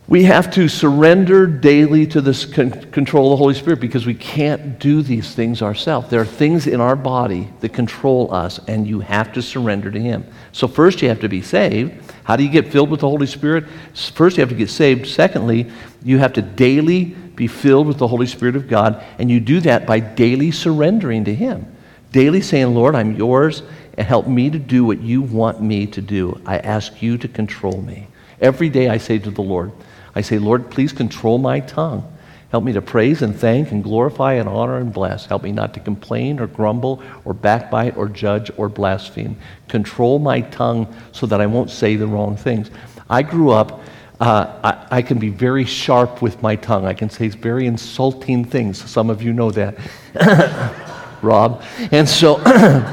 we 0.10 0.24
have 0.24 0.50
to 0.50 0.67
surrender 0.67 1.45
daily 1.45 2.08
to 2.08 2.19
the 2.19 2.34
con- 2.52 2.72
control 2.91 3.28
of 3.28 3.38
the 3.38 3.43
Holy 3.43 3.54
Spirit 3.54 3.80
because 3.80 4.08
we 4.08 4.15
can't 4.15 4.80
do 4.80 5.04
these 5.04 5.36
things 5.36 5.62
ourselves. 5.62 6.10
There 6.10 6.19
are 6.19 6.26
things 6.26 6.65
in 6.65 6.82
our 6.82 6.95
body 6.95 7.54
that 7.60 7.74
control 7.74 8.34
us, 8.34 8.60
and 8.67 8.88
you 8.88 9.02
have 9.02 9.32
to 9.34 9.43
surrender 9.43 9.91
to 9.91 10.00
Him. 10.00 10.26
So, 10.52 10.67
first, 10.67 11.04
you 11.04 11.10
have 11.10 11.19
to 11.19 11.30
be 11.30 11.43
saved. 11.43 11.93
How 12.24 12.36
do 12.36 12.43
you 12.43 12.50
get 12.50 12.72
filled 12.72 12.89
with 12.89 13.02
the 13.02 13.08
Holy 13.08 13.28
Spirit? 13.28 13.65
First, 13.93 14.38
you 14.38 14.41
have 14.41 14.50
to 14.50 14.56
get 14.56 14.72
saved. 14.72 15.08
Secondly, 15.08 15.69
you 16.04 16.17
have 16.17 16.34
to 16.34 16.41
daily 16.41 17.06
be 17.36 17.45
filled 17.45 17.86
with 17.86 18.00
the 18.00 18.08
Holy 18.08 18.26
Spirit 18.26 18.56
of 18.56 18.67
God, 18.67 19.04
and 19.19 19.30
you 19.30 19.39
do 19.39 19.60
that 19.60 19.86
by 19.86 20.00
daily 20.00 20.50
surrendering 20.50 21.24
to 21.26 21.36
Him. 21.36 21.67
Daily 22.12 22.41
saying, 22.41 22.74
Lord, 22.74 22.95
I'm 22.95 23.15
yours, 23.15 23.62
and 23.95 24.08
help 24.08 24.26
me 24.26 24.50
to 24.50 24.58
do 24.58 24.84
what 24.84 25.02
you 25.02 25.22
want 25.22 25.62
me 25.62 25.86
to 25.86 26.02
do. 26.02 26.41
I 26.48 26.58
ask 26.58 27.00
you 27.00 27.19
to 27.19 27.28
control 27.28 27.80
me. 27.84 28.08
Every 28.41 28.69
day 28.69 28.89
I 28.89 28.98
say 28.98 29.19
to 29.19 29.30
the 29.30 29.43
Lord, 29.43 29.72
I 30.15 30.22
say, 30.22 30.39
Lord, 30.39 30.69
please 30.69 30.91
control 30.91 31.38
my 31.38 31.60
tongue. 31.60 32.12
Help 32.52 32.63
me 32.63 32.74
to 32.74 32.82
praise 32.82 33.22
and 33.22 33.36
thank 33.36 33.72
and 33.72 33.84
glorify 33.84 34.34
and 34.34 34.50
honor 34.50 34.78
and 34.78 34.91
bless. 34.91 35.28
Help 35.28 35.43
me 35.43 35.52
not 35.52 35.74
to 35.76 35.80
complain 35.80 36.39
or 36.39 36.48
grumble 36.48 37.04
or 37.24 37.34
backbite 37.34 37.95
or 37.95 38.10
judge 38.10 38.50
or 38.58 38.67
blaspheme. 38.67 39.38
Control 39.67 40.17
my 40.17 40.41
tongue 40.41 40.91
so 41.12 41.28
that 41.28 41.41
I 41.41 41.45
won't 41.45 41.69
say 41.69 41.95
the 41.95 42.08
wrong 42.08 42.36
things. 42.36 42.72
I 43.08 43.22
grew 43.22 43.52
up, 43.52 43.82
uh, 44.19 44.60
I, 44.63 44.98
I, 44.98 45.02
can 45.04 45.19
be 45.19 45.30
very 45.30 45.63
sharp 45.63 46.22
with 46.24 46.41
my 46.41 46.56
tongue. 46.56 46.86
I 46.86 46.93
can 46.93 47.10
say 47.10 47.28
very 47.30 47.67
insulting 47.67 48.43
things. 48.43 48.84
Some 48.89 49.10
of 49.12 49.22
you 49.22 49.32
know 49.32 49.52
that, 49.52 49.78
Rob. 51.22 51.63
And 51.91 52.10
so 52.10 52.36
uh, 52.45 52.91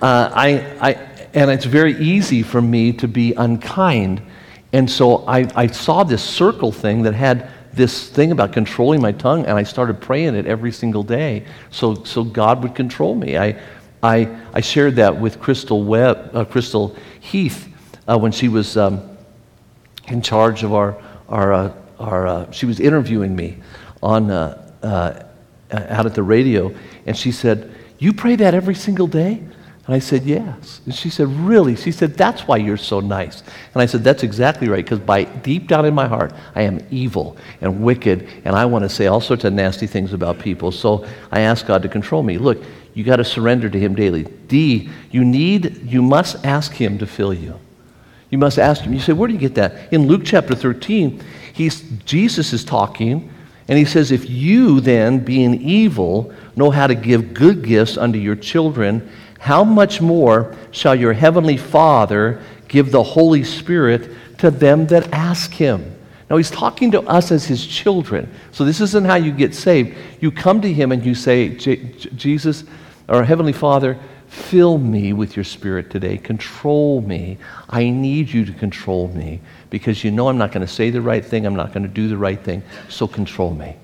I, 0.00 0.76
I, 0.80 0.92
and 1.34 1.50
it's 1.50 1.64
very 1.64 1.96
easy 1.98 2.42
for 2.42 2.62
me 2.62 2.92
to 2.94 3.08
be 3.08 3.34
unkind 3.34 4.22
and 4.72 4.90
so 4.90 5.24
I, 5.26 5.48
I 5.54 5.66
saw 5.66 6.02
this 6.02 6.22
circle 6.22 6.72
thing 6.72 7.02
that 7.02 7.14
had 7.14 7.50
this 7.72 8.08
thing 8.08 8.32
about 8.32 8.52
controlling 8.52 9.00
my 9.00 9.12
tongue, 9.12 9.44
and 9.46 9.58
I 9.58 9.62
started 9.62 10.00
praying 10.00 10.34
it 10.34 10.46
every 10.46 10.72
single 10.72 11.02
day 11.02 11.44
so, 11.70 12.04
so 12.04 12.22
God 12.22 12.62
would 12.62 12.74
control 12.74 13.14
me. 13.14 13.38
I, 13.38 13.60
I, 14.02 14.28
I 14.52 14.60
shared 14.60 14.96
that 14.96 15.18
with 15.18 15.40
Crystal, 15.40 15.82
Webb, 15.82 16.30
uh, 16.34 16.44
Crystal 16.44 16.96
Heath 17.20 17.68
uh, 18.06 18.18
when 18.18 18.32
she 18.32 18.48
was 18.48 18.76
um, 18.76 19.16
in 20.08 20.22
charge 20.22 20.64
of 20.64 20.74
our, 20.74 21.00
our, 21.28 21.52
uh, 21.52 21.72
our 21.98 22.26
uh, 22.26 22.50
she 22.50 22.66
was 22.66 22.80
interviewing 22.80 23.34
me 23.34 23.58
on, 24.02 24.30
uh, 24.30 24.72
uh, 24.82 25.22
out 25.70 26.06
at 26.06 26.14
the 26.14 26.22
radio, 26.22 26.74
and 27.06 27.16
she 27.16 27.32
said, 27.32 27.72
You 27.98 28.12
pray 28.12 28.36
that 28.36 28.54
every 28.54 28.74
single 28.74 29.06
day? 29.06 29.42
And 29.92 30.00
I 30.00 30.06
said, 30.06 30.22
Yes. 30.24 30.80
And 30.86 30.94
she 30.94 31.10
said, 31.10 31.28
Really? 31.28 31.76
She 31.76 31.92
said, 31.92 32.14
That's 32.14 32.48
why 32.48 32.56
you're 32.56 32.78
so 32.78 33.00
nice. 33.00 33.42
And 33.74 33.82
I 33.82 33.84
said, 33.84 34.02
That's 34.02 34.22
exactly 34.22 34.66
right, 34.66 34.82
because 34.82 35.00
by 35.00 35.24
deep 35.24 35.68
down 35.68 35.84
in 35.84 35.92
my 35.92 36.08
heart, 36.08 36.32
I 36.54 36.62
am 36.62 36.80
evil 36.90 37.36
and 37.60 37.82
wicked, 37.82 38.26
and 38.46 38.56
I 38.56 38.64
want 38.64 38.84
to 38.84 38.88
say 38.88 39.08
all 39.08 39.20
sorts 39.20 39.44
of 39.44 39.52
nasty 39.52 39.86
things 39.86 40.14
about 40.14 40.38
people. 40.38 40.72
So 40.72 41.06
I 41.30 41.40
asked 41.40 41.66
God 41.66 41.82
to 41.82 41.90
control 41.90 42.22
me. 42.22 42.38
Look, 42.38 42.64
you 42.94 43.04
got 43.04 43.16
to 43.16 43.24
surrender 43.24 43.68
to 43.68 43.78
Him 43.78 43.94
daily. 43.94 44.22
D, 44.48 44.88
you 45.10 45.26
need, 45.26 45.82
you 45.84 46.00
must 46.00 46.42
ask 46.42 46.72
Him 46.72 46.96
to 46.96 47.06
fill 47.06 47.34
you. 47.34 47.60
You 48.30 48.38
must 48.38 48.58
ask 48.58 48.84
Him. 48.84 48.94
You 48.94 49.00
say, 49.00 49.12
Where 49.12 49.28
do 49.28 49.34
you 49.34 49.40
get 49.40 49.56
that? 49.56 49.92
In 49.92 50.06
Luke 50.06 50.22
chapter 50.24 50.54
13, 50.54 51.22
he's, 51.52 51.82
Jesus 52.06 52.54
is 52.54 52.64
talking, 52.64 53.30
and 53.68 53.76
he 53.76 53.84
says, 53.84 54.10
If 54.10 54.30
you 54.30 54.80
then, 54.80 55.18
being 55.18 55.60
evil, 55.60 56.32
know 56.56 56.70
how 56.70 56.86
to 56.86 56.94
give 56.94 57.34
good 57.34 57.62
gifts 57.62 57.98
unto 57.98 58.18
your 58.18 58.36
children, 58.36 59.06
how 59.42 59.64
much 59.64 60.00
more 60.00 60.54
shall 60.70 60.94
your 60.94 61.12
heavenly 61.12 61.56
Father 61.56 62.40
give 62.68 62.92
the 62.92 63.02
Holy 63.02 63.42
Spirit 63.42 64.08
to 64.38 64.52
them 64.52 64.86
that 64.86 65.12
ask 65.12 65.50
him? 65.50 65.96
Now, 66.30 66.36
he's 66.36 66.48
talking 66.48 66.92
to 66.92 67.02
us 67.02 67.32
as 67.32 67.44
his 67.44 67.66
children. 67.66 68.32
So, 68.52 68.64
this 68.64 68.80
isn't 68.80 69.04
how 69.04 69.16
you 69.16 69.32
get 69.32 69.52
saved. 69.56 69.96
You 70.20 70.30
come 70.30 70.60
to 70.60 70.72
him 70.72 70.92
and 70.92 71.04
you 71.04 71.16
say, 71.16 71.56
Jesus, 71.56 72.62
or 73.08 73.24
Heavenly 73.24 73.52
Father, 73.52 73.98
fill 74.28 74.78
me 74.78 75.12
with 75.12 75.34
your 75.34 75.44
spirit 75.44 75.90
today. 75.90 76.18
Control 76.18 77.00
me. 77.00 77.36
I 77.68 77.90
need 77.90 78.30
you 78.30 78.44
to 78.44 78.52
control 78.52 79.08
me 79.08 79.40
because 79.70 80.04
you 80.04 80.12
know 80.12 80.28
I'm 80.28 80.38
not 80.38 80.52
going 80.52 80.64
to 80.64 80.72
say 80.72 80.90
the 80.90 81.02
right 81.02 81.24
thing, 81.24 81.46
I'm 81.46 81.56
not 81.56 81.72
going 81.74 81.82
to 81.82 81.88
do 81.88 82.06
the 82.06 82.16
right 82.16 82.40
thing, 82.40 82.62
so 82.88 83.08
control 83.08 83.52
me. 83.52 83.74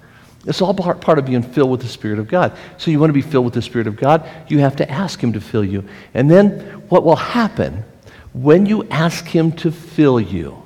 It's 0.49 0.63
all 0.63 0.73
part, 0.73 1.19
of 1.19 1.27
being 1.27 1.43
filled 1.43 1.71
with 1.71 1.83
the 1.83 1.89
Spirit 1.89 2.19
of 2.19 2.27
God. 2.27 2.57
So 2.79 2.91
you 2.91 2.99
want 2.99 3.11
to 3.11 3.15
be 3.15 3.21
filled 3.21 3.45
with 3.45 3.53
the 3.53 3.61
Spirit 3.61 3.87
of 3.87 3.97
God, 3.97 4.27
you 4.49 4.61
have 4.61 4.77
to 4.77 4.91
ask 4.91 5.23
Him 5.23 5.35
to 5.35 5.41
fill 5.43 5.65
you. 5.65 5.85
And 6.15 6.31
then 6.31 6.61
what 6.89 7.05
will 7.05 7.17
happen 7.17 7.85
when 8.33 8.65
you 8.65 8.85
ask 8.85 9.27
Him 9.27 9.53
to 9.53 9.71
fill 9.71 10.19
you, 10.19 10.63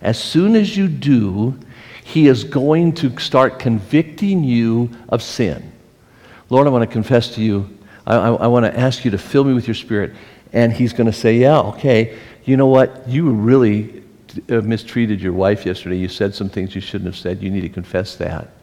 as 0.00 0.16
soon 0.16 0.54
as 0.54 0.76
you 0.76 0.86
do, 0.86 1.58
He 2.04 2.28
is 2.28 2.44
going 2.44 2.92
to 2.94 3.18
start 3.18 3.58
convicting 3.58 4.44
you 4.44 4.90
of 5.08 5.24
sin. 5.24 5.72
Lord, 6.48 6.68
I 6.68 6.70
want 6.70 6.88
to 6.88 6.92
confess 6.92 7.34
to 7.34 7.42
you, 7.42 7.76
I, 8.06 8.16
I, 8.16 8.28
I 8.32 8.46
want 8.46 8.64
to 8.64 8.78
ask 8.78 9.04
you 9.04 9.10
to 9.10 9.18
fill 9.18 9.42
me 9.42 9.54
with 9.54 9.66
your 9.66 9.74
Spirit. 9.74 10.14
And 10.52 10.72
He's 10.72 10.92
going 10.92 11.06
to 11.06 11.12
say, 11.12 11.36
Yeah, 11.36 11.58
okay, 11.60 12.16
you 12.44 12.56
know 12.56 12.68
what? 12.68 13.08
You 13.08 13.30
really 13.30 14.04
uh, 14.48 14.60
mistreated 14.60 15.20
your 15.20 15.32
wife 15.32 15.66
yesterday. 15.66 15.96
You 15.96 16.08
said 16.08 16.32
some 16.32 16.48
things 16.48 16.76
you 16.76 16.80
shouldn't 16.80 17.06
have 17.06 17.16
said. 17.16 17.42
You 17.42 17.50
need 17.50 17.62
to 17.62 17.68
confess 17.68 18.14
that. 18.16 18.55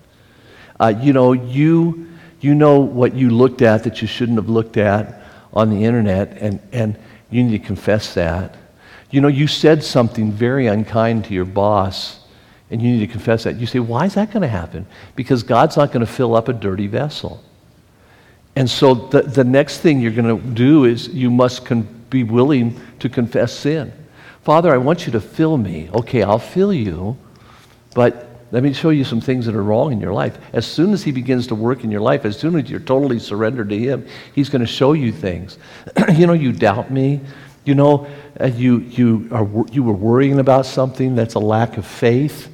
Uh, 0.84 0.90
you 0.90 1.14
know, 1.14 1.32
you, 1.32 2.10
you 2.42 2.54
know 2.54 2.82
what 2.82 3.16
you 3.16 3.30
looked 3.30 3.62
at 3.62 3.86
that 3.86 4.02
you 4.02 4.08
shouldn't 4.08 4.38
have 4.38 4.50
looked 4.50 4.76
at 4.76 5.22
on 5.54 5.70
the 5.70 5.86
internet, 5.86 6.38
and, 6.42 6.60
and 6.74 7.00
you 7.30 7.42
need 7.42 7.58
to 7.58 7.66
confess 7.66 8.14
that. 8.16 8.58
You 9.10 9.22
know, 9.22 9.30
you 9.30 9.48
said 9.48 9.82
something 9.82 10.30
very 10.30 10.68
unkind 10.68 11.24
to 11.26 11.34
your 11.34 11.46
boss, 11.46 12.20
and 12.70 12.82
you 12.82 12.92
need 12.92 13.00
to 13.00 13.08
confess 13.08 13.46
that. 13.46 13.56
You 13.56 13.66
say, 13.66 13.80
why 13.80 14.04
is 14.08 14.16
that 14.16 14.32
going 14.34 14.42
to 14.42 14.50
happen? 14.50 14.86
Because 15.16 15.42
God's 15.42 15.78
not 15.78 15.94
going 15.94 16.06
to 16.06 16.12
fill 16.12 16.36
up 16.36 16.50
a 16.50 16.54
dirty 16.54 16.88
vessel. 16.88 17.42
And 18.58 18.70
so 18.70 18.94
the, 18.94 19.22
the 19.22 19.46
next 19.46 19.78
thing 19.78 20.02
you're 20.02 20.12
going 20.12 20.38
to 20.38 20.48
do 20.50 20.84
is 20.84 21.08
you 21.08 21.32
must 21.32 21.66
con- 21.66 21.88
be 22.10 22.26
willing 22.26 22.78
to 23.00 23.08
confess 23.08 23.54
sin. 23.54 23.94
Father, 24.42 24.74
I 24.74 24.78
want 24.80 25.06
you 25.06 25.14
to 25.14 25.22
fill 25.22 25.56
me. 25.56 25.90
Okay, 25.94 26.24
I'll 26.24 26.40
fill 26.40 26.74
you, 26.74 27.16
but 27.96 28.33
let 28.54 28.62
me 28.62 28.72
show 28.72 28.92
you 28.92 29.04
some 29.04 29.20
things 29.20 29.48
that 29.48 29.56
are 29.56 29.64
wrong 29.64 29.92
in 29.92 30.00
your 30.00 30.14
life. 30.14 30.38
As 30.54 30.66
soon 30.66 30.94
as 30.94 31.04
He 31.04 31.12
begins 31.12 31.48
to 31.48 31.56
work 31.56 31.84
in 31.84 31.90
your 31.90 32.02
life, 32.02 32.24
as 32.24 32.38
soon 32.38 32.56
as 32.56 32.70
you're 32.70 32.80
totally 32.80 33.18
surrendered 33.18 33.70
to 33.70 33.78
Him, 33.78 34.06
He's 34.36 34.48
going 34.48 34.62
to 34.62 34.68
show 34.68 34.94
you 34.94 35.12
things. 35.12 35.58
you 36.14 36.28
know, 36.28 36.34
you 36.34 36.52
doubt 36.52 36.92
me. 36.92 37.20
You 37.66 37.74
know, 37.76 38.08
uh, 38.40 38.46
you, 38.46 38.80
you, 38.80 39.28
are, 39.32 39.48
you 39.72 39.82
were 39.82 39.94
worrying 39.94 40.38
about 40.38 40.68
something 40.68 41.16
that's 41.16 41.34
a 41.34 41.40
lack 41.40 41.78
of 41.78 41.86
faith, 41.88 42.50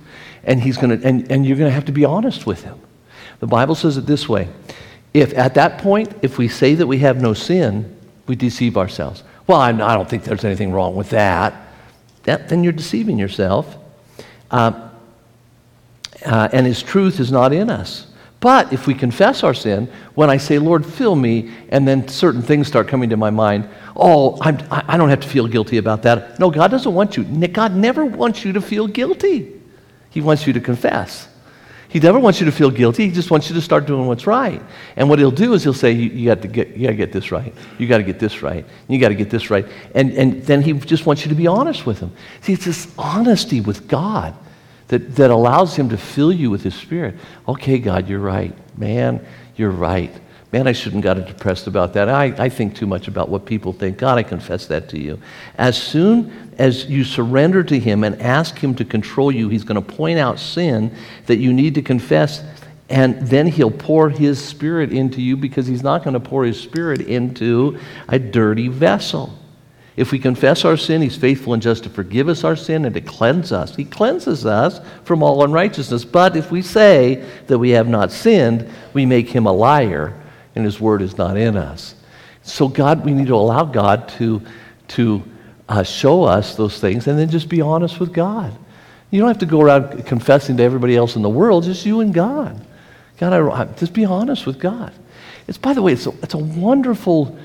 and, 0.45 0.61
he's 0.61 0.77
gonna, 0.77 0.99
and, 1.03 1.29
and 1.29 1.45
you're 1.45 1.57
going 1.57 1.69
to 1.69 1.73
have 1.73 1.85
to 1.85 1.91
be 1.91 2.05
honest 2.05 2.45
with 2.45 2.63
Him. 2.63 2.79
The 3.41 3.47
Bible 3.47 3.75
says 3.75 3.97
it 3.97 4.05
this 4.05 4.29
way 4.29 4.47
if 5.13 5.37
at 5.37 5.55
that 5.55 5.79
point, 5.79 6.13
if 6.21 6.37
we 6.37 6.47
say 6.47 6.75
that 6.75 6.87
we 6.87 6.99
have 6.99 7.21
no 7.21 7.33
sin, 7.33 7.97
we 8.25 8.35
deceive 8.35 8.77
ourselves. 8.77 9.23
Well, 9.47 9.59
I'm, 9.59 9.81
I 9.81 9.93
do 9.93 9.99
not 9.99 10.09
think 10.09 10.23
there's 10.23 10.45
anything 10.45 10.71
wrong 10.71 10.95
with 10.95 11.09
that 11.09 11.65
that, 12.23 12.49
then 12.49 12.63
you're 12.63 12.73
deceiving 12.73 13.17
yourself. 13.17 13.77
Uh, 14.51 14.88
uh, 16.25 16.49
and 16.51 16.65
his 16.65 16.81
truth 16.81 17.19
is 17.19 17.31
not 17.31 17.53
in 17.53 17.69
us. 17.69 18.07
But 18.39 18.71
if 18.71 18.87
we 18.87 18.93
confess 18.93 19.43
our 19.43 19.53
sin, 19.53 19.91
when 20.15 20.29
I 20.29 20.37
say, 20.37 20.59
Lord, 20.59 20.85
fill 20.85 21.15
me, 21.15 21.51
and 21.69 21.85
then 21.87 22.07
certain 22.07 22.41
things 22.41 22.67
start 22.67 22.87
coming 22.87 23.09
to 23.09 23.17
my 23.17 23.29
mind, 23.29 23.67
oh, 23.97 24.37
I'm, 24.41 24.59
I 24.71 24.95
don't 24.95 25.09
have 25.09 25.19
to 25.21 25.27
feel 25.27 25.47
guilty 25.47 25.77
about 25.77 26.03
that. 26.03 26.39
No, 26.39 26.49
God 26.49 26.71
doesn't 26.71 26.93
want 26.93 27.17
you. 27.17 27.25
God 27.47 27.75
never 27.75 28.05
wants 28.05 28.45
you 28.45 28.53
to 28.53 28.61
feel 28.61 28.87
guilty. 28.87 29.59
He 30.09 30.21
wants 30.21 30.47
you 30.47 30.53
to 30.53 30.61
confess. 30.61 31.27
He 31.89 31.99
never 31.99 32.19
wants 32.19 32.39
you 32.39 32.45
to 32.45 32.51
feel 32.51 32.69
guilty. 32.69 33.07
He 33.07 33.11
just 33.11 33.31
wants 33.31 33.49
you 33.49 33.55
to 33.55 33.61
start 33.61 33.87
doing 33.87 34.05
what's 34.05 34.27
right. 34.27 34.61
And 34.95 35.09
what 35.09 35.19
he'll 35.19 35.31
do 35.31 35.53
is 35.53 35.63
he'll 35.63 35.73
say, 35.73 35.91
you, 35.91 36.09
you 36.09 36.25
got 36.27 36.41
to 36.43 36.47
get, 36.47 36.69
you 36.77 36.83
got 36.83 36.91
to 36.91 36.95
get 36.95 37.11
this 37.11 37.31
right. 37.31 37.53
You 37.79 37.87
got 37.87 37.97
to 37.97 38.03
get 38.03 38.19
this 38.19 38.41
right. 38.41 38.63
You 38.87 38.99
got 38.99 39.09
to 39.09 39.15
get 39.15 39.31
this 39.31 39.49
right. 39.49 39.65
And, 39.95 40.11
and 40.13 40.43
then 40.43 40.61
he 40.61 40.73
just 40.73 41.05
wants 41.05 41.25
you 41.25 41.29
to 41.29 41.35
be 41.35 41.47
honest 41.47 41.87
with 41.87 41.99
him. 41.99 42.11
See, 42.41 42.53
it's 42.53 42.65
this 42.65 42.93
honesty 42.97 43.59
with 43.59 43.87
God 43.87 44.35
that, 44.89 45.15
that 45.15 45.31
allows 45.31 45.75
him 45.75 45.89
to 45.89 45.97
fill 45.97 46.33
you 46.33 46.51
with 46.51 46.63
his 46.63 46.75
spirit. 46.75 47.15
Okay, 47.47 47.79
God, 47.79 48.09
you're 48.09 48.19
right. 48.19 48.53
Man, 48.77 49.25
you're 49.55 49.71
right. 49.71 50.11
Man, 50.51 50.67
I 50.67 50.71
shouldn't 50.71 51.03
got 51.03 51.13
depressed 51.27 51.67
about 51.67 51.93
that. 51.93 52.09
I, 52.09 52.25
I 52.37 52.49
think 52.49 52.75
too 52.75 52.87
much 52.87 53.07
about 53.07 53.29
what 53.29 53.45
people 53.45 53.71
think. 53.71 53.99
God, 53.99 54.17
I 54.17 54.23
confess 54.23 54.65
that 54.65 54.89
to 54.89 54.99
you. 54.99 55.19
As 55.59 55.81
soon 55.81 56.51
as 56.57 56.85
you 56.85 57.03
surrender 57.03 57.63
to 57.63 57.77
Him 57.77 58.03
and 58.03 58.19
ask 58.19 58.57
Him 58.57 58.73
to 58.75 58.85
control 58.85 59.31
you, 59.31 59.47
He's 59.47 59.63
going 59.63 59.81
to 59.83 59.95
point 59.95 60.17
out 60.17 60.39
sin 60.39 60.95
that 61.27 61.37
you 61.37 61.53
need 61.53 61.75
to 61.75 61.83
confess, 61.83 62.43
and 62.89 63.21
then 63.27 63.45
He'll 63.45 63.69
pour 63.69 64.09
His 64.09 64.43
Spirit 64.43 64.91
into 64.91 65.21
you 65.21 65.37
because 65.37 65.67
He's 65.67 65.83
not 65.83 66.03
going 66.03 66.15
to 66.15 66.19
pour 66.19 66.43
His 66.43 66.59
Spirit 66.59 67.01
into 67.01 67.77
a 68.07 68.17
dirty 68.17 68.69
vessel. 68.69 69.38
If 69.99 70.13
we 70.13 70.19
confess 70.19 70.63
our 70.63 70.77
sin, 70.77 71.01
He's 71.01 71.17
faithful 71.17 71.53
and 71.53 71.61
just 71.61 71.83
to 71.83 71.89
forgive 71.89 72.29
us 72.29 72.45
our 72.45 72.55
sin 72.55 72.85
and 72.85 72.93
to 72.93 73.01
cleanse 73.01 73.51
us. 73.51 73.75
He 73.75 73.83
cleanses 73.83 74.45
us 74.45 74.79
from 75.03 75.21
all 75.21 75.43
unrighteousness. 75.43 76.05
But 76.05 76.37
if 76.37 76.51
we 76.51 76.61
say 76.61 77.15
that 77.47 77.59
we 77.59 77.71
have 77.71 77.89
not 77.89 78.09
sinned, 78.13 78.69
we 78.93 79.05
make 79.05 79.27
Him 79.27 79.45
a 79.45 79.51
liar 79.51 80.17
and 80.55 80.63
His 80.63 80.79
Word 80.79 81.01
is 81.01 81.17
not 81.17 81.35
in 81.35 81.57
us. 81.57 81.95
So, 82.43 82.69
God, 82.69 83.03
we 83.03 83.13
need 83.13 83.27
to 83.27 83.35
allow 83.35 83.65
God 83.65 84.07
to, 84.19 84.41
to 84.87 85.21
uh, 85.67 85.83
show 85.83 86.23
us 86.23 86.55
those 86.55 86.79
things 86.79 87.07
and 87.07 87.19
then 87.19 87.29
just 87.29 87.49
be 87.49 87.59
honest 87.59 87.99
with 87.99 88.13
God. 88.13 88.57
You 89.11 89.19
don't 89.19 89.27
have 89.27 89.39
to 89.39 89.45
go 89.45 89.59
around 89.59 90.05
confessing 90.05 90.55
to 90.57 90.63
everybody 90.63 90.95
else 90.95 91.17
in 91.17 91.23
the 91.23 91.29
world, 91.29 91.65
just 91.65 91.85
you 91.85 91.99
and 91.99 92.13
God. 92.13 92.65
God, 93.17 93.33
I, 93.33 93.65
just 93.73 93.93
be 93.93 94.05
honest 94.05 94.45
with 94.45 94.59
God. 94.59 94.93
It's, 95.45 95.57
by 95.57 95.73
the 95.73 95.81
way, 95.81 95.91
it's 95.91 96.07
a, 96.07 96.11
it's 96.23 96.35
a 96.35 96.37
wonderful, 96.37 97.37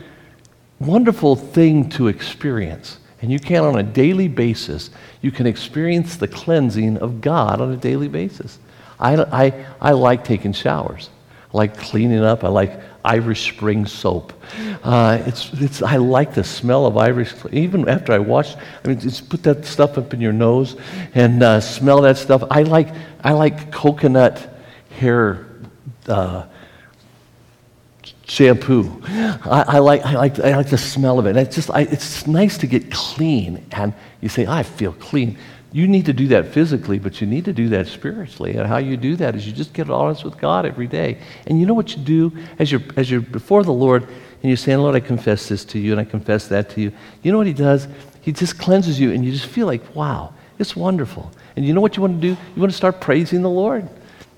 wonderful 0.85 1.37
thing 1.37 1.89
to 1.91 2.09
experience. 2.09 2.99
And 3.23 3.33
you 3.33 3.39
can, 3.39 3.65
on 3.65 3.79
a 3.79 3.83
daily 3.83 4.29
basis, 4.29 4.91
you 5.23 5.31
can 5.31 5.47
experience 5.47 6.17
the 6.17 6.29
cleansing 6.29 6.99
of 6.99 7.21
God 7.21 7.61
on 7.61 7.73
a 7.73 7.77
daily 7.77 8.09
basis. 8.09 8.59
I, 9.01 9.17
I, 9.17 9.67
I 9.81 9.93
like 9.93 10.25
taking 10.25 10.53
showers. 10.53 11.11
I 11.53 11.57
like 11.57 11.77
cleaning 11.77 12.23
up. 12.23 12.45
I 12.45 12.49
like 12.49 12.81
Irish 13.05 13.53
Spring 13.53 13.87
soap. 13.87 14.33
Uh, 14.83 15.23
it's, 15.27 15.53
it's, 15.55 15.83
I 15.83 15.97
like 15.97 16.35
the 16.35 16.45
smell 16.45 16.87
of 16.87 16.97
Irish, 16.97 17.35
even 17.53 17.89
after 17.89 18.13
I 18.13 18.19
wash, 18.19 18.55
I 18.55 18.89
mean, 18.89 18.99
just 18.99 19.29
put 19.29 19.43
that 19.43 19.65
stuff 19.65 19.99
up 19.99 20.15
in 20.15 20.21
your 20.21 20.33
nose 20.33 20.77
and 21.15 21.43
uh, 21.43 21.61
smell 21.61 22.01
that 22.03 22.17
stuff. 22.17 22.43
I 22.51 22.63
like, 22.63 22.89
I 23.23 23.33
like 23.33 23.71
coconut 23.71 24.55
hair 24.91 25.47
uh, 26.09 26.47
shampoo. 28.27 29.03
I, 29.05 29.65
I, 29.69 29.79
like, 29.79 30.05
I, 30.05 30.17
like, 30.17 30.39
I 30.41 30.57
like 30.57 30.71
the 30.71 30.79
smell 30.79 31.19
of 31.19 31.27
it. 31.27 31.37
It's 31.37 31.55
just, 31.55 31.71
I, 31.71 31.83
it's 31.83 32.27
nice 32.27 32.59
to 32.59 32.67
get 32.67 32.91
clean. 32.91 33.65
And 33.73 33.95
you 34.21 34.29
say, 34.29 34.47
I 34.47 34.63
feel 34.63 34.93
clean. 34.93 35.39
You 35.73 35.89
need 35.89 36.07
to 36.07 36.13
do 36.13 36.29
that 36.29 36.47
physically, 36.47 36.99
but 36.99 37.21
you 37.21 37.27
need 37.27 37.45
to 37.47 37.53
do 37.53 37.69
that 37.71 37.89
spiritually. 37.89 38.57
And 38.57 38.67
how 38.67 38.77
you 38.77 38.97
do 38.97 39.17
that 39.17 39.35
is 39.35 39.47
you 39.47 39.53
just 39.53 39.73
get 39.73 39.91
honest 39.91 40.25
with 40.25 40.39
God 40.39 40.67
every 40.67 40.87
day. 40.87 41.19
And 41.47 41.59
you 41.59 41.67
know 41.67 41.75
what 41.75 41.97
you 41.97 42.03
do 42.03 42.33
as 42.59 42.71
you're, 42.71 42.83
as 42.97 43.11
you're 43.11 43.21
before 43.21 43.65
the 43.65 43.73
Lord 43.73 44.05
and 44.05 44.51
you're 44.51 44.57
saying, 44.57 44.79
Lord, 44.79 44.95
I 44.95 45.01
confess 45.01 45.49
this 45.49 45.65
to 45.67 45.79
you 45.79 45.93
and 45.93 46.01
I 46.01 46.05
confess 46.05 46.49
that 46.49 46.71
to 46.71 46.81
you. 46.81 46.93
You 47.23 47.33
know 47.33 47.39
what 47.39 47.47
He 47.47 47.53
does? 47.53 47.89
He 48.21 48.31
just 48.31 48.59
cleanses 48.59 49.01
you 49.01 49.11
and 49.13 49.25
you 49.25 49.33
just 49.33 49.47
feel 49.47 49.67
like, 49.67 49.95
wow, 49.97 50.33
it's 50.59 50.77
wonderful. 50.77 51.33
And 51.57 51.65
you 51.65 51.75
know 51.75 51.81
what 51.81 51.97
you 51.97 52.03
want 52.03 52.21
to 52.21 52.35
do? 52.35 52.41
You 52.55 52.61
want 52.61 52.71
to 52.71 52.77
start 52.77 53.01
praising 53.01 53.43
the 53.43 53.51
Lord. 53.51 53.89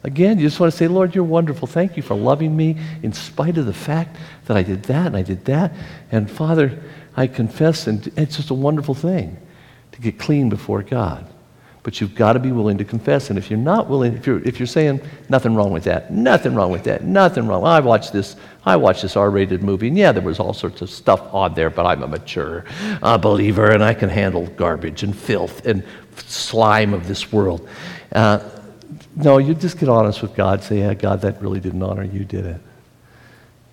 Again, 0.06 0.38
you 0.38 0.46
just 0.46 0.60
want 0.60 0.72
to 0.72 0.78
say, 0.78 0.86
Lord, 0.86 1.16
you're 1.16 1.24
wonderful. 1.24 1.66
Thank 1.66 1.96
you 1.96 2.02
for 2.02 2.14
loving 2.14 2.56
me 2.56 2.76
in 3.02 3.12
spite 3.12 3.58
of 3.58 3.66
the 3.66 3.74
fact 3.74 4.16
that 4.44 4.56
I 4.56 4.62
did 4.62 4.84
that 4.84 5.08
and 5.08 5.16
I 5.16 5.22
did 5.22 5.44
that. 5.46 5.74
And 6.12 6.30
Father, 6.30 6.80
I 7.16 7.26
confess, 7.26 7.88
and 7.88 8.06
it's 8.16 8.36
just 8.36 8.50
a 8.50 8.54
wonderful 8.54 8.94
thing 8.94 9.36
to 9.90 10.00
get 10.00 10.16
clean 10.16 10.48
before 10.48 10.84
God. 10.84 11.26
But 11.82 12.00
you've 12.00 12.14
got 12.14 12.34
to 12.34 12.38
be 12.38 12.52
willing 12.52 12.78
to 12.78 12.84
confess. 12.84 13.30
And 13.30 13.38
if 13.38 13.50
you're 13.50 13.58
not 13.58 13.88
willing, 13.88 14.14
if 14.14 14.28
you're, 14.28 14.40
if 14.44 14.60
you're 14.60 14.68
saying, 14.68 15.00
nothing 15.28 15.56
wrong 15.56 15.72
with 15.72 15.82
that, 15.84 16.12
nothing 16.12 16.54
wrong 16.54 16.70
with 16.70 16.84
that, 16.84 17.02
nothing 17.02 17.48
wrong. 17.48 17.64
I 17.64 17.80
watched 17.80 18.12
this, 18.12 18.36
I 18.64 18.76
watched 18.76 19.02
this 19.02 19.16
R-rated 19.16 19.64
movie, 19.64 19.88
and 19.88 19.98
yeah, 19.98 20.12
there 20.12 20.22
was 20.22 20.38
all 20.38 20.52
sorts 20.52 20.82
of 20.82 20.90
stuff 20.90 21.34
on 21.34 21.54
there, 21.54 21.70
but 21.70 21.84
I'm 21.84 22.04
a 22.04 22.08
mature 22.08 22.64
uh, 23.02 23.18
believer, 23.18 23.72
and 23.72 23.82
I 23.82 23.94
can 23.94 24.08
handle 24.08 24.46
garbage 24.46 25.02
and 25.02 25.16
filth 25.16 25.66
and 25.66 25.82
slime 26.16 26.94
of 26.94 27.08
this 27.08 27.32
world. 27.32 27.68
Uh, 28.12 28.50
no, 29.16 29.38
you 29.38 29.54
just 29.54 29.78
get 29.78 29.88
honest 29.88 30.22
with 30.22 30.34
God. 30.34 30.62
Say, 30.62 30.80
yeah, 30.80 30.94
God, 30.94 31.22
that 31.22 31.40
really 31.40 31.60
didn't 31.60 31.82
honor 31.82 32.04
you, 32.04 32.24
did 32.24 32.46
it? 32.46 32.60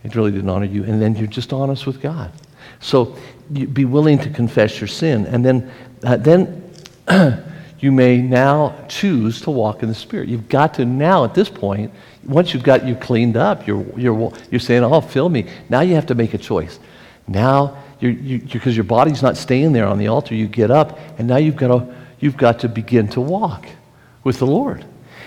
It 0.04 0.16
really 0.16 0.32
didn't 0.32 0.50
honor 0.50 0.66
you. 0.66 0.84
And 0.84 1.02
then 1.02 1.16
you're 1.16 1.28
just 1.28 1.54
honest 1.54 1.86
with 1.86 2.02
God. 2.02 2.32
So 2.80 3.16
be 3.52 3.86
willing 3.86 4.20
to 4.20 4.30
confess 4.30 4.80
your 4.80 4.88
sin. 4.88 5.26
And 5.28 5.46
then 5.46 5.72
uh, 6.04 6.18
then 6.18 6.72
you 7.80 7.92
may 7.92 8.18
now 8.18 8.76
choose 8.88 9.42
to 9.42 9.52
walk 9.52 9.84
in 9.84 9.90
the 9.90 9.96
Spirit. 9.96 10.30
You've 10.30 10.50
got 10.50 10.74
to 10.76 10.86
now, 10.86 11.24
at 11.26 11.34
this 11.34 11.50
point, 11.50 11.94
once 12.26 12.54
you've 12.54 12.64
got 12.64 12.86
you 12.86 12.96
cleaned 12.96 13.38
up, 13.38 13.68
you're, 13.68 13.86
you're, 13.98 14.34
you're 14.52 14.60
saying, 14.60 14.84
oh, 14.84 15.02
fill 15.02 15.30
me. 15.30 15.48
Now 15.70 15.82
you 15.82 15.96
have 15.96 16.06
to 16.08 16.16
make 16.16 16.34
a 16.34 16.38
choice. 16.38 16.80
Now, 17.28 17.78
because 18.00 18.22
you, 18.22 18.42
you, 18.46 18.72
your 18.72 18.84
body's 18.84 19.22
not 19.22 19.38
staying 19.38 19.74
there 19.74 19.88
on 19.88 19.98
the 19.98 20.08
altar, 20.08 20.36
you 20.36 20.48
get 20.48 20.72
up, 20.72 21.00
and 21.18 21.28
now 21.28 21.38
you've 21.38 21.56
got, 21.56 21.68
to, 21.68 21.96
you've 22.20 22.38
got 22.38 22.60
to 22.60 22.70
begin 22.70 23.08
to 23.10 23.22
walk 23.22 23.66
with 24.24 24.40
the 24.40 24.48
Lord. 24.48 24.86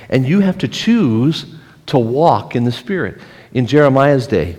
And 0.09 0.27
you 0.27 0.41
have 0.41 0.59
to 0.59 0.69
choose 0.69 1.47
to 1.87 1.99
walk 1.99 2.57
in 2.57 2.65
the 2.65 2.73
Spirit. 2.73 3.21
In 3.53 3.67
Jeremiah's 3.67 4.27
day, 4.27 4.57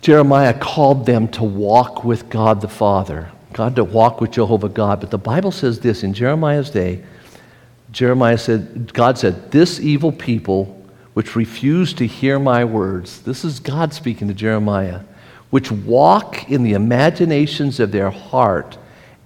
Jeremiah 0.00 0.54
called 0.58 1.06
them 1.06 1.28
to 1.28 1.42
walk 1.42 2.04
with 2.04 2.28
God 2.28 2.60
the 2.60 2.68
Father, 2.68 3.30
God 3.52 3.76
to 3.76 3.84
walk 3.84 4.20
with 4.20 4.30
Jehovah 4.30 4.68
God. 4.68 5.00
But 5.00 5.10
the 5.10 5.18
Bible 5.18 5.50
says 5.50 5.80
this 5.80 6.02
in 6.02 6.14
Jeremiah's 6.14 6.70
day 6.70 7.02
Jeremiah 7.90 8.38
said, 8.38 8.92
God 8.92 9.16
said, 9.16 9.50
This 9.50 9.80
evil 9.80 10.12
people 10.12 10.84
which 11.14 11.34
refuse 11.34 11.94
to 11.94 12.06
hear 12.06 12.38
my 12.38 12.62
words, 12.62 13.22
this 13.22 13.42
is 13.42 13.58
God 13.58 13.94
speaking 13.94 14.28
to 14.28 14.34
Jeremiah, 14.34 15.00
which 15.48 15.72
walk 15.72 16.50
in 16.50 16.62
the 16.62 16.74
imaginations 16.74 17.80
of 17.80 17.92
their 17.92 18.10
heart 18.10 18.76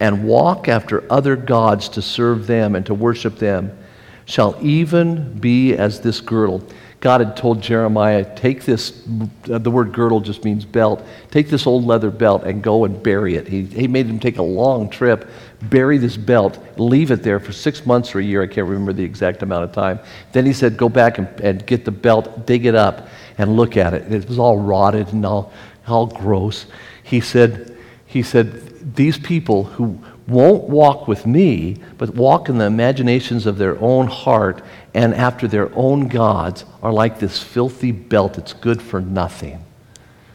and 0.01 0.24
walk 0.24 0.66
after 0.66 1.05
other 1.12 1.36
gods 1.36 1.88
to 1.90 2.03
serve 2.03 2.46
them 2.46 2.74
and 2.74 2.84
to 2.86 2.94
worship 2.94 3.38
them, 3.38 3.76
shall 4.24 4.57
even 4.61 5.38
be 5.38 5.74
as 5.74 6.01
this 6.01 6.20
girdle. 6.20 6.62
God 7.01 7.22
had 7.22 7.34
told 7.34 7.62
Jeremiah, 7.62 8.26
take 8.36 8.64
this, 8.64 9.03
uh, 9.51 9.57
the 9.57 9.70
word 9.70 9.92
girdle 9.92 10.20
just 10.20 10.44
means 10.44 10.66
belt, 10.66 11.03
take 11.30 11.48
this 11.48 11.66
old 11.66 11.86
leather 11.86 12.11
belt 12.11 12.44
and 12.44 12.62
go 12.62 12.84
and 12.84 13.03
bury 13.03 13.36
it. 13.36 13.48
He, 13.48 13.64
he 13.64 13.88
made 13.88 14.07
him 14.07 14.20
take 14.20 14.36
a 14.36 14.42
long 14.42 14.90
trip, 14.90 15.28
bury 15.62 15.96
this 15.96 16.18
belt, 16.18 16.59
leave 16.78 17.11
it 17.11 17.22
there 17.22 17.40
for 17.40 17.53
six 17.53 17.86
months 17.86 18.14
or 18.14 18.18
a 18.18 18.22
year. 18.22 18.42
I 18.42 18.46
can't 18.46 18.68
remember 18.68 18.92
the 18.92 19.03
exact 19.03 19.42
amount 19.42 19.64
of 19.64 19.72
time. 19.72 19.98
Then 20.32 20.44
he 20.44 20.53
said, 20.53 20.76
go 20.76 20.90
back 20.90 21.16
and, 21.16 21.26
and 21.40 21.64
get 21.66 21.86
the 21.86 21.90
belt, 21.90 22.46
dig 22.46 22.66
it 22.66 22.74
up, 22.74 23.09
and 23.38 23.57
look 23.57 23.78
at 23.78 23.94
it. 23.94 24.12
It 24.12 24.28
was 24.28 24.38
all 24.38 24.59
rotted 24.59 25.12
and 25.14 25.24
all, 25.24 25.53
all 25.88 26.07
gross. 26.07 26.66
He 27.03 27.20
said, 27.20 27.78
he 28.05 28.22
said, 28.22 28.69
these 28.95 29.18
people 29.18 29.64
who 29.64 29.99
won't 30.26 30.64
walk 30.64 31.09
with 31.09 31.26
me, 31.26 31.76
but 31.99 32.14
walk 32.14 32.49
in 32.49 32.59
the 32.59 32.64
imaginations 32.64 33.47
of 33.47 33.59
their 33.59 33.78
own 33.80 34.07
heart 34.07 34.62
and 34.95 35.14
after 35.14 35.49
their 35.49 35.74
own 35.74 36.09
gods 36.09 36.64
are 36.82 36.93
like 36.93 37.18
this 37.18 37.43
filthy 37.43 37.93
belt 37.93 38.34
that's 38.34 38.53
good 38.53 38.80
for 38.80 39.01
nothing. 39.01 39.64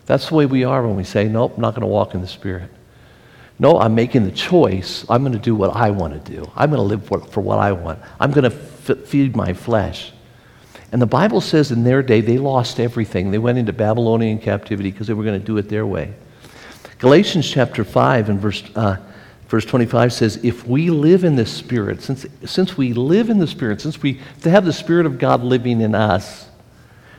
That's 0.06 0.30
the 0.30 0.36
way 0.36 0.46
we 0.46 0.64
are 0.64 0.86
when 0.86 0.96
we 0.96 1.04
say, 1.04 1.28
Nope, 1.28 1.54
I'm 1.56 1.62
not 1.62 1.72
going 1.72 1.82
to 1.82 1.88
walk 1.88 2.14
in 2.14 2.22
the 2.22 2.28
Spirit. 2.28 2.70
No, 3.58 3.80
I'm 3.80 3.96
making 3.96 4.26
the 4.26 4.32
choice. 4.32 5.06
I'm 5.10 5.22
going 5.22 5.34
to 5.34 5.40
do 5.40 5.56
what 5.56 5.76
I 5.76 5.90
want 5.90 6.14
to 6.14 6.32
do. 6.32 6.52
I'm 6.56 6.70
going 6.70 6.82
to 6.82 6.84
live 6.84 7.06
for, 7.06 7.22
for 7.22 7.42
what 7.42 7.58
I 7.58 7.72
want. 7.72 8.00
I'm 8.20 8.32
going 8.32 8.50
to 8.52 8.56
f- 8.56 9.08
feed 9.08 9.36
my 9.36 9.54
flesh. 9.54 10.12
And 10.92 11.02
the 11.02 11.08
Bible 11.08 11.42
says 11.42 11.72
in 11.72 11.84
their 11.84 12.04
day 12.04 12.22
they 12.22 12.38
lost 12.38 12.80
everything. 12.80 13.32
They 13.32 13.38
went 13.38 13.58
into 13.58 13.74
Babylonian 13.74 14.40
captivity 14.40 14.92
because 14.92 15.08
they 15.08 15.14
were 15.14 15.24
going 15.24 15.40
to 15.40 15.46
do 15.46 15.58
it 15.58 15.70
their 15.70 15.86
way. 15.86 16.14
Galatians 17.00 17.50
chapter 17.50 17.84
5 17.84 18.30
and 18.30 18.40
verse. 18.40 18.64
Uh, 18.76 18.98
Verse 19.48 19.66
25 19.66 20.12
says, 20.12 20.40
If 20.44 20.68
we 20.68 20.90
live 20.90 21.24
in 21.24 21.36
the 21.36 21.46
Spirit, 21.46 22.02
since, 22.02 22.26
since 22.46 22.78
we 22.78 22.94
live 22.94 23.30
in 23.30 23.38
the 23.38 23.48
Spirit, 23.48 23.80
since 23.80 24.02
we 24.02 24.20
to 24.42 24.50
have 24.50 24.66
the 24.66 24.74
Spirit 24.74 25.06
of 25.06 25.20
God 25.20 25.44
living 25.44 25.82
in 25.82 25.94
us, 25.94 26.50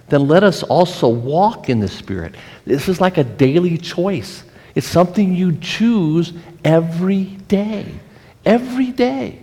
then 0.08 0.26
let 0.28 0.42
us 0.42 0.62
also 0.62 1.08
walk 1.08 1.68
in 1.68 1.80
the 1.80 1.88
Spirit. 1.88 2.34
This 2.64 2.88
is 2.88 3.00
like 3.00 3.16
a 3.16 3.24
daily 3.24 3.78
choice. 3.78 4.44
It's 4.74 4.86
something 4.86 5.34
you 5.34 5.56
choose 5.56 6.32
every 6.64 7.24
day. 7.24 7.94
Every 8.44 8.90
day. 8.90 9.42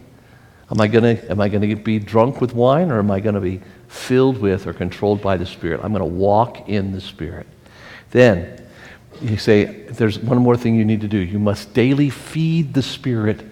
Am 0.70 0.80
I 0.80 0.88
going 0.88 1.18
to 1.18 1.32
am 1.32 1.40
I 1.42 1.50
going 1.50 1.68
to 1.68 1.76
be 1.76 2.00
drunk 2.00 2.42
with 2.42 2.54
wine 2.54 2.92
or 2.92 3.00
am 3.00 3.12
I 3.12 3.20
going 3.20 3.36
to 3.36 3.42
be 3.42 3.62
filled 3.88 4.38
with 4.40 4.68
or 4.68 4.74
controlled 4.74 5.22
by 5.22 5.38
the 5.38 5.46
Spirit? 5.46 5.82
I'm 5.84 5.94
going 5.94 6.02
to 6.02 6.06
walk 6.06 6.68
in 6.70 6.92
the 6.92 7.02
Spirit. 7.02 7.48
Then 8.12 8.62
you 9.24 9.38
say, 9.38 9.65
there's 9.86 10.19
one 10.19 10.38
more 10.38 10.57
thing 10.57 10.76
you 10.76 10.86
need 10.86 11.01
to 11.01 11.07
do. 11.07 11.17
You 11.17 11.39
must 11.39 11.74
daily 11.74 12.09
feed 12.09 12.74
the 12.74 12.82
Spirit 12.82 13.43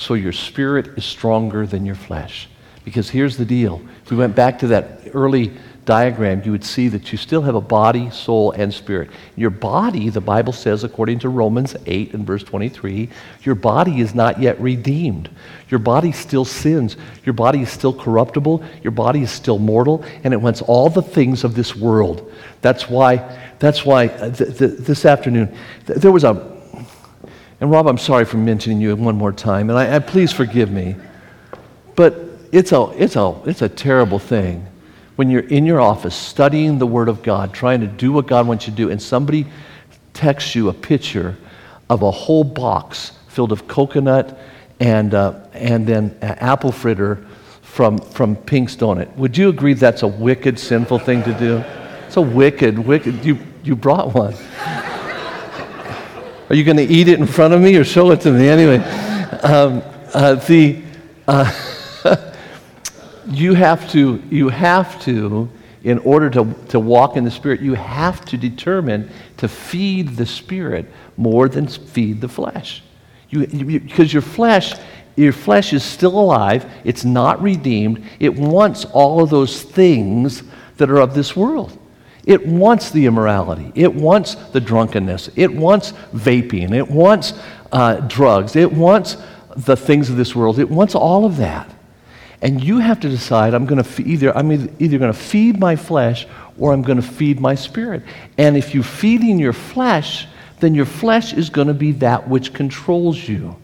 so 0.00 0.14
your 0.14 0.32
spirit 0.32 0.96
is 0.96 1.04
stronger 1.04 1.66
than 1.66 1.84
your 1.84 1.94
flesh. 1.94 2.48
Because 2.84 3.10
here's 3.10 3.36
the 3.36 3.44
deal. 3.44 3.82
If 4.02 4.10
we 4.10 4.16
went 4.16 4.34
back 4.34 4.58
to 4.60 4.68
that 4.68 5.02
early 5.12 5.52
diagram, 5.84 6.42
you 6.44 6.52
would 6.52 6.64
see 6.64 6.88
that 6.88 7.12
you 7.12 7.18
still 7.18 7.42
have 7.42 7.54
a 7.54 7.60
body, 7.60 8.08
soul, 8.08 8.52
and 8.52 8.72
spirit. 8.72 9.10
Your 9.36 9.50
body, 9.50 10.08
the 10.08 10.20
Bible 10.20 10.54
says, 10.54 10.84
according 10.84 11.18
to 11.20 11.28
Romans 11.28 11.76
8 11.84 12.14
and 12.14 12.26
verse 12.26 12.42
23, 12.42 13.10
your 13.42 13.54
body 13.54 14.00
is 14.00 14.14
not 14.14 14.40
yet 14.40 14.58
redeemed. 14.58 15.28
Your 15.68 15.80
body 15.80 16.12
still 16.12 16.46
sins. 16.46 16.96
Your 17.24 17.34
body 17.34 17.60
is 17.60 17.70
still 17.70 17.92
corruptible. 17.92 18.64
Your 18.82 18.92
body 18.92 19.20
is 19.20 19.30
still 19.30 19.58
mortal, 19.58 20.02
and 20.24 20.32
it 20.32 20.38
wants 20.38 20.62
all 20.62 20.88
the 20.88 21.02
things 21.02 21.44
of 21.44 21.54
this 21.54 21.76
world. 21.76 22.32
That's 22.62 22.88
why 22.88 23.49
that's 23.60 23.84
why 23.84 24.08
uh, 24.08 24.30
th- 24.30 24.58
th- 24.58 24.78
this 24.78 25.04
afternoon, 25.04 25.54
th- 25.86 26.00
there 26.00 26.10
was 26.10 26.24
a, 26.24 26.30
and 27.60 27.70
Rob, 27.70 27.86
I'm 27.86 27.98
sorry 27.98 28.24
for 28.24 28.38
mentioning 28.38 28.80
you 28.80 28.96
one 28.96 29.16
more 29.16 29.32
time, 29.32 29.70
and 29.70 29.78
I, 29.78 29.96
I 29.96 29.98
please 30.00 30.32
forgive 30.32 30.72
me, 30.72 30.96
but 31.94 32.14
it's 32.50 32.72
a, 32.72 32.90
it's, 32.96 33.16
a, 33.16 33.40
it's 33.44 33.62
a 33.62 33.68
terrible 33.68 34.18
thing 34.18 34.66
when 35.16 35.30
you're 35.30 35.42
in 35.48 35.66
your 35.66 35.80
office 35.80 36.16
studying 36.16 36.78
the 36.78 36.86
Word 36.86 37.08
of 37.08 37.22
God, 37.22 37.52
trying 37.52 37.80
to 37.80 37.86
do 37.86 38.10
what 38.10 38.26
God 38.26 38.46
wants 38.46 38.66
you 38.66 38.70
to 38.72 38.76
do, 38.76 38.90
and 38.90 39.00
somebody 39.00 39.46
texts 40.14 40.54
you 40.54 40.70
a 40.70 40.72
picture 40.72 41.36
of 41.90 42.02
a 42.02 42.10
whole 42.10 42.44
box 42.44 43.12
filled 43.28 43.52
of 43.52 43.68
coconut 43.68 44.38
and, 44.80 45.12
uh, 45.12 45.38
and 45.52 45.86
then 45.86 46.16
apple 46.22 46.72
fritter 46.72 47.26
from, 47.60 47.98
from 47.98 48.34
Pink's 48.34 48.74
Donut. 48.74 49.14
Would 49.16 49.36
you 49.36 49.50
agree 49.50 49.74
that's 49.74 50.02
a 50.02 50.08
wicked, 50.08 50.58
sinful 50.58 51.00
thing 51.00 51.22
to 51.24 51.34
do? 51.38 51.58
It's 52.06 52.16
a 52.16 52.22
wicked, 52.22 52.78
wicked. 52.78 53.24
You, 53.24 53.38
you 53.62 53.76
brought 53.76 54.14
one. 54.14 54.34
Are 56.48 56.56
you 56.56 56.64
going 56.64 56.78
to 56.78 56.82
eat 56.82 57.06
it 57.06 57.20
in 57.20 57.26
front 57.26 57.54
of 57.54 57.60
me 57.60 57.76
or 57.76 57.84
show 57.84 58.10
it 58.10 58.20
to 58.22 58.32
me? 58.32 58.48
Anyway, 58.48 58.78
um, 59.44 59.82
uh, 60.12 60.34
the, 60.34 60.82
uh, 61.28 61.52
you 63.28 63.54
have 63.54 63.88
to, 63.92 64.20
you 64.30 64.48
have 64.48 65.00
to, 65.02 65.48
in 65.84 65.98
order 65.98 66.28
to, 66.30 66.52
to 66.70 66.80
walk 66.80 67.16
in 67.16 67.22
the 67.22 67.30
Spirit, 67.30 67.60
you 67.60 67.74
have 67.74 68.24
to 68.24 68.36
determine 68.36 69.08
to 69.36 69.46
feed 69.46 70.16
the 70.16 70.26
Spirit 70.26 70.86
more 71.16 71.48
than 71.48 71.68
feed 71.68 72.20
the 72.20 72.28
flesh. 72.28 72.82
You, 73.28 73.46
because 73.78 74.12
your 74.12 74.22
flesh, 74.22 74.74
your 75.14 75.32
flesh 75.32 75.72
is 75.72 75.84
still 75.84 76.18
alive. 76.18 76.68
It's 76.82 77.04
not 77.04 77.40
redeemed. 77.40 78.04
It 78.18 78.34
wants 78.34 78.86
all 78.86 79.22
of 79.22 79.30
those 79.30 79.62
things 79.62 80.42
that 80.78 80.90
are 80.90 80.98
of 80.98 81.14
this 81.14 81.36
world. 81.36 81.78
It 82.30 82.46
wants 82.46 82.92
the 82.92 83.06
immorality. 83.06 83.72
It 83.74 83.92
wants 83.92 84.36
the 84.36 84.60
drunkenness. 84.60 85.30
It 85.34 85.52
wants 85.52 85.90
vaping. 86.14 86.72
It 86.72 86.88
wants 86.88 87.32
uh, 87.72 87.96
drugs. 88.02 88.54
It 88.54 88.72
wants 88.72 89.16
the 89.56 89.74
things 89.76 90.10
of 90.10 90.16
this 90.16 90.36
world. 90.36 90.60
It 90.60 90.70
wants 90.70 90.94
all 90.94 91.24
of 91.24 91.38
that. 91.38 91.68
And 92.40 92.62
you 92.62 92.78
have 92.78 93.00
to 93.00 93.08
decide 93.08 93.52
I'm 93.52 93.66
going 93.66 93.82
to 93.82 94.02
either 94.04 94.34
I'm 94.36 94.52
either 94.52 94.96
going 94.96 95.12
to 95.12 95.18
feed 95.18 95.58
my 95.58 95.74
flesh 95.74 96.28
or 96.56 96.72
I'm 96.72 96.82
going 96.82 97.02
to 97.02 97.06
feed 97.06 97.40
my 97.40 97.56
spirit. 97.56 98.04
And 98.38 98.56
if 98.56 98.74
you're 98.74 98.84
feeding 98.84 99.40
your 99.40 99.52
flesh, 99.52 100.28
then 100.60 100.72
your 100.72 100.86
flesh 100.86 101.32
is 101.32 101.50
going 101.50 101.66
to 101.66 101.74
be 101.74 101.90
that 101.94 102.28
which 102.28 102.54
controls 102.54 103.28
you. 103.28 103.56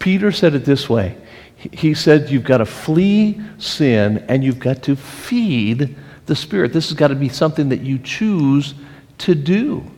Peter 0.00 0.32
said 0.32 0.54
it 0.54 0.64
this 0.64 0.88
way. 0.88 1.16
He 1.54 1.94
said 1.94 2.30
you've 2.30 2.42
got 2.42 2.58
to 2.58 2.66
flee 2.66 3.40
sin 3.58 4.24
and 4.28 4.42
you've 4.42 4.58
got 4.58 4.82
to 4.82 4.96
feed 4.96 5.96
the 6.26 6.36
Spirit. 6.36 6.72
This 6.72 6.88
has 6.88 6.96
got 6.96 7.08
to 7.08 7.14
be 7.14 7.28
something 7.28 7.68
that 7.70 7.80
you 7.80 7.98
choose 7.98 8.74
to 9.18 9.34
do. 9.34 9.90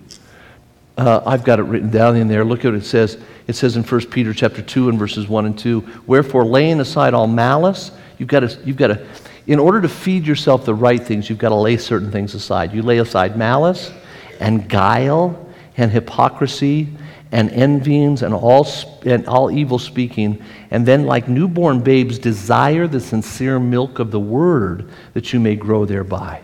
Uh, 0.97 1.23
I've 1.25 1.45
got 1.45 1.61
it 1.61 1.65
written 1.65 1.91
down 1.91 2.17
in 2.17 2.29
there. 2.29 2.45
Look 2.45 2.65
at 2.65 2.73
what 2.73 2.75
it 2.75 2.85
says. 2.85 3.19
It 3.47 3.55
says 3.55 3.77
in 3.77 3.85
1 3.85 4.07
Peter 4.07 4.35
chapter 4.35 4.63
2 4.63 4.89
and 4.89 4.99
verses 4.99 5.29
1 5.29 5.47
and 5.47 5.59
2, 5.59 6.03
Wherefore, 6.07 6.45
laying 6.45 6.81
aside 6.81 7.15
all 7.15 7.27
malice, 7.27 7.93
you've 8.19 8.29
got 8.29 8.41
to, 8.41 8.59
you've 8.65 8.77
got 8.77 8.89
to, 8.89 9.07
in 9.47 9.59
order 9.59 9.81
to 9.81 9.89
feed 9.89 10.27
yourself 10.27 10.65
the 10.65 10.75
right 10.75 11.03
things, 11.03 11.31
you've 11.31 11.39
got 11.39 11.51
to 11.51 11.55
lay 11.55 11.77
certain 11.77 12.11
things 12.11 12.35
aside. 12.35 12.73
You 12.75 12.83
lay 12.83 12.99
aside 12.99 13.37
malice 13.37 13.93
and 14.41 14.69
guile 14.69 15.47
and 15.77 15.91
hypocrisy 15.91 16.89
and 17.31 17.51
envyings 17.51 18.23
and 18.23 18.35
all, 18.35 18.67
and 19.05 19.27
all 19.27 19.51
evil 19.51 19.79
speaking, 19.79 20.43
and 20.71 20.85
then, 20.85 21.07
like 21.07 21.29
newborn 21.29 21.81
babes, 21.81 22.19
desire 22.19 22.87
the 22.87 23.01
sincere 23.01 23.59
milk 23.59 23.99
of 23.99 24.11
the 24.11 24.21
word 24.21 24.91
that 25.15 25.33
you 25.33 25.41
may 25.41 25.57
grow 25.57 25.85
thereby. 25.85 26.43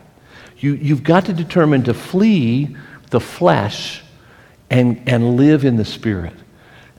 You, 0.56 0.74
you've 0.74 1.02
got 1.02 1.26
to 1.26 1.32
determine 1.32 1.82
to 1.84 1.94
flee 1.94 2.76
the 3.10 3.20
flesh 3.20 4.02
and, 4.70 5.02
and 5.06 5.36
live 5.36 5.64
in 5.64 5.76
the 5.76 5.84
spirit. 5.84 6.32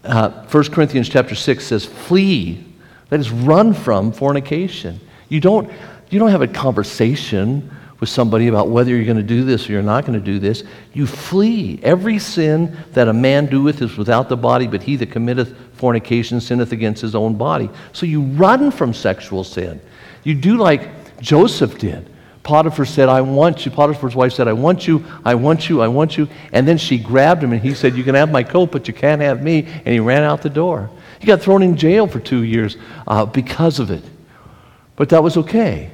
Uh, 0.04 0.46
1 0.46 0.64
Corinthians 0.66 1.10
chapter 1.10 1.34
6 1.34 1.66
says, 1.66 1.84
flee, 1.84 2.64
that 3.10 3.20
is, 3.20 3.32
run 3.32 3.74
from 3.74 4.12
fornication. 4.12 5.00
You 5.30 5.40
don't, 5.40 5.72
you 6.10 6.20
don't 6.20 6.30
have 6.30 6.44
a 6.44 6.48
conversation 6.48 7.72
with 8.06 8.12
somebody 8.12 8.46
about 8.46 8.70
whether 8.70 8.92
you're 8.92 9.04
going 9.04 9.18
to 9.18 9.24
do 9.24 9.44
this 9.44 9.68
or 9.68 9.72
you're 9.72 9.82
not 9.82 10.06
going 10.06 10.14
to 10.18 10.24
do 10.24 10.38
this, 10.38 10.64
you 10.94 11.08
flee. 11.08 11.80
Every 11.82 12.20
sin 12.20 12.78
that 12.92 13.08
a 13.08 13.14
man 13.14 13.48
doeth 13.48 13.82
is 13.82 13.98
without 13.98 14.30
the 14.30 14.38
body, 14.38 14.68
but 14.68 14.84
he 14.84 14.96
that 14.98 15.10
committeth 15.10 15.58
fornication 15.74 16.40
sinneth 16.40 16.72
against 16.72 17.02
his 17.02 17.16
own 17.16 17.36
body. 17.36 17.68
So 17.94 18.06
you 18.06 18.22
run 18.22 18.70
from 18.70 18.94
sexual 18.94 19.44
sin. 19.44 19.82
You 20.24 20.36
do 20.36 20.58
like 20.58 21.20
Joseph 21.20 21.80
did. 21.80 22.08
Potiphar 22.44 22.86
said, 22.86 23.10
I 23.10 23.22
want 23.22 23.66
you. 23.66 23.72
Potiphar's 23.72 24.16
wife 24.16 24.34
said, 24.34 24.48
I 24.48 24.54
want 24.54 24.88
you, 24.88 25.04
I 25.26 25.34
want 25.34 25.68
you, 25.68 25.82
I 25.82 25.88
want 25.88 26.16
you. 26.16 26.30
And 26.52 26.68
then 26.68 26.78
she 26.78 27.00
grabbed 27.00 27.44
him 27.44 27.54
and 27.54 27.62
he 27.62 27.74
said, 27.74 27.96
You 27.96 28.04
can 28.04 28.14
have 28.14 28.32
my 28.32 28.44
coat, 28.44 28.72
but 28.72 28.88
you 28.88 28.94
can't 28.94 29.20
have 29.20 29.42
me. 29.42 29.66
And 29.66 29.88
he 29.88 30.00
ran 30.00 30.22
out 30.22 30.44
the 30.44 30.50
door. 30.52 30.92
He 31.20 31.26
got 31.26 31.42
thrown 31.42 31.64
in 31.64 31.76
jail 31.76 32.06
for 32.06 32.20
two 32.20 32.44
years 32.44 32.78
uh, 33.08 33.26
because 33.26 33.80
of 33.80 33.90
it. 33.90 34.04
But 34.96 35.10
that 35.10 35.24
was 35.24 35.38
okay. 35.38 35.90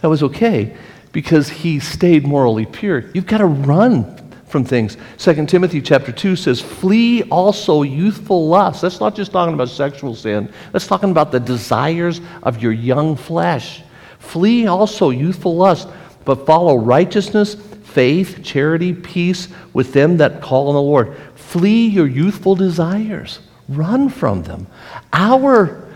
That 0.00 0.08
was 0.10 0.22
okay 0.22 0.76
because 1.14 1.48
he 1.48 1.78
stayed 1.78 2.26
morally 2.26 2.66
pure. 2.66 3.04
You've 3.14 3.26
got 3.26 3.38
to 3.38 3.46
run 3.46 4.20
from 4.48 4.64
things. 4.64 4.96
2 5.18 5.46
Timothy 5.46 5.80
chapter 5.80 6.10
2 6.10 6.34
says, 6.34 6.60
Flee 6.60 7.22
also 7.30 7.82
youthful 7.82 8.48
lust. 8.48 8.82
That's 8.82 8.98
not 8.98 9.14
just 9.14 9.30
talking 9.30 9.54
about 9.54 9.68
sexual 9.68 10.16
sin, 10.16 10.52
that's 10.72 10.88
talking 10.88 11.12
about 11.12 11.30
the 11.30 11.38
desires 11.38 12.20
of 12.42 12.60
your 12.60 12.72
young 12.72 13.16
flesh. 13.16 13.82
Flee 14.18 14.66
also 14.66 15.10
youthful 15.10 15.56
lust, 15.56 15.88
but 16.24 16.46
follow 16.46 16.76
righteousness, 16.76 17.54
faith, 17.54 18.42
charity, 18.42 18.92
peace 18.92 19.48
with 19.72 19.92
them 19.92 20.16
that 20.16 20.42
call 20.42 20.68
on 20.68 20.74
the 20.74 20.82
Lord. 20.82 21.16
Flee 21.36 21.86
your 21.86 22.08
youthful 22.08 22.56
desires. 22.56 23.38
Run 23.68 24.08
from 24.08 24.42
them. 24.42 24.66
Our, 25.12 25.88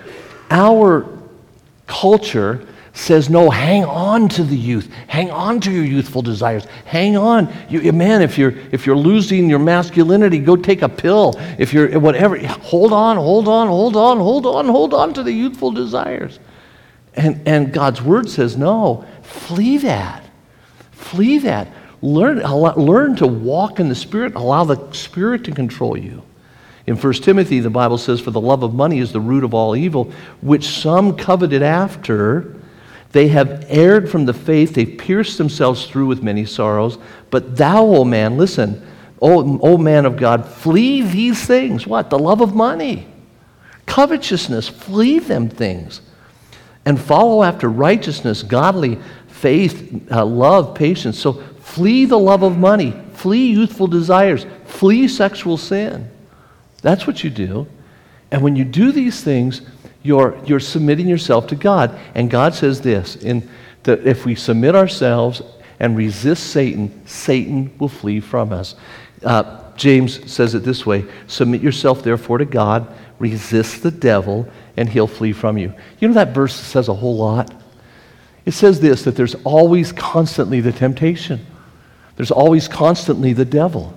our 0.48 1.08
culture 1.88 2.64
says, 2.98 3.30
no, 3.30 3.48
hang 3.48 3.84
on 3.84 4.28
to 4.28 4.42
the 4.42 4.56
youth. 4.56 4.92
Hang 5.06 5.30
on 5.30 5.60
to 5.60 5.70
your 5.70 5.84
youthful 5.84 6.20
desires. 6.20 6.64
Hang 6.84 7.16
on. 7.16 7.52
You, 7.68 7.92
man, 7.92 8.22
if 8.22 8.36
you're, 8.36 8.54
if 8.72 8.86
you're 8.86 8.96
losing 8.96 9.48
your 9.48 9.60
masculinity, 9.60 10.40
go 10.40 10.56
take 10.56 10.82
a 10.82 10.88
pill. 10.88 11.34
If 11.58 11.72
you're 11.72 11.98
whatever, 12.00 12.36
hold 12.38 12.92
on, 12.92 13.16
hold 13.16 13.46
on, 13.46 13.68
hold 13.68 13.96
on, 13.96 14.18
hold 14.18 14.46
on, 14.46 14.66
hold 14.66 14.94
on 14.94 15.14
to 15.14 15.22
the 15.22 15.32
youthful 15.32 15.70
desires. 15.70 16.40
And, 17.14 17.46
and 17.46 17.72
God's 17.72 18.02
word 18.02 18.28
says, 18.28 18.56
no, 18.56 19.06
flee 19.22 19.78
that. 19.78 20.24
Flee 20.90 21.38
that. 21.38 21.68
Learn, 22.02 22.38
learn 22.38 23.16
to 23.16 23.26
walk 23.26 23.80
in 23.80 23.88
the 23.88 23.94
Spirit, 23.94 24.34
allow 24.34 24.64
the 24.64 24.92
Spirit 24.92 25.44
to 25.44 25.52
control 25.52 25.96
you. 25.96 26.22
In 26.86 26.96
1 26.96 27.12
Timothy, 27.14 27.60
the 27.60 27.70
Bible 27.70 27.98
says, 27.98 28.20
For 28.20 28.30
the 28.30 28.40
love 28.40 28.62
of 28.62 28.74
money 28.74 28.98
is 28.98 29.12
the 29.12 29.20
root 29.20 29.44
of 29.44 29.52
all 29.52 29.76
evil, 29.76 30.12
which 30.40 30.66
some 30.66 31.16
coveted 31.16 31.62
after. 31.62 32.57
They 33.12 33.28
have 33.28 33.64
erred 33.68 34.10
from 34.10 34.26
the 34.26 34.34
faith, 34.34 34.74
they've 34.74 34.98
pierced 34.98 35.38
themselves 35.38 35.86
through 35.86 36.06
with 36.06 36.22
many 36.22 36.44
sorrows. 36.44 36.98
But 37.30 37.56
thou, 37.56 37.84
O 37.84 38.04
man, 38.04 38.36
listen, 38.36 38.86
O, 39.20 39.58
o 39.60 39.78
man 39.78 40.04
of 40.06 40.16
God, 40.16 40.46
flee 40.46 41.02
these 41.02 41.44
things. 41.44 41.86
What? 41.86 42.10
The 42.10 42.18
love 42.18 42.40
of 42.40 42.54
money, 42.54 43.06
covetousness, 43.86 44.68
flee 44.68 45.18
them 45.18 45.48
things. 45.48 46.02
And 46.84 47.00
follow 47.00 47.42
after 47.42 47.68
righteousness, 47.68 48.42
godly 48.42 48.98
faith, 49.26 50.10
uh, 50.10 50.24
love, 50.24 50.74
patience. 50.74 51.18
So 51.18 51.42
Flee 51.68 52.06
the 52.06 52.18
love 52.18 52.42
of 52.42 52.56
money. 52.56 52.94
Flee 53.12 53.50
youthful 53.50 53.86
desires. 53.86 54.46
Flee 54.64 55.06
sexual 55.06 55.58
sin. 55.58 56.10
That's 56.80 57.06
what 57.06 57.22
you 57.22 57.28
do. 57.28 57.66
And 58.30 58.42
when 58.42 58.56
you 58.56 58.64
do 58.64 58.90
these 58.90 59.22
things, 59.22 59.60
you're, 60.02 60.38
you're 60.44 60.60
submitting 60.60 61.08
yourself 61.08 61.46
to 61.48 61.56
God. 61.56 61.98
And 62.14 62.30
God 62.30 62.54
says 62.54 62.80
this 62.80 63.16
in 63.16 63.48
that 63.82 64.06
if 64.06 64.24
we 64.24 64.34
submit 64.34 64.74
ourselves 64.74 65.42
and 65.80 65.96
resist 65.96 66.48
Satan, 66.48 67.06
Satan 67.06 67.72
will 67.78 67.88
flee 67.88 68.20
from 68.20 68.52
us. 68.52 68.74
Uh, 69.24 69.62
James 69.76 70.30
says 70.30 70.54
it 70.54 70.64
this 70.64 70.84
way 70.84 71.04
Submit 71.26 71.62
yourself, 71.62 72.02
therefore, 72.02 72.38
to 72.38 72.44
God, 72.44 72.92
resist 73.18 73.82
the 73.82 73.90
devil, 73.90 74.48
and 74.76 74.88
he'll 74.88 75.06
flee 75.06 75.32
from 75.32 75.56
you. 75.56 75.72
You 76.00 76.08
know 76.08 76.14
that 76.14 76.34
verse 76.34 76.54
says 76.54 76.88
a 76.88 76.94
whole 76.94 77.16
lot? 77.16 77.52
It 78.44 78.52
says 78.52 78.80
this 78.80 79.02
that 79.04 79.16
there's 79.16 79.34
always 79.36 79.92
constantly 79.92 80.60
the 80.60 80.72
temptation. 80.72 81.46
There's 82.16 82.30
always 82.30 82.66
constantly 82.66 83.32
the 83.32 83.44
devil. 83.44 83.96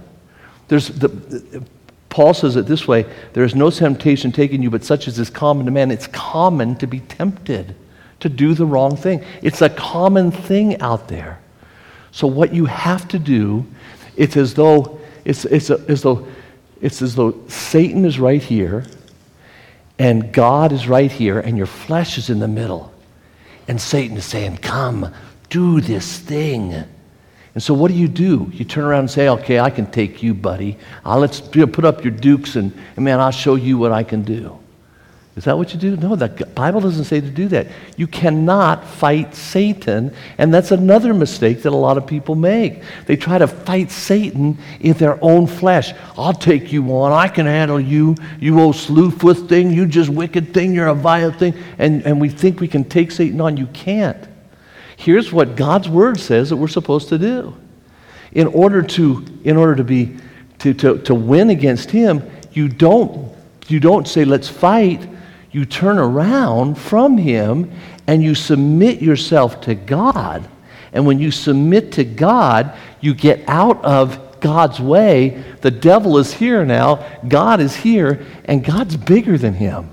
There's 0.67 0.87
the, 0.89 1.65
Paul 2.11 2.33
says 2.33 2.57
it 2.57 2.67
this 2.67 2.87
way 2.87 3.05
there 3.33 3.43
is 3.43 3.55
no 3.55 3.71
temptation 3.71 4.31
taking 4.31 4.61
you, 4.61 4.69
but 4.69 4.83
such 4.83 5.07
as 5.07 5.17
is 5.17 5.31
common 5.31 5.65
to 5.65 5.71
man. 5.71 5.89
It's 5.89 6.07
common 6.07 6.75
to 6.75 6.85
be 6.85 6.99
tempted 6.99 7.73
to 8.19 8.29
do 8.29 8.53
the 8.53 8.65
wrong 8.65 8.95
thing. 8.95 9.23
It's 9.41 9.61
a 9.63 9.69
common 9.69 10.29
thing 10.29 10.79
out 10.81 11.07
there. 11.07 11.39
So 12.11 12.27
what 12.27 12.53
you 12.53 12.65
have 12.65 13.07
to 13.07 13.17
do, 13.17 13.65
it's 14.17 14.37
as 14.37 14.53
though 14.53 14.99
it's, 15.25 15.45
it's 15.45 15.69
a, 15.69 15.79
as 15.87 16.03
though 16.03 16.27
it's 16.81 17.01
as 17.01 17.15
though 17.15 17.35
Satan 17.47 18.05
is 18.05 18.19
right 18.19 18.41
here 18.41 18.85
and 19.97 20.33
God 20.33 20.71
is 20.73 20.87
right 20.87 21.11
here 21.11 21.39
and 21.39 21.57
your 21.57 21.67
flesh 21.67 22.17
is 22.17 22.29
in 22.29 22.39
the 22.39 22.47
middle. 22.47 22.93
And 23.67 23.79
Satan 23.79 24.17
is 24.17 24.25
saying, 24.25 24.57
"Come, 24.57 25.13
do 25.49 25.79
this 25.79 26.19
thing." 26.19 26.83
And 27.53 27.61
so, 27.61 27.73
what 27.73 27.89
do 27.89 27.97
you 27.97 28.07
do? 28.07 28.49
You 28.53 28.63
turn 28.63 28.85
around 28.85 29.01
and 29.01 29.11
say, 29.11 29.27
Okay, 29.27 29.59
I 29.59 29.69
can 29.69 29.89
take 29.91 30.23
you, 30.23 30.33
buddy. 30.33 30.77
Uh, 31.05 31.17
let's 31.17 31.41
put 31.41 31.83
up 31.83 32.03
your 32.03 32.11
dukes 32.11 32.55
and, 32.55 32.71
and, 32.95 33.03
man, 33.03 33.19
I'll 33.19 33.31
show 33.31 33.55
you 33.55 33.77
what 33.77 33.91
I 33.91 34.03
can 34.03 34.21
do. 34.21 34.57
Is 35.37 35.45
that 35.45 35.57
what 35.57 35.73
you 35.73 35.79
do? 35.79 35.95
No, 35.95 36.17
the 36.17 36.27
Bible 36.27 36.81
doesn't 36.81 37.05
say 37.05 37.21
to 37.21 37.29
do 37.29 37.47
that. 37.49 37.67
You 37.95 38.05
cannot 38.05 38.85
fight 38.85 39.33
Satan, 39.33 40.13
and 40.37 40.53
that's 40.53 40.71
another 40.71 41.13
mistake 41.13 41.63
that 41.63 41.71
a 41.71 41.75
lot 41.75 41.97
of 41.97 42.05
people 42.05 42.35
make. 42.35 42.83
They 43.05 43.15
try 43.15 43.37
to 43.37 43.47
fight 43.47 43.91
Satan 43.91 44.57
in 44.81 44.93
their 44.93 45.17
own 45.23 45.47
flesh. 45.47 45.93
I'll 46.17 46.33
take 46.33 46.73
you 46.73 46.83
on. 46.91 47.13
I 47.13 47.29
can 47.29 47.45
handle 47.45 47.79
you, 47.79 48.15
you 48.41 48.59
old 48.59 48.75
slewfoot 48.75 49.47
thing, 49.47 49.71
you 49.71 49.85
just 49.85 50.09
wicked 50.09 50.53
thing, 50.53 50.73
you're 50.73 50.87
a 50.87 50.93
vile 50.93 51.31
thing. 51.31 51.53
And, 51.77 52.05
and 52.05 52.19
we 52.19 52.27
think 52.27 52.59
we 52.59 52.67
can 52.67 52.83
take 52.83 53.09
Satan 53.11 53.39
on. 53.39 53.55
You 53.55 53.67
can't. 53.67 54.27
Here's 55.01 55.33
what 55.33 55.55
God's 55.55 55.89
word 55.89 56.19
says 56.19 56.49
that 56.49 56.57
we're 56.57 56.67
supposed 56.67 57.09
to 57.09 57.17
do. 57.17 57.55
In 58.33 58.45
order 58.45 58.83
to, 58.83 59.25
in 59.43 59.57
order 59.57 59.75
to 59.75 59.83
be 59.83 60.17
to, 60.59 60.75
to, 60.75 60.99
to 60.99 61.15
win 61.15 61.49
against 61.49 61.89
him, 61.89 62.29
you 62.51 62.69
don't, 62.69 63.35
you 63.67 63.79
don't 63.79 64.07
say, 64.07 64.25
let's 64.25 64.47
fight. 64.47 65.09
You 65.49 65.65
turn 65.65 65.97
around 65.97 66.77
from 66.77 67.17
him 67.17 67.71
and 68.05 68.21
you 68.21 68.35
submit 68.35 69.01
yourself 69.01 69.59
to 69.61 69.73
God. 69.73 70.47
And 70.93 71.07
when 71.07 71.17
you 71.17 71.31
submit 71.31 71.93
to 71.93 72.03
God, 72.03 72.77
you 72.99 73.15
get 73.15 73.43
out 73.47 73.83
of 73.83 74.39
God's 74.39 74.79
way. 74.79 75.43
The 75.61 75.71
devil 75.71 76.19
is 76.19 76.31
here 76.31 76.63
now, 76.63 77.03
God 77.27 77.59
is 77.59 77.75
here, 77.75 78.23
and 78.45 78.63
God's 78.63 78.97
bigger 78.97 79.35
than 79.39 79.55
him. 79.55 79.90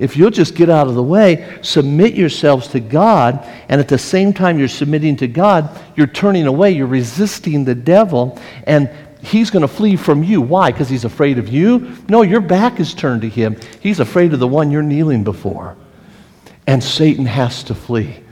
If 0.00 0.16
you'll 0.16 0.30
just 0.30 0.54
get 0.54 0.70
out 0.70 0.88
of 0.88 0.94
the 0.94 1.02
way, 1.02 1.58
submit 1.60 2.14
yourselves 2.14 2.68
to 2.68 2.80
God, 2.80 3.46
and 3.68 3.80
at 3.80 3.86
the 3.86 3.98
same 3.98 4.32
time 4.32 4.58
you're 4.58 4.66
submitting 4.66 5.14
to 5.18 5.28
God, 5.28 5.78
you're 5.94 6.06
turning 6.06 6.46
away, 6.46 6.70
you're 6.70 6.86
resisting 6.86 7.64
the 7.64 7.74
devil, 7.74 8.40
and 8.64 8.90
he's 9.22 9.50
going 9.50 9.60
to 9.60 9.68
flee 9.68 9.96
from 9.96 10.24
you. 10.24 10.40
Why? 10.40 10.72
Because 10.72 10.88
he's 10.88 11.04
afraid 11.04 11.38
of 11.38 11.50
you? 11.50 11.98
No, 12.08 12.22
your 12.22 12.40
back 12.40 12.80
is 12.80 12.94
turned 12.94 13.20
to 13.20 13.28
him. 13.28 13.56
He's 13.80 14.00
afraid 14.00 14.32
of 14.32 14.40
the 14.40 14.48
one 14.48 14.70
you're 14.70 14.82
kneeling 14.82 15.22
before. 15.22 15.76
And 16.66 16.82
Satan 16.82 17.26
has 17.26 17.62
to 17.64 17.74
flee. 17.74 18.24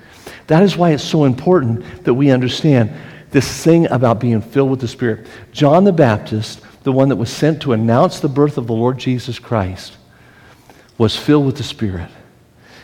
That 0.46 0.62
is 0.62 0.74
why 0.74 0.92
it's 0.92 1.04
so 1.04 1.24
important 1.24 2.04
that 2.04 2.14
we 2.14 2.30
understand 2.30 2.90
this 3.30 3.62
thing 3.62 3.86
about 3.88 4.20
being 4.20 4.40
filled 4.40 4.70
with 4.70 4.80
the 4.80 4.88
Spirit. 4.88 5.26
John 5.52 5.84
the 5.84 5.92
Baptist, 5.92 6.62
the 6.82 6.92
one 6.92 7.10
that 7.10 7.16
was 7.16 7.30
sent 7.30 7.60
to 7.62 7.74
announce 7.74 8.20
the 8.20 8.28
birth 8.30 8.56
of 8.56 8.66
the 8.66 8.72
Lord 8.72 8.96
Jesus 8.96 9.38
Christ, 9.38 9.97
was 10.99 11.16
filled 11.16 11.46
with 11.46 11.57
the 11.57 11.62
Spirit. 11.62 12.11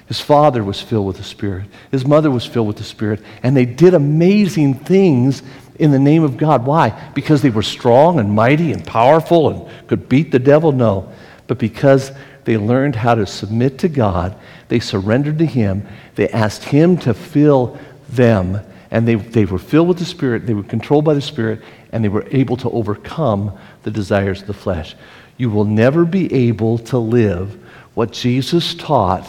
His 0.06 0.20
father 0.20 0.62
was 0.62 0.80
filled 0.80 1.06
with 1.06 1.16
the 1.16 1.24
Spirit. 1.24 1.66
His 1.90 2.06
mother 2.06 2.30
was 2.30 2.46
filled 2.46 2.68
with 2.68 2.76
the 2.76 2.84
Spirit. 2.84 3.20
And 3.42 3.56
they 3.56 3.64
did 3.64 3.94
amazing 3.94 4.74
things 4.74 5.42
in 5.78 5.90
the 5.90 5.98
name 5.98 6.22
of 6.22 6.36
God. 6.36 6.64
Why? 6.64 7.10
Because 7.14 7.42
they 7.42 7.50
were 7.50 7.62
strong 7.62 8.20
and 8.20 8.32
mighty 8.32 8.72
and 8.72 8.86
powerful 8.86 9.48
and 9.48 9.88
could 9.88 10.08
beat 10.08 10.30
the 10.30 10.38
devil? 10.38 10.72
No. 10.72 11.12
But 11.46 11.58
because 11.58 12.12
they 12.44 12.56
learned 12.56 12.96
how 12.96 13.14
to 13.14 13.26
submit 13.26 13.78
to 13.78 13.88
God, 13.88 14.36
they 14.68 14.78
surrendered 14.78 15.38
to 15.38 15.46
Him, 15.46 15.86
they 16.14 16.28
asked 16.28 16.64
Him 16.64 16.96
to 16.98 17.14
fill 17.14 17.78
them, 18.10 18.60
and 18.90 19.08
they, 19.08 19.14
they 19.14 19.46
were 19.46 19.58
filled 19.58 19.88
with 19.88 19.98
the 19.98 20.04
Spirit, 20.04 20.46
they 20.46 20.54
were 20.54 20.62
controlled 20.62 21.04
by 21.04 21.14
the 21.14 21.20
Spirit, 21.20 21.62
and 21.92 22.04
they 22.04 22.08
were 22.08 22.26
able 22.30 22.56
to 22.58 22.70
overcome 22.70 23.56
the 23.82 23.90
desires 23.90 24.42
of 24.42 24.46
the 24.46 24.54
flesh. 24.54 24.94
You 25.36 25.50
will 25.50 25.64
never 25.64 26.04
be 26.04 26.32
able 26.32 26.78
to 26.78 26.98
live 26.98 27.58
what 27.94 28.12
Jesus 28.12 28.74
taught 28.74 29.28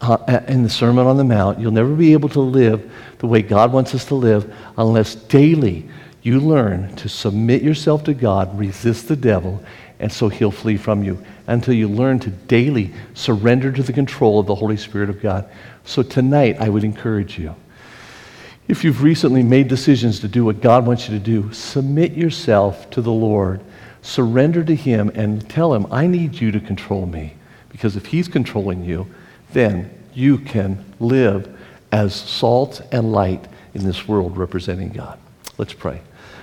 uh, 0.00 0.40
in 0.48 0.62
the 0.62 0.70
Sermon 0.70 1.06
on 1.06 1.16
the 1.16 1.24
Mount, 1.24 1.58
you'll 1.58 1.72
never 1.72 1.94
be 1.94 2.12
able 2.12 2.28
to 2.30 2.40
live 2.40 2.90
the 3.18 3.26
way 3.26 3.42
God 3.42 3.72
wants 3.72 3.94
us 3.94 4.04
to 4.06 4.14
live 4.14 4.54
unless 4.76 5.14
daily 5.14 5.88
you 6.22 6.40
learn 6.40 6.94
to 6.96 7.08
submit 7.08 7.62
yourself 7.62 8.04
to 8.04 8.14
God, 8.14 8.58
resist 8.58 9.08
the 9.08 9.16
devil, 9.16 9.62
and 10.00 10.10
so 10.10 10.28
he'll 10.28 10.50
flee 10.50 10.76
from 10.76 11.04
you 11.04 11.22
until 11.46 11.74
you 11.74 11.88
learn 11.88 12.18
to 12.20 12.30
daily 12.30 12.92
surrender 13.12 13.70
to 13.70 13.82
the 13.82 13.92
control 13.92 14.40
of 14.40 14.46
the 14.46 14.54
Holy 14.54 14.76
Spirit 14.76 15.10
of 15.10 15.20
God. 15.20 15.48
So 15.84 16.02
tonight, 16.02 16.56
I 16.58 16.68
would 16.68 16.84
encourage 16.84 17.38
you. 17.38 17.54
If 18.66 18.82
you've 18.82 19.02
recently 19.02 19.42
made 19.42 19.68
decisions 19.68 20.20
to 20.20 20.28
do 20.28 20.44
what 20.46 20.62
God 20.62 20.86
wants 20.86 21.08
you 21.08 21.18
to 21.18 21.24
do, 21.24 21.52
submit 21.52 22.12
yourself 22.12 22.88
to 22.90 23.02
the 23.02 23.12
Lord. 23.12 23.60
Surrender 24.00 24.64
to 24.64 24.74
Him 24.74 25.10
and 25.14 25.48
tell 25.50 25.74
Him, 25.74 25.86
I 25.90 26.06
need 26.06 26.40
you 26.40 26.50
to 26.52 26.60
control 26.60 27.04
me. 27.04 27.34
Because 27.74 27.96
if 27.96 28.06
He's 28.06 28.28
controlling 28.28 28.84
you, 28.84 29.04
then 29.52 29.90
you 30.14 30.38
can 30.38 30.84
live 31.00 31.58
as 31.90 32.14
salt 32.14 32.80
and 32.92 33.10
light 33.10 33.48
in 33.74 33.82
this 33.82 34.06
world 34.06 34.36
representing 34.36 34.90
God. 34.90 35.18
Let's 35.58 35.72
pray. 35.72 36.00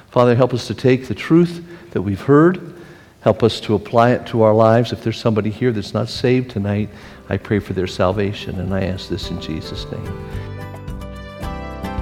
Father, 0.09 0.35
help 0.35 0.53
us 0.53 0.67
to 0.67 0.75
take 0.75 1.07
the 1.07 1.15
truth 1.15 1.65
that 1.91 2.01
we've 2.01 2.19
heard, 2.19 2.75
help 3.21 3.43
us 3.43 3.61
to 3.61 3.75
apply 3.75 4.11
it 4.11 4.27
to 4.27 4.41
our 4.41 4.53
lives. 4.53 4.91
If 4.91 5.05
there's 5.05 5.19
somebody 5.19 5.49
here 5.49 5.71
that's 5.71 5.93
not 5.93 6.09
saved 6.09 6.51
tonight, 6.51 6.89
I 7.29 7.37
pray 7.37 7.59
for 7.59 7.71
their 7.71 7.87
salvation, 7.87 8.59
and 8.59 8.73
I 8.73 8.83
ask 8.83 9.07
this 9.07 9.31
in 9.31 9.39
Jesus' 9.39 9.89
name. 9.89 10.03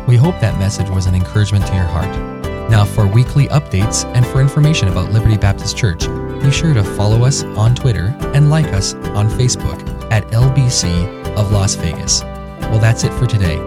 We 0.08 0.16
hope 0.16 0.40
that 0.40 0.58
message 0.58 0.90
was 0.90 1.06
an 1.06 1.14
encouragement 1.14 1.68
to 1.68 1.76
your 1.76 1.84
heart. 1.84 2.39
Now, 2.70 2.86
for 2.86 3.08
weekly 3.08 3.48
updates 3.48 4.06
and 4.16 4.26
for 4.28 4.42
information 4.42 4.90
about 4.90 5.12
Liberty 5.12 5.38
Baptist 5.38 5.76
Church, 5.76 6.08
be 6.42 6.52
sure 6.52 6.74
to 6.74 6.84
follow 6.84 7.24
us 7.24 7.44
on 7.44 7.74
Twitter 7.74 8.16
and 8.36 8.50
like 8.50 8.68
us 8.68 8.94
on 8.94 9.28
Facebook 9.28 9.82
at 10.12 10.28
LBC 10.28 11.36
of 11.36 11.52
Las 11.52 11.76
Vegas. 11.76 12.22
Well, 12.62 12.80
that's 12.80 13.04
it 13.04 13.14
for 13.14 13.26
today. 13.26 13.58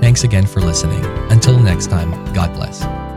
Thanks 0.00 0.24
again 0.24 0.46
for 0.46 0.60
listening. 0.60 1.04
Until 1.30 1.58
next 1.58 1.88
time, 1.88 2.10
God 2.32 2.54
bless. 2.54 3.07